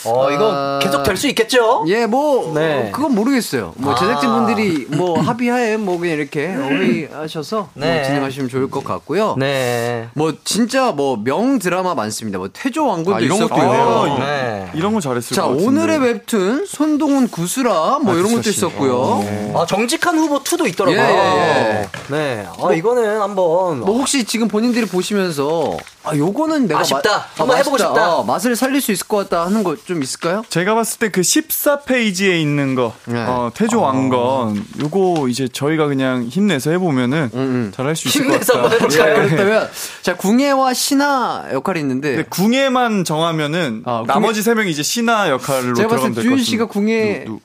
[0.06, 0.78] 어, 이거 아.
[0.82, 1.84] 계속 될 수 있겠죠?
[1.88, 2.88] 예, 뭐, 네.
[2.88, 3.72] 어, 그건 모르겠어요.
[3.76, 3.96] 뭐, 아.
[3.96, 7.94] 제작진분들이 뭐, 합의하에 뭐, 그냥 이렇게 회의하셔서 네.
[7.94, 9.34] 뭐 진행하시면 좋을 것 같고요.
[9.38, 10.08] 네.
[10.14, 12.38] 뭐, 진짜 뭐, 명 드라마 많습니다.
[12.38, 13.62] 뭐, 태조왕군도 아, 이런 것도 있었고.
[13.62, 14.18] 있네요.
[14.18, 14.70] 네.
[14.74, 15.66] 이런 거 잘했을 자, 것 같은데.
[15.66, 19.52] 오늘의 웹툰, 손동훈 구수라, 뭐, 이런 것도 있었고요.
[19.54, 21.00] 아, 정직한 후보 2도 있더라고요.
[21.00, 22.46] 예, 예, 네.
[22.62, 23.80] 아, 이거는 한번.
[23.80, 25.76] 뭐 혹시 지금 본인들이 보시면서
[26.06, 27.10] 아 요거는 내가 아쉽다.
[27.10, 27.88] 마- 한번 해보고 맛있다.
[27.88, 28.14] 싶다.
[28.16, 30.42] 어, 맛을 살릴 수 있을 것 같다 하는 거 좀 있을까요?
[30.48, 33.18] 제가 봤을 때 그 14페이지에 있는 거, 네.
[33.26, 37.72] 어, 태조 왕건, 요거 이제 저희가 그냥 힘내서 해보면은 음.
[37.74, 38.74] 잘할 수 있을 것 힘내서 같다.
[38.74, 39.10] 해볼까요?
[39.24, 39.28] 예.
[39.28, 39.68] 그렇다면
[40.02, 45.28] 자 궁예와 신하 역할이 있는데 근데 궁예만 정하면은 아, 궁예- 나머지 세 명이 이제 신하
[45.30, 46.44] 역할로 제가 봤을 들어가면 때될것 주윤 같습니다.
[46.50, 47.40] 씨가 궁예 누, 누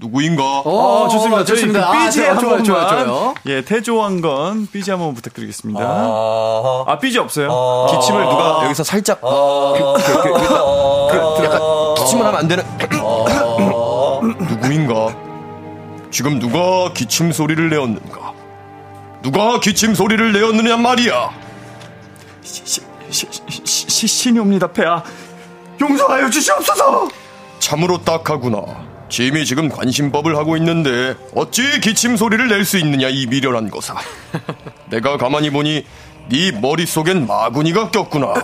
[0.00, 0.60] 구인가?
[0.64, 1.44] 어, 아, 좋습니다.
[1.44, 1.80] 저희 좋습니다.
[1.80, 2.64] 그 아, 삐지 좋아요, 한 좋아요, 번만.
[2.64, 3.34] 좋아요, 좋아요.
[3.46, 5.80] 예, 태조 왕건 삐지 한 번 부탁드리겠습니다.
[5.82, 7.86] 아, 아, 삐지 없어요.
[7.90, 11.60] 기침을 누가 여기서 살짝 그, 그, 그, 그, 그, 약간
[11.96, 12.64] 기침을 하면 안 되는
[14.50, 15.16] 누구인가?
[16.10, 18.32] 지금 누가 기침 소리를 내었는가?
[19.22, 21.30] 누가 기침 소리를 내었느냐 말이야.
[22.42, 22.80] 시, 시,
[23.10, 23.26] 시,
[23.64, 25.02] 시, 시, 신이옵니다, 폐하.
[25.80, 27.08] 용서하여 주시옵소서!
[27.58, 28.62] 참으로 딱하구나.
[29.08, 33.94] 짐이 지금 관심법을 하고 있는데 어찌 기침 소리를 낼 수 있느냐 이 미련한 것아.
[34.90, 35.84] 내가 가만히 보니
[36.28, 38.34] 네 머릿속엔 마구니가 꼈구나.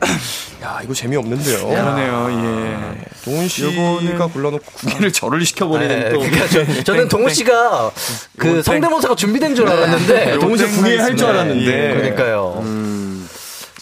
[0.62, 1.68] 야 이거 재미없는데요.
[1.68, 2.98] 그러네요, 예.
[3.24, 7.90] 동훈 씨가 요거는- 불러놓고 구기를 절을 시켜버리는 또 그러니까 저, 저는 동훈 씨가
[8.38, 10.38] 그 성대모사가 준비된 줄 알았는데.
[10.38, 11.28] 동훈 씨땡 궁예 할줄 하겠습니다.
[11.28, 11.94] 알았는데 예.
[11.94, 12.62] 그러니까요.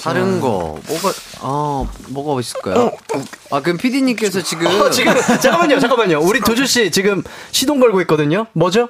[0.07, 2.93] 다른 거 뭐가 아 뭐가 있을까요?
[3.51, 5.13] 아 그럼 PD님께서 지금 어, 지금,
[5.43, 6.21] 잠깐만요, 잠깐만요.
[6.21, 8.47] 우리 두준 씨 지금 시동 걸고 있거든요.
[8.53, 8.89] 뭐죠?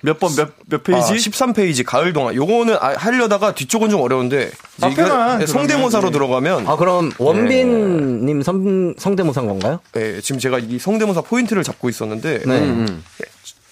[0.00, 1.30] 몇 번, 몇, 몇 아, 페이지?
[1.30, 6.76] 13페이지 가을 동안 요거는 아, 하려다가 뒤쪽은 좀 어려운데 이제 앞에만 성대모사로 들어가면, 들어가면 아,
[6.76, 9.80] 그럼 원빈님 성, 성대모사인 건가요?
[9.96, 12.58] 예, 지금 제가 이 성대모사 포인트를 잡고 있었는데 네.
[12.60, 13.02] 음.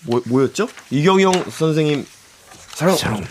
[0.03, 0.69] 뭐, 뭐였죠?
[0.91, 2.05] 이경영 선생님
[2.75, 3.25] 사랑 사랑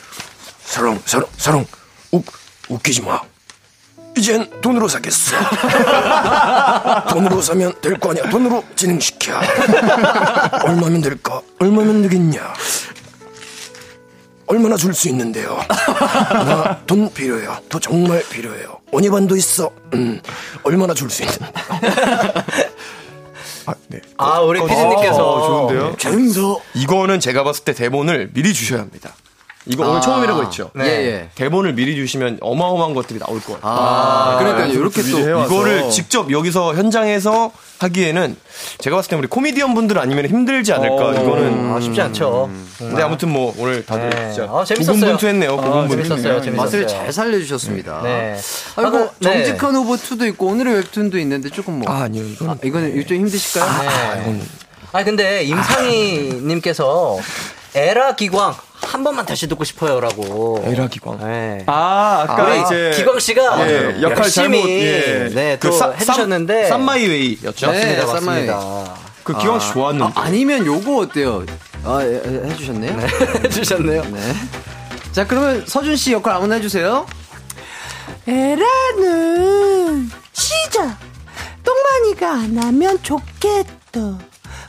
[0.64, 1.66] 사랑 사랑 사랑
[2.12, 2.24] 웃
[2.70, 3.22] 웃기지 마
[4.18, 5.36] 이젠 돈으로 사겠어.
[7.10, 8.30] 돈으로 사면 될 거 아니야.
[8.30, 9.34] 돈으로 진행시켜.
[10.64, 11.42] 얼마면 될까?
[11.60, 12.54] 얼마면 되겠냐?
[14.48, 15.60] 얼마나 줄 수 있는데요?
[15.68, 17.58] 나 돈 필요해요.
[17.68, 18.78] 돈 정말 필요해요.
[18.92, 19.72] 원희반도 있어.
[19.96, 20.22] 음
[20.64, 21.52] 얼마나 줄 수 있는데.
[23.68, 24.00] 아, 네.
[24.18, 25.16] 아, 우리 피디님께서.
[25.28, 25.96] 어, 좋은데요?
[25.98, 29.16] 최은서 이거는 제가 봤을 때 대본을 미리 주셔야 합니다.
[29.68, 30.02] 이거 오늘 아.
[30.02, 30.70] 처음이라고 했죠.
[30.80, 31.30] 예, 예.
[31.36, 33.74] 대본을 미리 주시면 어마어마한 것들이 나올 것 같아요.
[33.74, 38.36] 아, 그러니까 이렇게 또 이거를 직접 여기서 현장에서 하기에는
[38.78, 40.96] 제가 봤을 때 우리 코미디언 분들 아니면 힘들지 않을까.
[41.08, 42.50] 어, 이거는 아, 쉽지 않죠.
[42.78, 44.32] 근데 아무튼 뭐 오늘 다들 네.
[44.32, 44.94] 진짜 아, 재밌었어요.
[44.96, 45.52] 고군분투했네요.
[45.52, 46.04] 아, 고군분투.
[46.04, 46.42] 재밌었어요.
[46.42, 46.56] 재밌었어요.
[46.56, 48.02] 맛을 잘 살려주셨습니다.
[48.04, 48.38] 네.
[48.76, 49.44] 아이고 네.
[49.44, 52.24] 정직한 후보 2도 있고 오늘의 웹툰도 있는데 조금 뭐 아, 아니요.
[52.24, 53.82] 이건 아, 이거는 좀 힘드실까요?
[53.82, 54.42] 네.
[54.92, 57.18] 아 근데 임상희 님께서
[57.74, 60.64] 에라 기광 한 번만 다시 듣고 싶어요라고.
[60.66, 61.18] 에라 기광.
[61.20, 61.64] 네.
[61.68, 65.30] 아, 아까 우리 이제 기광 씨가 예, 역할 열심히 잘못, 예.
[65.34, 67.72] 네, 또그 쌈- 해주셨는데 쌈마이웨이였죠.
[67.72, 68.46] 네, 맞습니다, 쌈마이.
[68.48, 68.94] 맞습니다.
[69.24, 70.14] 그 기광 씨 좋았는데.
[70.16, 71.44] 아, 아니면 요거 어때요?
[71.84, 72.96] 아, 예, 예, 해주셨네요.
[72.96, 73.08] 네.
[73.46, 74.04] 해주셨네요.
[75.12, 77.06] 자, 그러면 서준 씨 역할 아무나 해주세요.
[78.28, 80.98] 에라는 시작.
[81.64, 84.20] 똥마니가 안 하면 좋겠다.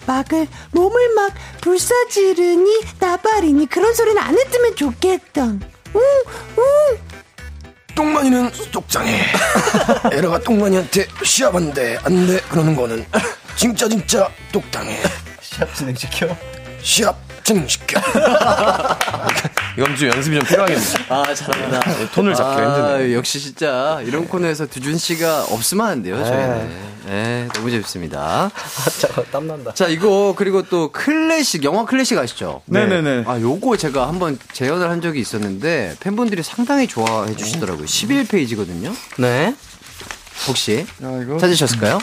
[0.06, 5.44] 막을 몸을 막 불사지르니 나발이니 그런 소리는 안 했으면 좋겠다.
[5.44, 5.60] 응,
[6.58, 6.98] 응.
[7.94, 9.22] 똥만이는 쪽장해.
[10.12, 13.06] 에라가 똥만이한테 시합한대 안돼 그러는 거는
[13.56, 15.00] 진짜 진짜 똑당해.
[15.40, 16.36] 시합 진행시켜.
[16.82, 17.25] 시합
[17.56, 18.00] 진행시켜.
[19.78, 20.82] 이건 좀 연습이 좀 필요하겠네.
[21.10, 21.80] 아, 잘한다.
[22.12, 22.64] 톤을 잡기 아,
[22.98, 23.14] 힘드네.
[23.14, 26.96] 역시 진짜 이런 코너에서 두준 씨가 없으면 안 돼요, 저희는.
[27.06, 28.20] 네, 너무 재밌습니다.
[28.20, 28.50] 아,
[28.98, 29.74] 잠깐 땀난다.
[29.74, 32.62] 자, 이거 그리고 또 클래식, 영화 클래식 아시죠?
[32.64, 33.24] 네네네.
[33.28, 37.84] 아, 요거 제가 한번 재연을 한 적이 있었는데 팬분들이 상당히 좋아해 주시더라고요.
[37.86, 38.92] 11페이지거든요.
[39.18, 39.54] 네.
[40.48, 41.38] 혹시 야, 이거.
[41.38, 42.00] 찾으셨을까요?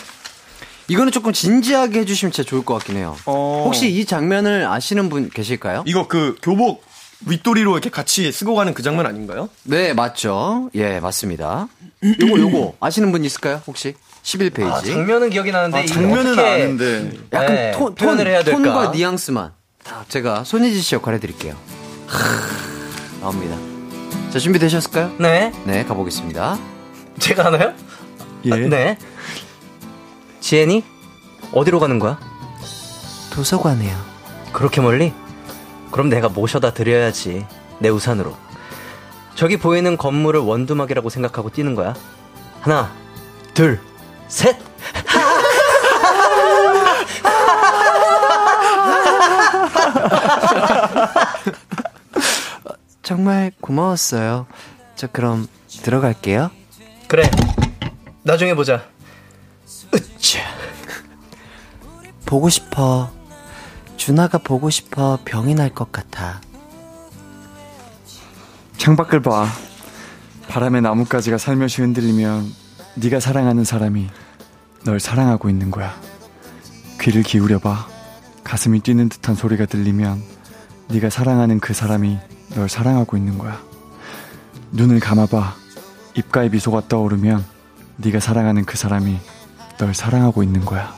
[0.93, 3.15] 이거는 조금 진지하게 해주시면 진짜 좋을 것 같긴 해요.
[3.25, 3.63] 어.
[3.65, 5.83] 혹시 이 장면을 아시는 분 계실까요?
[5.87, 6.83] 이거 그 교복
[7.25, 9.49] 윗도리로 이렇게 같이 쓰고 가는 그 장면 아닌가요?
[9.63, 10.69] 네, 맞죠.
[10.75, 11.67] 예, 맞습니다.
[12.21, 13.61] 요거, 요거, 아시는 분 있을까요?
[13.65, 13.95] 혹시?
[14.21, 14.71] 11페이지.
[14.71, 17.11] 아, 장면은 기억이 나는데 아, 장면은 어떻게 아는데.
[17.31, 18.61] 약간 네, 톤, 톤, 표현을 해야 될까?
[18.61, 19.51] 톤과 뉘앙스만.
[20.09, 21.55] 제가 손예진 씨 역할 해드릴게요.
[22.05, 23.57] 하, 나옵니다.
[24.31, 25.15] 자, 준비되셨을까요?
[25.17, 25.51] 네.
[25.65, 26.59] 네, 가보겠습니다.
[27.19, 27.73] 제가 하나요?
[28.45, 28.51] 예.
[28.51, 28.97] 아, 네.
[30.43, 30.83] 지혜니
[31.53, 32.19] 어디로 가는 거야?
[33.31, 33.95] 도서관이요.
[34.51, 35.13] 그렇게 멀리?
[35.89, 37.47] 그럼 내가 모셔다 드려야지.
[37.79, 38.35] 내 우산으로.
[39.35, 41.95] 저기 보이는 건물을 원두막이라고 생각하고 뛰는 거야.
[42.59, 42.91] 하나,
[43.53, 43.79] 둘,
[44.27, 44.57] 셋!
[53.01, 54.45] 정말 고마웠어요.
[54.97, 55.47] 저 그럼
[55.83, 56.51] 들어갈게요.
[57.07, 57.31] 그래.
[58.23, 58.92] 나중에 보자.
[62.25, 63.11] 보고 싶어.
[63.97, 65.19] 준하가 보고 싶어.
[65.23, 66.41] 병이 날 것 같아.
[68.77, 69.47] 창밖을 봐.
[70.47, 72.51] 바람에 나뭇가지가 살며시 흔들리면
[72.95, 74.09] 네가 사랑하는 사람이
[74.83, 75.95] 널 사랑하고 있는 거야.
[77.01, 77.87] 귀를 기울여봐.
[78.43, 80.21] 가슴이 뛰는 듯한 소리가 들리면
[80.89, 82.19] 네가 사랑하는 그 사람이
[82.55, 83.61] 널 사랑하고 있는 거야.
[84.71, 85.55] 눈을 감아봐.
[86.15, 87.43] 입가에 미소가 떠오르면
[87.97, 89.17] 네가 사랑하는 그 사람이
[89.77, 90.93] 널 사랑하고 있는 거야.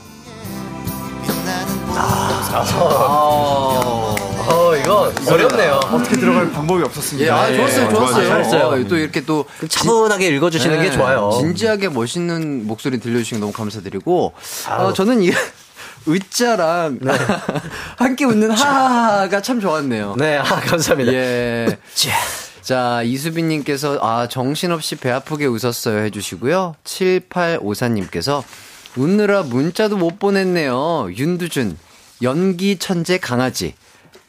[4.48, 5.80] 어, 이거 어렵네요.
[5.92, 7.26] 어떻게 들어갈 방법이 없었습니다.
[7.26, 8.28] 예, 아, 좋았어요, 좋았어요.
[8.28, 8.66] 잘했어요.
[8.66, 11.30] 어, 또 이렇게 또 차분하게 읽어주시는 게 네, 좋아요.
[11.38, 14.32] 진지하게 멋있는 목소리 들려주시는 거 너무 감사드리고,
[14.70, 15.32] 어, 저는 이,
[16.08, 17.00] 으짜랑
[17.98, 20.14] 함께 웃는 하하하가 참 좋았네요.
[20.16, 21.12] 네, 아, 감사합니다.
[21.12, 21.78] 예.
[22.62, 26.76] 자, 이수빈님께서, 아, 정신없이 배 아프게 웃었어요 해주시고요.
[26.84, 28.42] 7854님께서,
[28.96, 31.08] 웃느라 문자도 못 보냈네요.
[31.16, 31.76] 윤두준,
[32.22, 33.74] 연기 천재 강아지.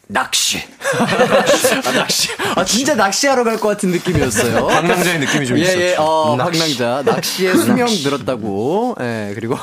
[0.10, 0.60] 낚시.
[0.98, 2.30] 아, 낚시.
[2.56, 4.68] 아, 진짜 낚시하러 갈 것 같은 느낌이었어요.
[4.68, 5.82] 방랑자의 느낌이 좀 예, 있었죠.
[5.82, 7.04] 예, 어, 박랑자.
[7.06, 8.96] 낚시에 수명 늘었다고.
[9.02, 9.58] 예, 그리고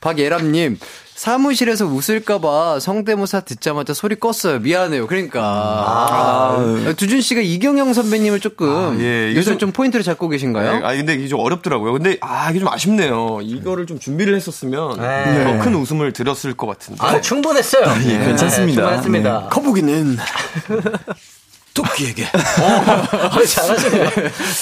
[0.00, 0.78] 박예람님.
[1.16, 4.60] 사무실에서 웃을까봐 성대모사 듣자마자 소리 껐어요.
[4.60, 5.06] 미안해요.
[5.06, 5.40] 그러니까.
[5.42, 10.84] 아, 두준 씨가 이경영 선배님을 조금 아, 예, 요즘 좀- 좀 포인트를 잡고 계신가요?
[10.86, 11.94] 아 근데 이게 좀 어렵더라고요.
[11.94, 13.38] 근데 아 이게 좀 아쉽네요.
[13.42, 15.44] 이거를 좀 준비를 했었으면 네.
[15.58, 17.02] 더큰 웃음을 들었을 것 같은데.
[17.02, 17.84] 아, 충분했어요.
[18.04, 18.82] 예, 괜찮습니다.
[18.90, 19.48] 네, 충분했습니다.
[19.48, 20.18] 거북이는
[21.72, 24.10] 토끼에게 아, 잘하시네.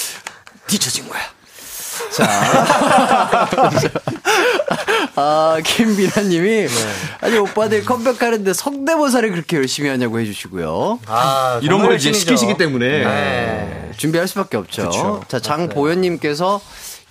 [0.67, 1.21] 뒤처진 거야.
[2.11, 3.47] 자.
[5.17, 6.67] 아, 김미라님이,
[7.21, 10.99] 아니, 오빠들 컴백하는데 성대모사를 그렇게 열심히 하냐고 해주시고요.
[11.07, 12.11] 아, 이런 걸 이제.
[12.11, 13.91] 시키시기 때문에 네.
[13.97, 14.83] 준비할 수밖에 없죠.
[14.89, 15.21] 그쵸.
[15.27, 16.59] 자, 장보현님께서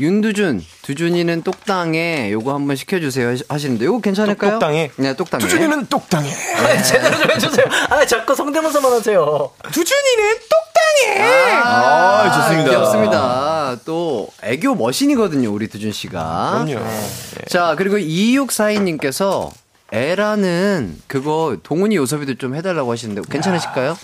[0.00, 2.30] 윤두준, 두준이는 똑당해.
[2.32, 4.50] 요거 한번 시켜주세요 하시- 하시는데, 요거 괜찮을까요?
[4.52, 4.90] 똑- 똑당해?
[4.96, 5.44] 네, 똑당해.
[5.44, 6.32] 두준이는 똑당해.
[6.32, 7.66] 아, 제대로 좀 해주세요.
[7.90, 9.50] 아, 자꾸 성대모사만 하세요.
[9.70, 11.22] 두준이는 똑당해.
[11.62, 12.70] 아, 좋습니다.
[12.70, 13.76] 귀엽습니다.
[13.84, 16.64] 또, 애교 머신이거든요, 우리 두준 씨가.
[16.66, 16.84] 그럼요.
[17.48, 19.50] 자, 그리고 2642님께서
[19.94, 23.96] 에라는 그거 동훈이 요섭이도 좀 해달라고 하시는데 괜찮으실까요?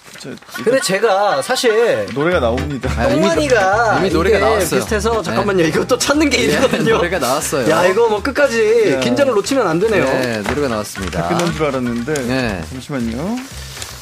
[0.62, 2.88] 근데 제가 사실 노래가 나옵니다.
[2.96, 4.78] 아, 똥만이가 이미 노래가 나왔어요.
[4.78, 5.64] 비슷해서 잠깐만요.
[5.64, 6.96] 이것도 찾는 게 예, 일이거든요.
[6.96, 7.68] 노래가 나왔어요.
[7.68, 9.00] 야 이거 뭐 끝까지 야.
[9.00, 10.04] 긴장을 놓치면 안 되네요.
[10.04, 11.26] 네, 노래가 나왔습니다.
[11.26, 12.14] 끝난 줄 알았는데.
[12.22, 12.62] 네.
[12.70, 13.36] 잠시만요.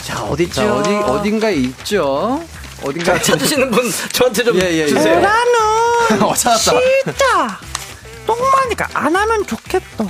[0.05, 0.52] 자 어딨죠?
[0.52, 2.43] 자, 어디, 어딘가에 있죠?
[2.85, 4.86] 어딘가에 찾으시는 분 저한테 좀 예, 예, 예.
[4.89, 5.19] 주세요.
[5.20, 5.52] 나는
[6.23, 6.78] 어, 찾았다.
[7.05, 7.59] 진짜
[8.27, 10.05] 똥마니가 안 하면 좋겠다.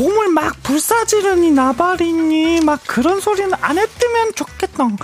[0.00, 4.84] 몸을 막 불사지르니 나발이니 막 그런 소리는 안 했으면 좋겠다.
[4.84, 4.96] 응,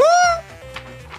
[0.00, 0.04] 응.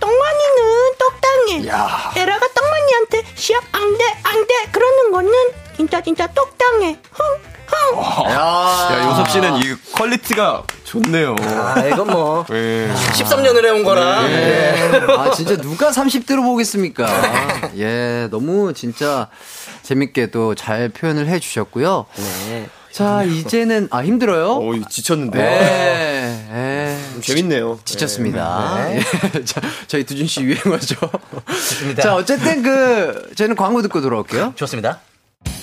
[0.02, 2.22] 똥마니는 똑땅해.
[2.22, 5.32] 에라가 똥마니한테 시합 안돼 안돼 그러는 거는
[5.78, 7.00] 진짜 진짜 똑땅해.
[7.14, 7.26] 흥,
[7.68, 8.30] 흥.
[8.32, 11.36] 야, 요섭 씨는 이 퀄리티가 좋네요.
[11.40, 12.94] 아 이건 뭐 예.
[13.14, 14.30] 13년을 해온 거라.
[14.30, 15.02] 예.
[15.18, 17.08] 아, 진짜 누가 30대로 보겠습니까?
[17.78, 19.30] 예, 너무 진짜
[19.84, 22.06] 재밌게 또잘 표현을 해 주셨고요.
[22.50, 22.70] 네.
[22.92, 24.52] 자, 이제는, 아, 힘들어요?
[24.52, 25.40] 어, 지쳤는데.
[25.40, 26.50] 네.
[26.52, 27.12] 예.
[27.14, 27.80] 좀 재밌네요.
[27.86, 28.88] 지쳤습니다.
[28.96, 29.02] 예.
[29.46, 30.96] 자, 저희 두준 씨 유행어죠.
[31.48, 32.04] 좋습니다.
[32.04, 34.54] 자, 어쨌든 그, 저희는 광고 듣고 돌아올게요.
[34.56, 35.00] 좋습니다.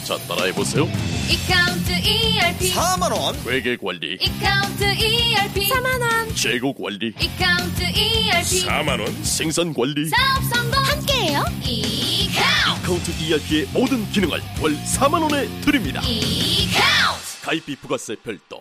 [0.05, 0.89] 자 따라해 보세요
[1.29, 9.01] 이카운트 ERP 4만 원 회계 관리 이카운트 ERP 4만 원 재고 관리 이카운트 ERP 4만
[9.01, 12.20] 원 생산 관리 사업 성공 함께해요 이
[12.91, 16.03] 카운트 카운트 ERP의 모든 기능을 월 4만 원에 드립니다.
[16.03, 17.41] 이카운트!
[17.41, 18.61] 가입비 부가세 별도.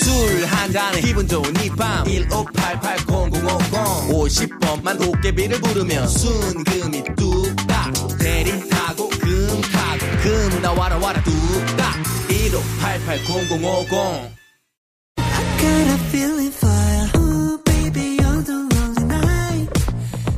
[0.00, 2.04] 술 한잔에 기분 좋은 이밤.
[2.04, 7.92] 1588-0050 50번만 도깨비를 부르면 순금이 뚝딱.
[8.20, 12.00] 대리 타고 금 타고 금 나와라 와라 뚝딱.
[12.28, 14.38] 1588-0050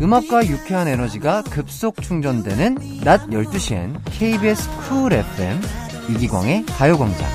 [0.02, 5.60] 음악과 유쾌한 에너지가 급속 충전되는 낮 12시엔 KBS 쿨 FM
[6.08, 7.28] 이기광의 가요광장.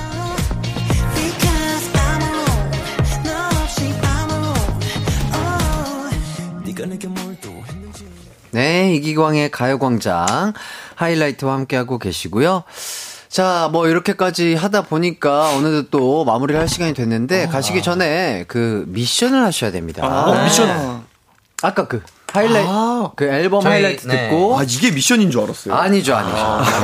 [8.50, 10.52] 네, 이기광의 가요광장
[10.96, 12.64] 하이라이트와 함께하고 계시고요.
[13.28, 19.44] 자, 뭐 이렇게까지 하다 보니까 어느덧 또 마무리를 할 시간이 됐는데 가시기 전에 그 미션을
[19.44, 20.06] 하셔야 됩니다.
[20.06, 21.04] 어, 미션.
[21.62, 22.02] 아까 그
[22.36, 22.70] 하이라이트
[23.16, 24.28] 그 앨범 저희, 하이라이트 네.
[24.30, 25.74] 듣고 아, 이게 미션인 줄 알았어요.
[25.74, 26.36] 아니죠, 아니죠.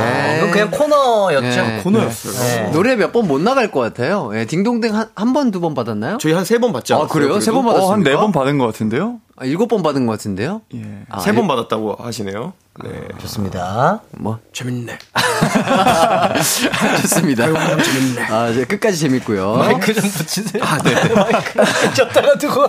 [0.03, 0.37] 네.
[0.37, 1.61] 이건 그냥 코너였죠.
[1.61, 1.79] 네.
[1.83, 2.33] 코너였어요.
[2.65, 2.71] 네.
[2.71, 4.31] 노래 몇 번 못 나갈 것 같아요.
[4.33, 6.17] 예, 딩동댕 한, 한 번, 두번 받았나요?
[6.19, 7.09] 저희 한 세 번 받지 아, 않았어요?
[7.13, 7.39] 그래요?
[7.39, 8.09] 세번 어, 한 받았습니까?
[8.09, 9.19] 네번 받은 것 같은데요?
[9.43, 10.61] 아, 일곱 번 받은 것 같은데요?
[10.73, 11.03] 예.
[11.09, 12.53] 아, 세번 일- 받았다고 하시네요.
[12.81, 12.89] 네.
[13.19, 14.01] 좋습니다.
[14.11, 14.39] 뭐.
[14.53, 14.97] 재밌네.
[17.01, 17.45] 좋습니다.
[17.83, 18.21] 재밌네.
[18.29, 19.57] 아, 이제 끝까지 재밌고요.
[19.57, 20.63] 마이크 좀 붙이세요.
[20.63, 20.93] 아, 네.
[21.13, 22.67] 마이크 줬다가 두고.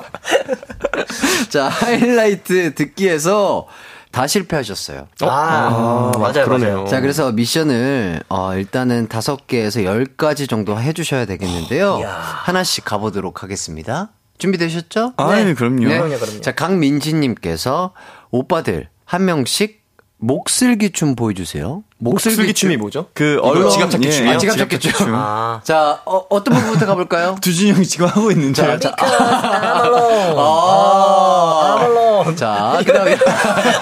[1.49, 3.69] 자, 하이라이트 듣기에서
[4.11, 5.07] 다 실패하셨어요.
[5.23, 6.75] 아, 맞아요, 그러네요.
[6.75, 6.87] 맞아요.
[6.89, 12.01] 자, 그래서 미션을, 어, 일단은 다섯 개에서 열 가지 정도 해주셔야 되겠는데요.
[12.05, 14.11] 하나씩 가보도록 하겠습니다.
[14.39, 15.15] 준비되셨죠?
[15.17, 15.55] 아, 네.
[15.55, 15.87] 그럼요.
[15.87, 16.41] 그럼요, 그럼요.
[16.41, 17.93] 자, 강민지님께서
[18.31, 19.85] 오빠들 한 명씩
[20.19, 21.83] 목슬기 춤 보여주세요.
[21.99, 23.09] 목슬기 춤이 뭐죠?
[23.15, 24.33] 그 이거 얼렁 지갑 찾기 예, 춤이요?
[24.33, 25.15] 아, 지갑 찾기 춤.
[25.15, 25.61] 아.
[25.65, 27.37] 자, 어, 어떤 부분부터 가볼까요?
[27.43, 28.63] 두준이 형이 지금 하고 있는데.
[28.63, 30.39] 자, 자, 아말론.
[30.39, 32.37] 아, 아말론.
[32.37, 33.17] 자, 그 다음에.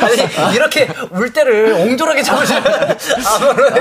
[0.00, 2.64] 아니, 이렇게 울 때를 옹졸하게 잡으시면.
[3.26, 3.78] 아말론 이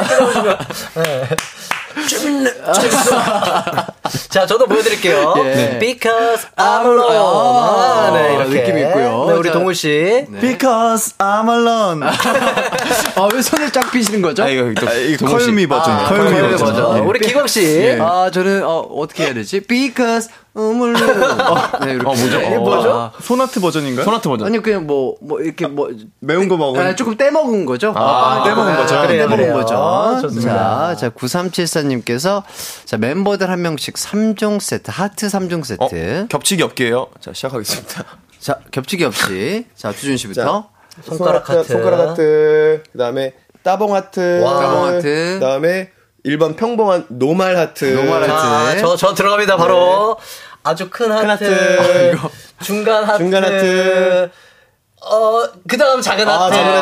[1.95, 2.43] 렇게 잡으시면.
[2.43, 3.85] 네.
[4.29, 5.33] 자, 저도 보여드릴게요.
[5.45, 5.77] 예.
[5.79, 7.15] Because I'm alone.
[7.15, 8.49] 아, 아, 네, 이렇게.
[8.61, 9.25] 느낌 있고요.
[9.27, 10.25] 네, 우리 자, 동훈 씨.
[10.41, 12.03] Because I'm alone.
[13.15, 14.43] 아, 왜 손을 쫙 피시는 거죠?
[14.43, 15.45] 아, 이거 또 아, 이 동훈 씨.
[15.47, 15.93] 컬미 버전.
[15.93, 16.57] 아, 컬미 버전.
[16.57, 16.97] 버전.
[16.97, 17.01] 예.
[17.01, 17.97] 우리 기광 씨.
[17.99, 19.61] 아, 저는, 어, 어떻게 해야 되지?
[19.61, 20.97] Because, 우물루.
[20.97, 22.05] 어, 네, 이렇게.
[22.05, 22.37] 어, 뭐죠?
[22.37, 22.47] 네.
[22.47, 22.93] 이게 뭐죠?
[22.93, 24.03] 아, 소나트 버전인가요?
[24.03, 24.47] 소나트 버전.
[24.47, 25.89] 아니, 그냥 뭐, 뭐, 이렇게 뭐.
[26.19, 26.81] 매운 거 먹은.
[26.81, 27.93] 아, 조금 떼 먹은 거죠?
[27.95, 29.01] 아, 떼 먹은 거죠.
[29.01, 29.53] 그래요, 떼먹은 그래요.
[29.53, 30.21] 거죠.
[30.21, 30.95] 좋습니다.
[30.95, 32.43] 자, 자, 9374님께서,
[32.85, 36.23] 자, 멤버들 한 명씩 3종 세트, 하트 3종 세트.
[36.23, 37.07] 어, 겹치기 없게요.
[37.21, 38.03] 자, 시작하겠습니다.
[38.39, 39.65] 자, 겹치기 없이.
[39.75, 40.69] 자, 두준 씨부터.
[41.03, 41.71] 손가락 하트.
[41.71, 42.83] 손가락 하트.
[42.91, 43.33] 그 다음에
[43.63, 44.41] 따봉 하트.
[44.43, 44.59] 와.
[44.59, 45.37] 따봉 하트.
[45.39, 45.91] 그 다음에
[46.25, 47.85] 1번 평범한 normal 하트.
[47.85, 48.31] normal 하트.
[48.31, 50.17] 자, 저, 저 들어갑니다, 바로.
[50.63, 51.25] 아주 큰 하트.
[51.27, 52.15] 하트.
[52.19, 52.29] 아.
[52.63, 53.17] 중간 하트.
[53.23, 54.29] 중간 하트.
[55.03, 56.55] 어, 그 다음 작은 아, 하트.
[56.55, 56.73] 작은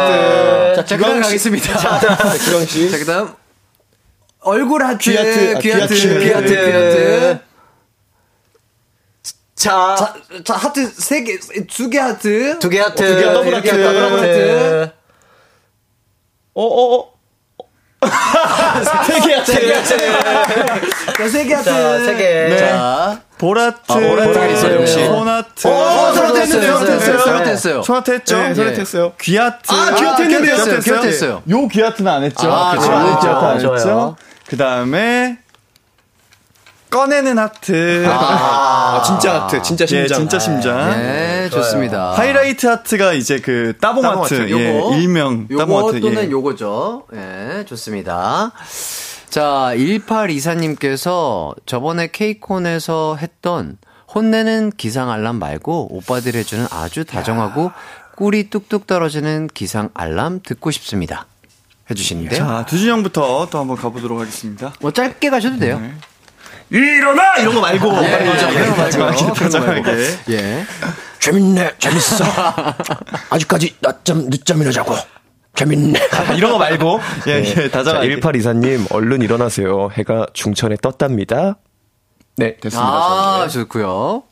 [0.75, 0.85] 하트.
[0.85, 1.77] 자, 그 다음 가겠습니다.
[1.77, 1.99] 자,
[2.37, 2.91] 기광 씨.
[2.91, 3.33] 자, 그 다음.
[4.41, 4.97] 얼굴 하트.
[5.09, 5.55] 귀 하트.
[5.55, 5.93] 아, 귀귀 하트.
[5.93, 6.19] 하트.
[6.19, 6.47] 귀 하트.
[6.47, 7.39] 귀 하트.
[9.55, 10.13] 자, 자,
[10.43, 11.37] 자, 하트 세 개,
[11.67, 12.59] 두 개 하트.
[12.59, 12.95] 두 개 하트.
[13.05, 13.69] 두 개, 더블 하트.
[13.69, 14.91] 더블 하트.
[16.55, 17.18] 어, 어, 어.
[19.05, 19.51] 세개 하트.
[21.17, 21.69] 자, 세개 하트.
[21.69, 22.57] 자, 세 개.
[22.57, 23.91] 자, 볼하트.
[23.91, 25.05] 아, 볼하트가 있어요, 역시.
[25.05, 25.67] 손하트.
[25.67, 27.83] 어, 손하트 했어요, 손하트 했어요, 손하트 했어요.
[27.83, 28.37] 손하트 했죠?
[28.37, 29.13] 네, 손하트 했어요.
[29.19, 29.71] 귀하트.
[29.73, 30.79] 아, 귀하트 했는데요.
[30.81, 31.43] 귀하트 했어요.
[31.49, 32.51] 요 귀하트는 안 했죠?
[32.51, 32.81] 아, 그쵸?
[32.81, 32.93] 그쵸.
[32.93, 33.75] 요 귀하트 안 좋아요.
[33.75, 34.15] 했죠?
[34.47, 35.37] 그 다음에,
[36.89, 38.05] 꺼내는 하트.
[38.07, 40.03] 아, 진짜 하트, 진짜 심장.
[40.03, 40.89] 예, 진짜 심장.
[40.91, 42.13] 네, 좋습니다.
[42.13, 44.33] 하이라이트 하트가 이제 그 따봉 따봉 하트.
[44.33, 44.51] 하트.
[44.51, 45.99] 예, 요거, 일명 따봉 요거 하트.
[46.01, 46.31] 또는 예.
[46.31, 47.05] 요거죠.
[47.13, 48.51] 예, 좋습니다.
[49.29, 53.77] 자, 1824님께서 저번에 KCON에서 했던
[54.13, 57.71] 혼내는 기상 알람 말고 오빠들이 해주는 아주 다정하고
[58.15, 61.27] 꿀이 뚝뚝 떨어지는 기상 알람 듣고 싶습니다.
[61.91, 62.39] 해주시는데요.
[62.39, 64.73] 자, 두준형부터 또 한번 가보도록 하겠습니다.
[64.79, 65.81] 뭐 짧게 가셔도 돼요.
[66.69, 67.37] 일어나!
[67.37, 68.03] 이런 거 말고.
[68.03, 68.77] 예, 예, 그런 거
[69.07, 69.33] 말고.
[69.33, 69.83] 다정하게.
[70.29, 70.65] 예.
[71.19, 72.23] 재밌네, 재밌어.
[73.29, 74.95] 아직까지 낮잠, 늦잠이나 자고.
[75.55, 75.99] 재밌네.
[76.37, 76.99] 이런 거 말고.
[77.27, 78.19] 예, 예, 자, 다정하게.
[78.19, 79.89] 1824님, 얼른 일어나세요.
[79.93, 81.57] 해가 중천에 떴답니다.
[82.37, 82.87] 네, 됐습니다.
[82.87, 84.23] 아, 좋고요.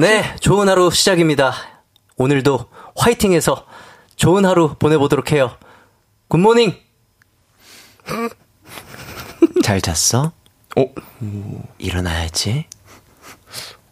[0.00, 1.54] 네, 좋은 하루 시작입니다.
[2.16, 2.66] 오늘도
[2.96, 3.66] 화이팅해서
[4.16, 5.56] 좋은 하루 보내보도록 해요.
[6.28, 6.74] 굿모닝!
[9.62, 10.32] 잘 잤어?
[10.78, 10.86] 어?
[11.78, 12.66] 일어나야지.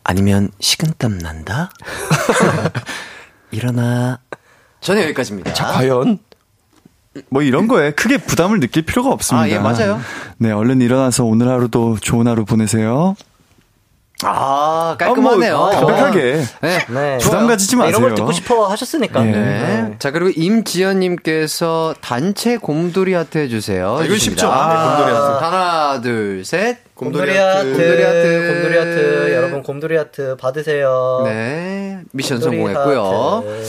[0.04, 1.70] 아니면 식은땀 난다?
[3.50, 4.20] 일어나.
[4.80, 5.52] 저는 여기까지입니다.
[5.52, 6.18] 자, 과연?
[7.30, 9.44] 뭐 이런 거에 크게 부담을 느낄 필요가 없습니다.
[9.44, 10.00] 아, 예, 맞아요.
[10.38, 13.16] 네, 얼른 일어나서 오늘 하루도 좋은 하루 보내세요.
[14.28, 15.56] 아, 깔끔하네요.
[15.56, 16.42] 아, 뭐, 담백하게.
[16.60, 16.78] 네.
[16.88, 17.18] 네.
[17.18, 17.90] 부담 가지지 마세요.
[17.90, 19.26] 이런 걸 듣고 싶어 하셨으니까.
[19.26, 19.30] 예.
[19.30, 19.94] 네.
[19.98, 24.00] 자, 그리고 임지연님께서 단체 곰돌이 하트 해주세요.
[24.02, 24.40] 이거 해주십니다.
[24.42, 24.52] 쉽죠?
[24.52, 25.44] 아, 곰돌이 하트.
[25.44, 26.78] 하나, 둘, 셋.
[26.94, 28.52] 곰돌이 하트, 곰돌이 하트.
[28.52, 31.22] 곰돌이 하트, 여러분 곰돌이 하트 받으세요.
[31.24, 32.00] 네.
[32.12, 33.44] 미션 곰돌이 성공했고요.
[33.46, 33.64] 하트.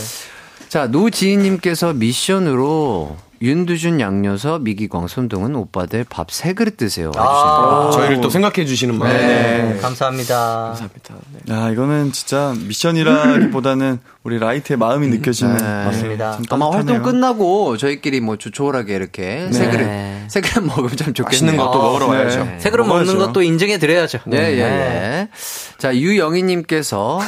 [0.69, 7.09] 자, 노지인님께서 미션으로 윤두준, 양요섭, 이기광, 손동운 오빠들 밥 세 그릇 드세요.
[7.09, 7.89] 해주시네요.
[7.93, 9.11] 저희를 또 생각해 주시는 마음.
[9.11, 10.35] 네, 감사합니다.
[10.75, 11.15] 감사합니다.
[11.45, 11.53] 네.
[11.53, 15.57] 야, 이거는 진짜 미션이라기보다는 우리 라이트의 마음이 느껴지는.
[15.57, 15.63] 네.
[15.63, 16.37] 맞습니다.
[16.37, 17.01] 좀 아마 활동.
[17.03, 19.87] 끝나고 저희끼리 뭐 조촐하게 이렇게 세 그릇,
[20.29, 21.25] 세 그릇 먹으면 참 좋겠네요.
[21.25, 22.17] 맛있는 것도 먹으러 네.
[22.19, 22.47] 와야죠.
[22.59, 23.25] 세 그릇 먹는 먹어야죠.
[23.27, 24.19] 것도 인증해 드려야죠.
[24.33, 25.29] 예, 예, 예.
[25.77, 27.19] 자, 유영희님께서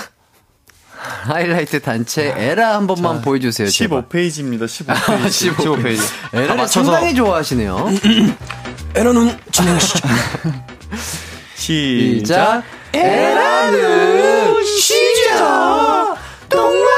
[1.00, 3.70] 하이라이트 단체 에라 한 번만 보여주세요.
[3.70, 4.04] 제발.
[4.04, 5.56] 15페이지입니다, 15페이지.
[5.56, 6.02] 15페이지.
[6.34, 7.90] 에라를 상당히 좋아하시네요.
[8.96, 10.00] 에너는 진행시죠.
[11.56, 12.24] 시작.
[12.26, 12.64] 시작.
[12.94, 16.18] 에라는 시작.
[16.50, 16.90] 똥마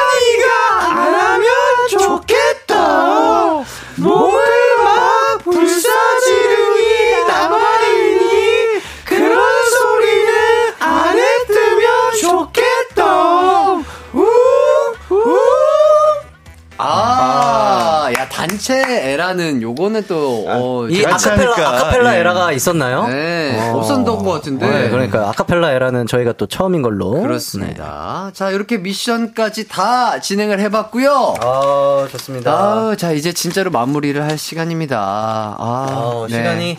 [18.61, 22.19] 단체 에라는 요거는 또, 어, 이 아카펠라, 하니까, 아카펠라 예.
[22.19, 23.07] 에라가 있었나요?
[23.07, 23.77] 네, 어.
[23.79, 24.67] 없었던 것 같은데.
[24.67, 27.21] 네, 그러니까 아카펠라 에라는 저희가 또 처음인 걸로.
[27.21, 28.29] 그렇습니다.
[28.33, 31.35] 자, 이렇게 미션까지 다 진행을 해봤고요.
[31.41, 32.51] 아, 좋습니다.
[32.51, 34.99] 아, 자, 이제 진짜로 마무리를 할 시간입니다.
[34.99, 36.35] 아, 아, 네.
[36.35, 36.77] 시간이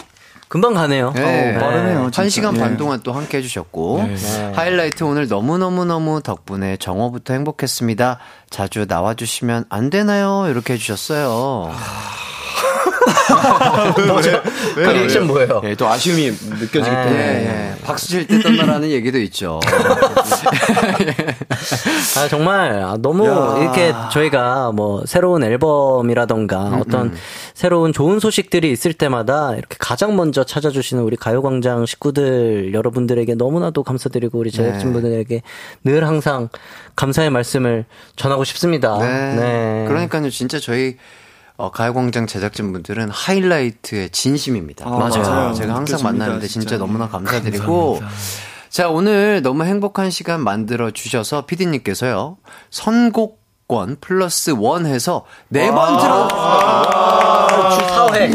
[0.52, 1.14] 금방 가네요.
[1.14, 1.56] 네.
[1.56, 2.20] 어, 빠르네요, 진짜.
[2.20, 2.76] 한 시간 반 예.
[2.76, 4.04] 동안 또 함께 해주셨고.
[4.06, 4.52] 네.
[4.54, 8.18] 하이라이트 오늘 너무 너무 너무 덕분에 정오부터 행복했습니다.
[8.50, 10.44] 자주 나와주시면 안 되나요?
[10.50, 11.72] 이렇게 해주셨어요.
[14.74, 15.60] 그 리액션 뭐예요?
[15.64, 17.18] 예, 또 아쉬움이 느껴지기 예, 때문에.
[17.18, 17.74] 예.
[17.84, 19.60] 박수 칠때 떠나라는 얘기도 있죠.
[22.16, 23.24] 아, 정말, 아, 너무
[23.60, 27.14] 이렇게 저희가 뭐 새로운 앨범이라던가 음, 어떤
[27.54, 34.38] 새로운 좋은 소식들이 있을 때마다 이렇게 가장 먼저 찾아주시는 우리 가요광장 식구들 여러분들에게 너무나도 감사드리고
[34.38, 35.42] 우리 제작진분들에게
[35.84, 36.48] 늘 항상
[36.96, 37.84] 감사의 말씀을
[38.16, 38.98] 전하고 싶습니다.
[38.98, 39.34] 네.
[39.36, 39.84] 네.
[39.88, 40.96] 그러니까요, 진짜 저희
[41.62, 44.84] 어, 가요광장 제작진분들은 하이라이트의 진심입니다.
[44.84, 45.54] 아, 맞아요.
[45.54, 46.76] 제가 항상 만나는데 진짜, 진짜.
[46.76, 48.00] 너무나 감사드리고.
[48.68, 52.36] 자, 오늘 너무 행복한 시간 만들어 주셔서 피디님께서요,
[52.70, 56.28] 선곡권 플러스 원 해서 네 번 들어.
[58.10, 58.32] 사회.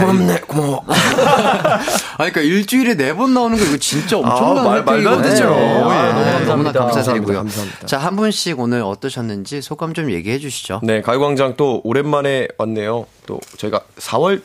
[0.00, 0.84] 고맙네, 고마워.
[0.88, 1.80] 아,
[2.16, 5.50] 그러니까 일주일에 네 번 나오는 거 이거 진짜 엄청난 아, 말- 말도 안 되죠.
[5.50, 5.56] 네.
[5.56, 6.44] 예, 아, 감사합니다.
[6.46, 7.36] 너무나 감사드리고요.
[7.38, 7.86] 감사합니다.
[7.86, 10.80] 자, 한 분씩 오늘 어떠셨는지 소감 좀 얘기해 주시죠.
[10.82, 13.06] 네, 가요광장 또 오랜만에 왔네요.
[13.26, 14.42] 또 저희가 4월,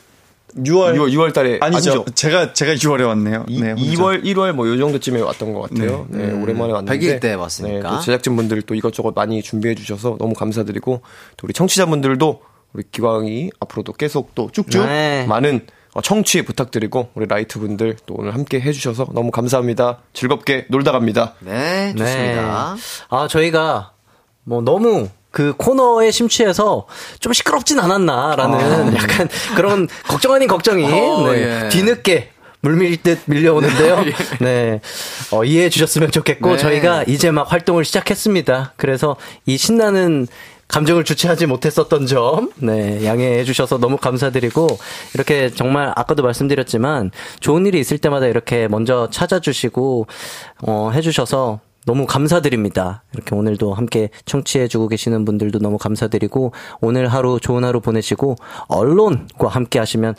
[0.56, 0.94] 6월.
[0.96, 1.58] 6월, 6월 달에.
[1.60, 2.04] 아니죠.
[2.14, 3.44] 제가, 제가 6월에 왔네요.
[3.48, 3.84] 이, 네, 혼자.
[3.84, 6.06] 2월, 1월 뭐 요 정도쯤에 왔던 것 같아요.
[6.08, 6.98] 네, 오랜만에 왔는데.
[6.98, 7.90] 100일 때 왔으니까.
[7.90, 11.02] 네, 또 제작진분들 또 이것저것 많이 준비해 주셔서 너무 감사드리고
[11.36, 12.40] 또 우리 청취자분들도
[12.76, 15.24] 우리 기광이 앞으로도 계속 또 쭉쭉 네.
[15.26, 20.00] 많은 어, 청취 부탁드리고 우리 라이트 분들 또 오늘 함께 해주셔서 너무 감사합니다.
[20.12, 21.32] 즐겁게 놀다 갑니다.
[21.40, 22.74] 네, 좋습니다.
[22.76, 23.06] 네.
[23.08, 23.92] 아, 저희가
[24.44, 26.86] 뭐 너무 그 코너에 심취해서
[27.18, 29.26] 좀 시끄럽진 않았나라는 약간
[29.56, 31.64] 그런 걱정 아닌 걱정이 어, 네.
[31.64, 31.68] 예.
[31.70, 34.04] 뒤늦게 물밀 듯 밀려오는데요.
[34.40, 34.80] 네.
[35.30, 36.56] 어, 이해해 주셨으면 좋겠고, 네.
[36.58, 38.74] 저희가 이제 막 활동을 시작했습니다.
[38.76, 39.16] 그래서
[39.46, 40.26] 이 신나는
[40.68, 44.66] 감정을 주체하지 못했었던 점, 네, 양해해 주셔서 너무 감사드리고,
[45.14, 50.06] 이렇게 정말 아까도 말씀드렸지만, 좋은 일이 있을 때마다 이렇게 먼저 찾아주시고,
[50.62, 53.04] 어, 해주셔서 너무 감사드립니다.
[53.14, 58.36] 이렇게 오늘도 함께 청취해주고 계시는 분들도 너무 감사드리고, 오늘 하루 좋은 하루 보내시고,
[58.66, 60.16] 언론과 함께 하시면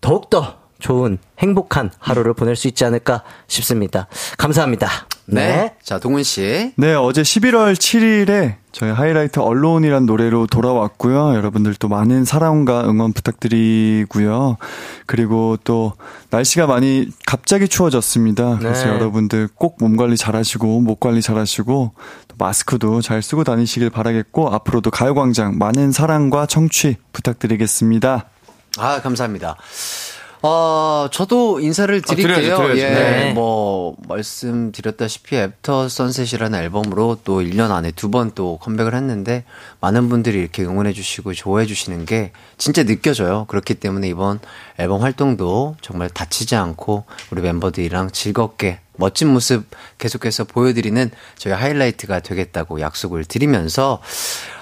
[0.00, 4.06] 더욱더 좋은 행복한 하루를 보낼 수 있지 않을까 싶습니다.
[4.38, 4.88] 감사합니다.
[5.26, 5.74] 네.
[5.82, 6.72] 자, 동훈 씨.
[6.76, 11.34] 네, 어제 11월 7일에 저희 하이라이트 언론이란 노래로 돌아왔고요.
[11.34, 14.56] 여러분들 또 많은 사랑과 응원 부탁드리고요.
[15.04, 15.94] 그리고 또
[16.30, 18.58] 날씨가 많이 갑자기 추워졌습니다.
[18.58, 18.92] 그래서 네.
[18.92, 21.92] 여러분들 꼭 몸 관리 잘 하시고 목 관리 잘 하시고
[22.28, 28.26] 또 마스크도 잘 쓰고 다니시길 바라겠고 앞으로도 가요광장 많은 사랑과 청취 부탁드리겠습니다.
[28.78, 29.56] 아, 감사합니다.
[30.42, 32.36] 어, 저도 인사를 드릴게요.
[32.36, 32.80] 드려야죠, 드려야죠.
[32.80, 33.32] 예, 네.
[33.32, 39.44] 뭐, 말씀드렸다시피 After Sunset이라는 앨범으로 또 1년 안에 두 번 또 컴백을 했는데,
[39.80, 43.46] 많은 분들이 이렇게 응원해주시고 좋아해주시는 게 진짜 느껴져요.
[43.48, 44.38] 그렇기 때문에 이번
[44.78, 49.64] 앨범 활동도 정말 다치지 않고 우리 멤버들이랑 즐겁게 멋진 모습
[49.98, 54.00] 계속해서 보여드리는 저희 하이라이트가 되겠다고 약속을 드리면서,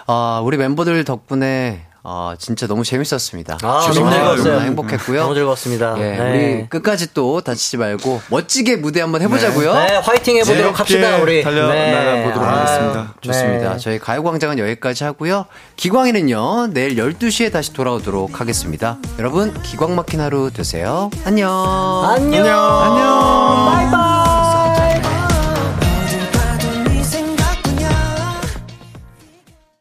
[0.07, 3.59] 어, 우리 멤버들 덕분에 어, 진짜 너무 재밌었습니다.
[3.65, 4.53] 아, 너무 즐거웠어요.
[4.53, 5.23] 너무 행복했고요.
[5.23, 5.97] 너무 즐거웠습니다.
[5.99, 6.19] 예, 네.
[6.61, 9.75] 우리 끝까지 또 다치지 말고 멋지게 무대 한번 해보자고요.
[9.75, 11.43] 네, 화이팅 해보도록 합시다, 우리.
[11.43, 13.15] 달려나가 보도록 아, 하겠습니다.
[13.23, 13.73] 좋습니다.
[13.73, 13.79] 네.
[13.81, 15.47] 저희 가요광장은 여기까지 하고요.
[15.75, 18.99] 기광이는요, 내일 12시에 다시 돌아오도록 하겠습니다.
[19.19, 21.11] 여러분, 기광 막힌 하루 되세요.
[21.25, 21.51] 안녕.
[22.05, 22.47] 안녕.
[22.47, 23.91] 안녕.
[23.91, 24.06] 바이바이.